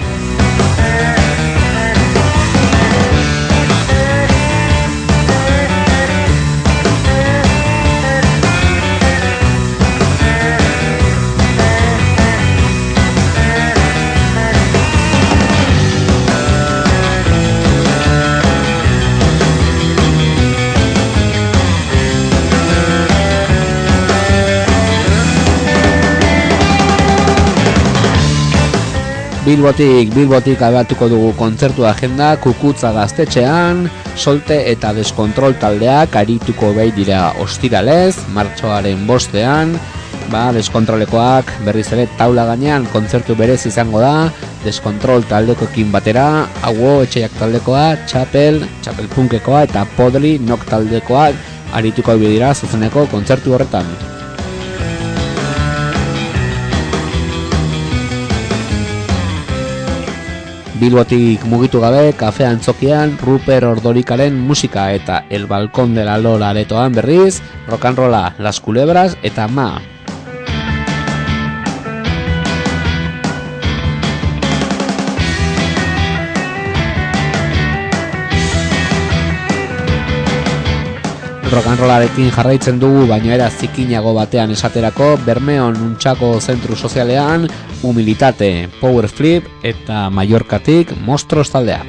[29.51, 33.81] Bilbotik, Bilbotik abatuko dugu kontzertu agenda kukutza gaztetxean,
[34.15, 39.73] solte eta deskontrol taldeak arituko behi dira ostiralez, martxoaren bostean,
[40.31, 44.29] ba, deskontrolekoak berriz ere taula gainean kontzertu berez izango da,
[44.63, 52.37] deskontrol taldekoekin batera, hago etxeiak taldekoa, txapel, txapel punkekoa eta podli nok taldekoak arituko behi
[52.37, 54.20] dira zuzeneko kontzertu horretan.
[60.81, 66.97] Bilbotik mugitu gabe, kafe antzokian, Ruper Ordorikaren musika eta El Balkon de la Lola aretoan
[66.97, 67.37] berriz,
[67.67, 69.77] rock and rolla, Las Culebras eta Ma.
[81.51, 87.43] Rock and rollarekin jarraitzen dugu, baina era zikinago batean esaterako, Bermeon Untxako Zentru Sozialean,
[87.83, 91.83] Humilitate, Power Flip eta Mallorcatik Mostros taldea.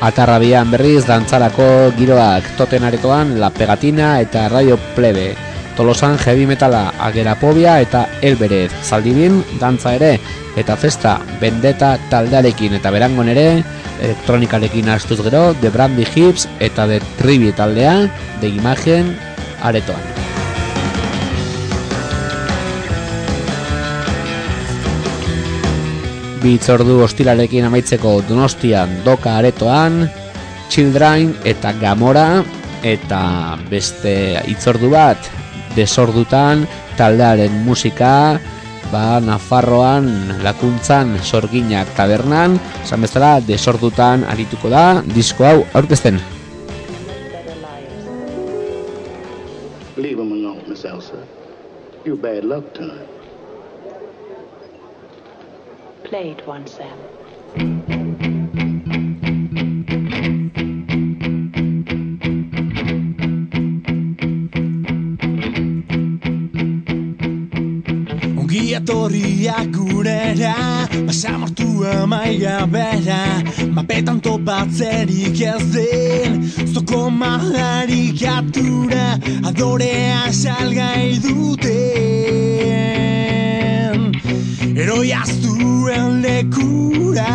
[0.00, 5.55] Atarrabian berriz dantzarako giroak toten aretoan La Pegatina eta Radio Plebe.
[5.76, 10.14] Tolosan heavy metala agerapobia eta elberez zaldibin dantza ere
[10.56, 13.60] eta festa bendeta taldearekin eta berangon ere
[14.00, 18.08] elektronikarekin astuz gero The Brandy Hips eta The Trivi taldea
[18.40, 19.12] de imagen
[19.60, 20.00] aretoan.
[26.40, 30.06] Bitzordu ostiralekin amaitzeko donostian doka aretoan,
[30.72, 32.44] Children eta Gamora
[32.86, 35.35] eta beste itzordu bat
[35.76, 36.66] desordutan
[36.96, 38.40] taldearen musika
[38.92, 40.08] ba, Nafarroan
[40.44, 46.20] lakuntzan sorginak tabernan esan bezala desordutan arituko da disko hau aurkezten
[49.96, 51.16] Leave him alone, Miss Elsa.
[52.04, 53.08] You bad luck tonight.
[56.04, 57.95] Play it once, Sam.
[68.86, 73.42] Etorriak gurera Basamortu amaia bera
[73.74, 81.66] Mapetan topatzerik ez den Zoko maharik atura Adorea salgai duten.
[84.76, 87.34] Eroi aztuen lekura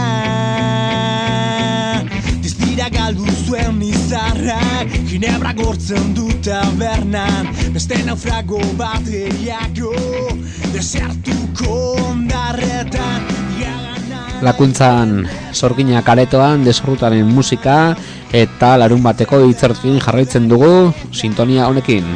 [2.40, 9.92] Diztira galdu zuen izar Zaharrak ginebra gortzen du tabernan Beste naufrago bat gehiago.
[9.92, 10.41] Desertuko ondarretan Iaganan
[14.42, 17.94] Lakuntzan sorgina karetoan desorrutaren musika
[18.34, 22.08] eta larun bateko hitzertin jarraitzen dugu sintonia honekin.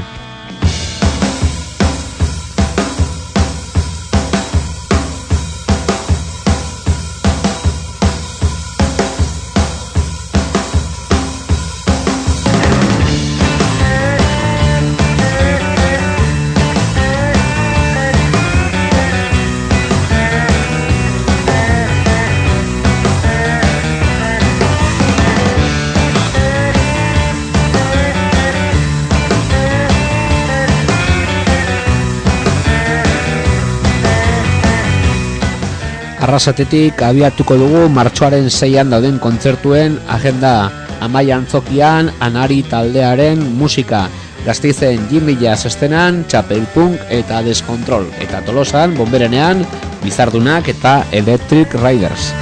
[36.25, 40.71] Arrasatetik abiatuko dugu martxoaren zeian dauden kontzertuen agenda.
[41.05, 44.07] Amaia Antzokian, Anari taldearen musika.
[44.45, 48.09] Gazteizen Jimmy Jazz estenan, Chapel Punk eta Descontrol.
[48.25, 49.61] Eta Tolosan, Bomberenean,
[50.01, 52.33] Bizardunak eta Electric Riders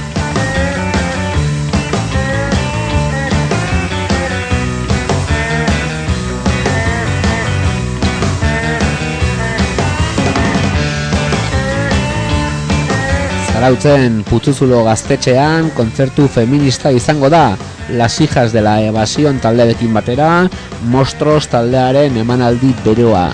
[13.54, 17.54] Zarautzen Putzuzulo gaztetxean kontzertu feminista izango da.
[17.88, 20.48] Las hijas de la evasión taldearekin batera
[20.90, 23.28] Monstros taldearen emanaldi beroa.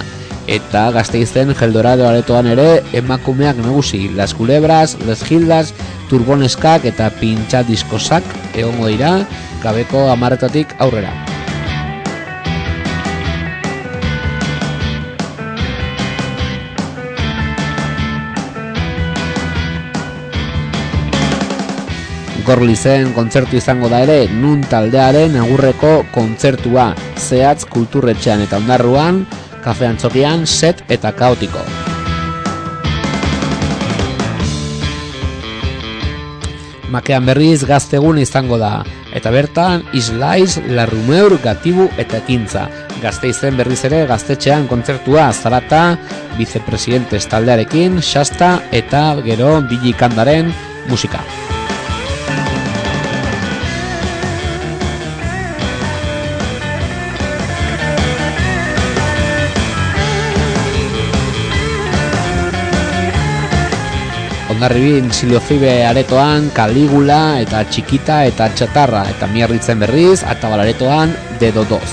[0.45, 5.73] Eta gazteizen Geldorado aretoan ere emakumeak nagusi Las culebras, les gildas,
[6.13, 9.17] turboneskak eta pintxa diskosak egongo dira
[9.65, 11.30] Gabeko amarretatik aurrera
[22.51, 29.21] Gorlizen kontzertu izango da ere nun taldearen agurreko kontzertua zehatz kulturretxean eta ondarruan,
[29.63, 31.63] kafe antzokian, set eta kaotiko.
[36.91, 38.81] Makean berriz gaztegun izango da,
[39.15, 42.67] eta bertan Islaiz, Larrumeur, Gatibu eta Ekintza.
[42.99, 45.85] Gazteizen berriz ere gaztetxean kontzertua zarata,
[46.35, 50.51] vicepresidentes taldearekin, Shasta eta gero Billy Kandaren
[50.91, 51.23] musika.
[64.61, 71.89] Ondarribin Siliofibe aretoan Caligula eta Txikita eta Txatarra eta miarritzen berriz Atabal aretoan Dedo Doz.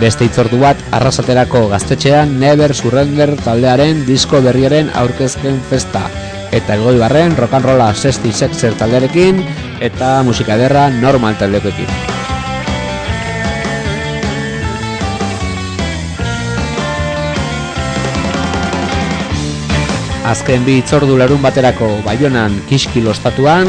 [0.00, 6.06] Beste itzordu bat arrasaterako gaztetxean Never Surrender taldearen disko berriaren aurkezken festa
[6.48, 9.44] eta elgoi barren rock'n'rolla 66er taldearekin
[9.84, 12.11] eta musika ederra normal taldekoekin.
[20.32, 23.66] Azken bi itzordu larun baterako Baionan Kiskil ostatuan,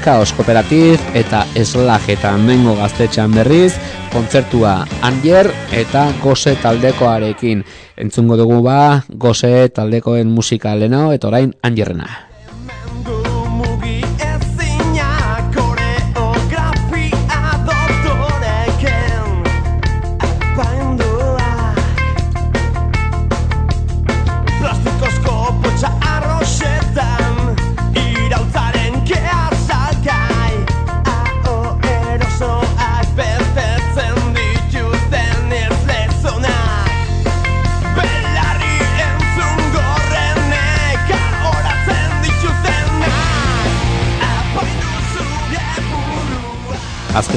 [0.00, 3.74] Kaos Kooperativ eta Eslag eta Mengo gaztetxean berriz,
[4.14, 4.72] kontzertua
[5.04, 7.60] Anger eta Gose taldekoarekin.
[8.00, 12.27] Entzungo dugu ba, Gose taldekoen musika leno eta orain Angerrena.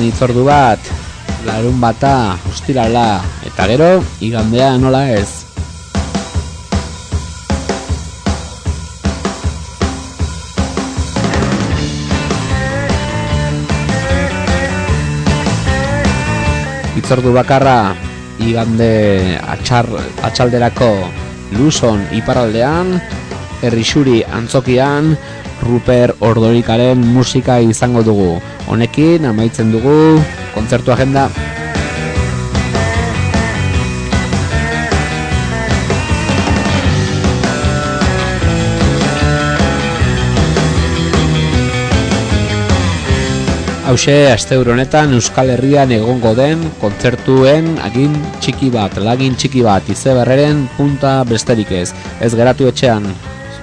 [0.02, 0.82] Azken itzordu bat,
[1.46, 5.46] larun bata, ostirala, eta gero, igandea nola ez.
[16.98, 17.94] Itzordu bakarra,
[18.42, 19.86] igande atxar,
[20.26, 20.90] atxalderako
[21.60, 22.98] Luzon iparraldean,
[23.62, 25.14] Herrixuri antzokian,
[25.62, 28.32] Ruper Ordorikaren musika izango dugu.
[28.72, 29.94] Honekin amaitzen dugu
[30.56, 31.26] kontzertu agenda.
[43.92, 50.70] Hauxe, asteburu honetan Euskal Herrian egongo den kontzertuen agin txiki bat, lagin txiki bat, izeberreren
[50.78, 51.90] punta besterik ez.
[52.24, 53.10] Ez geratu etxean,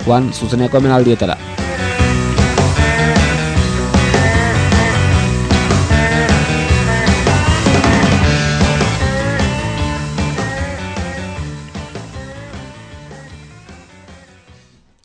[0.05, 1.39] joan zuzeneko hemen aldietara.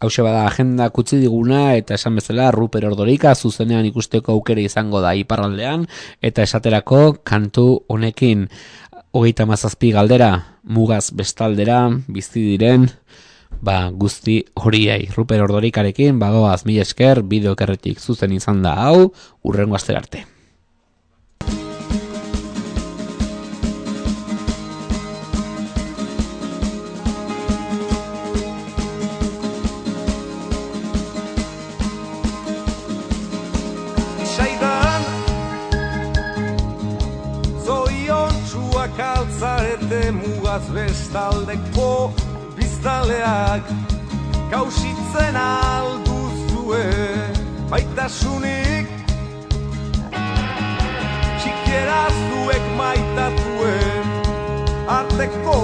[0.04, 5.14] Hauxe bada agenda kutzi diguna eta esan bezala Ruper Ordorika zuzenean ikusteko aukera izango da
[5.16, 5.86] iparraldean
[6.20, 8.50] eta esaterako kantu honekin
[9.16, 11.78] hogeita mazazpi galdera mugaz bestaldera
[12.12, 12.90] bizi diren
[13.64, 19.14] ba, guzti horiei Ruper Ordorikarekin bagoaz mila esker bideokerretik zuzen izan da hau
[19.48, 20.26] urrengo aster arte.
[40.54, 42.14] Mugaz bestaldeko
[42.56, 43.66] biztaleak
[44.52, 46.84] Kausitzen alduzue
[47.72, 48.92] baitasunik
[51.40, 54.14] Txikiera zuek maitatuen
[55.00, 55.58] arteko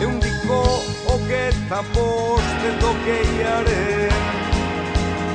[0.00, 0.60] Eundiko
[1.06, 4.20] hogeta bost edo gehiaren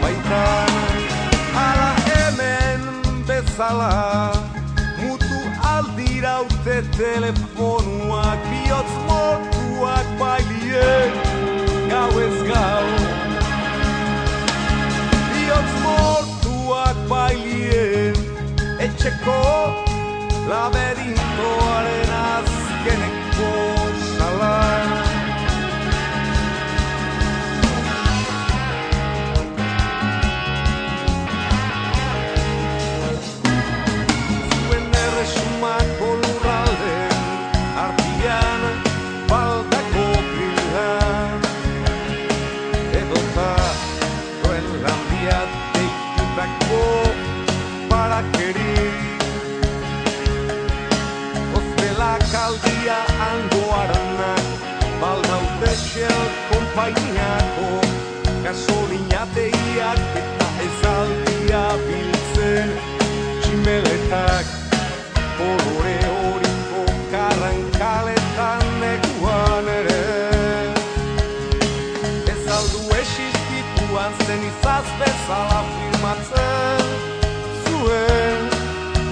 [0.03, 0.79] baitan
[1.63, 2.87] Ala hemen
[3.27, 4.32] bezala
[6.97, 11.11] telefonuak Biotz mortuak bailien
[11.89, 12.87] Gau ez gau.
[15.31, 18.15] Biotz mortuak bailien
[18.85, 19.39] Etxeko
[20.49, 23.51] laberintoaren azkeneko
[24.17, 25.02] salan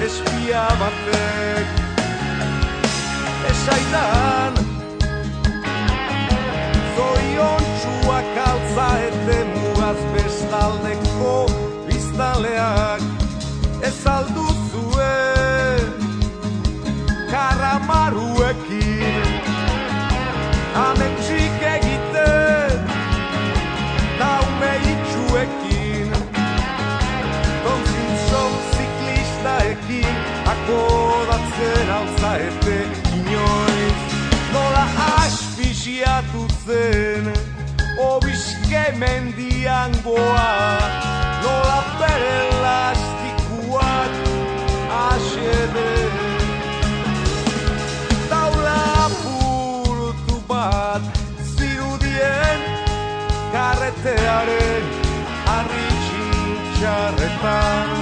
[0.05, 1.67] espia batek
[3.51, 4.57] Esaidan
[6.95, 11.35] Zoriontsuak altza ete mugaz bestaldeko
[11.87, 13.05] biztaleak
[13.91, 15.91] Ez aldu zuen
[32.31, 32.77] Altzaete
[33.15, 33.99] inoiz
[34.53, 34.85] Nola
[35.19, 37.25] asfixiatu zen
[37.99, 40.79] Obiske mendian goa
[41.43, 44.13] Nola bere elastikuak
[45.01, 45.91] Asede.
[48.29, 48.77] Taula
[49.07, 51.03] apurtu bat
[51.55, 52.61] Zirudien
[53.51, 54.85] Karretearen
[55.57, 58.00] Arri txintxarretan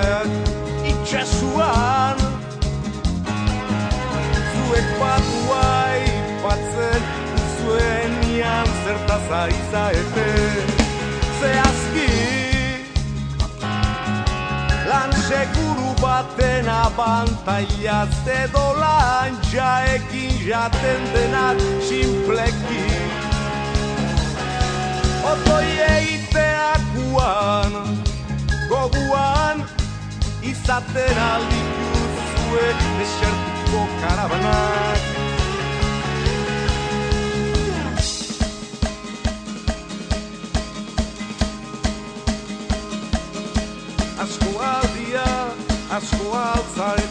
[0.00, 0.28] untziak
[0.84, 2.18] Itxasuan.
[4.50, 5.68] Zuek batua
[6.06, 7.02] ipatzen
[7.60, 10.28] Zuenian zertaz ari zaete
[11.40, 12.12] Zehazki
[14.88, 21.58] Lan seguru baten abantailaz edo lantxaekin jaten denak
[21.88, 22.86] simpleki
[25.30, 27.72] Otoi egiteakuan,
[28.70, 29.62] goguan,
[30.70, 32.66] izaten aldituzue
[32.98, 35.00] desertuko karabanak
[44.22, 45.26] Asko aldia,
[45.98, 47.09] asko altzare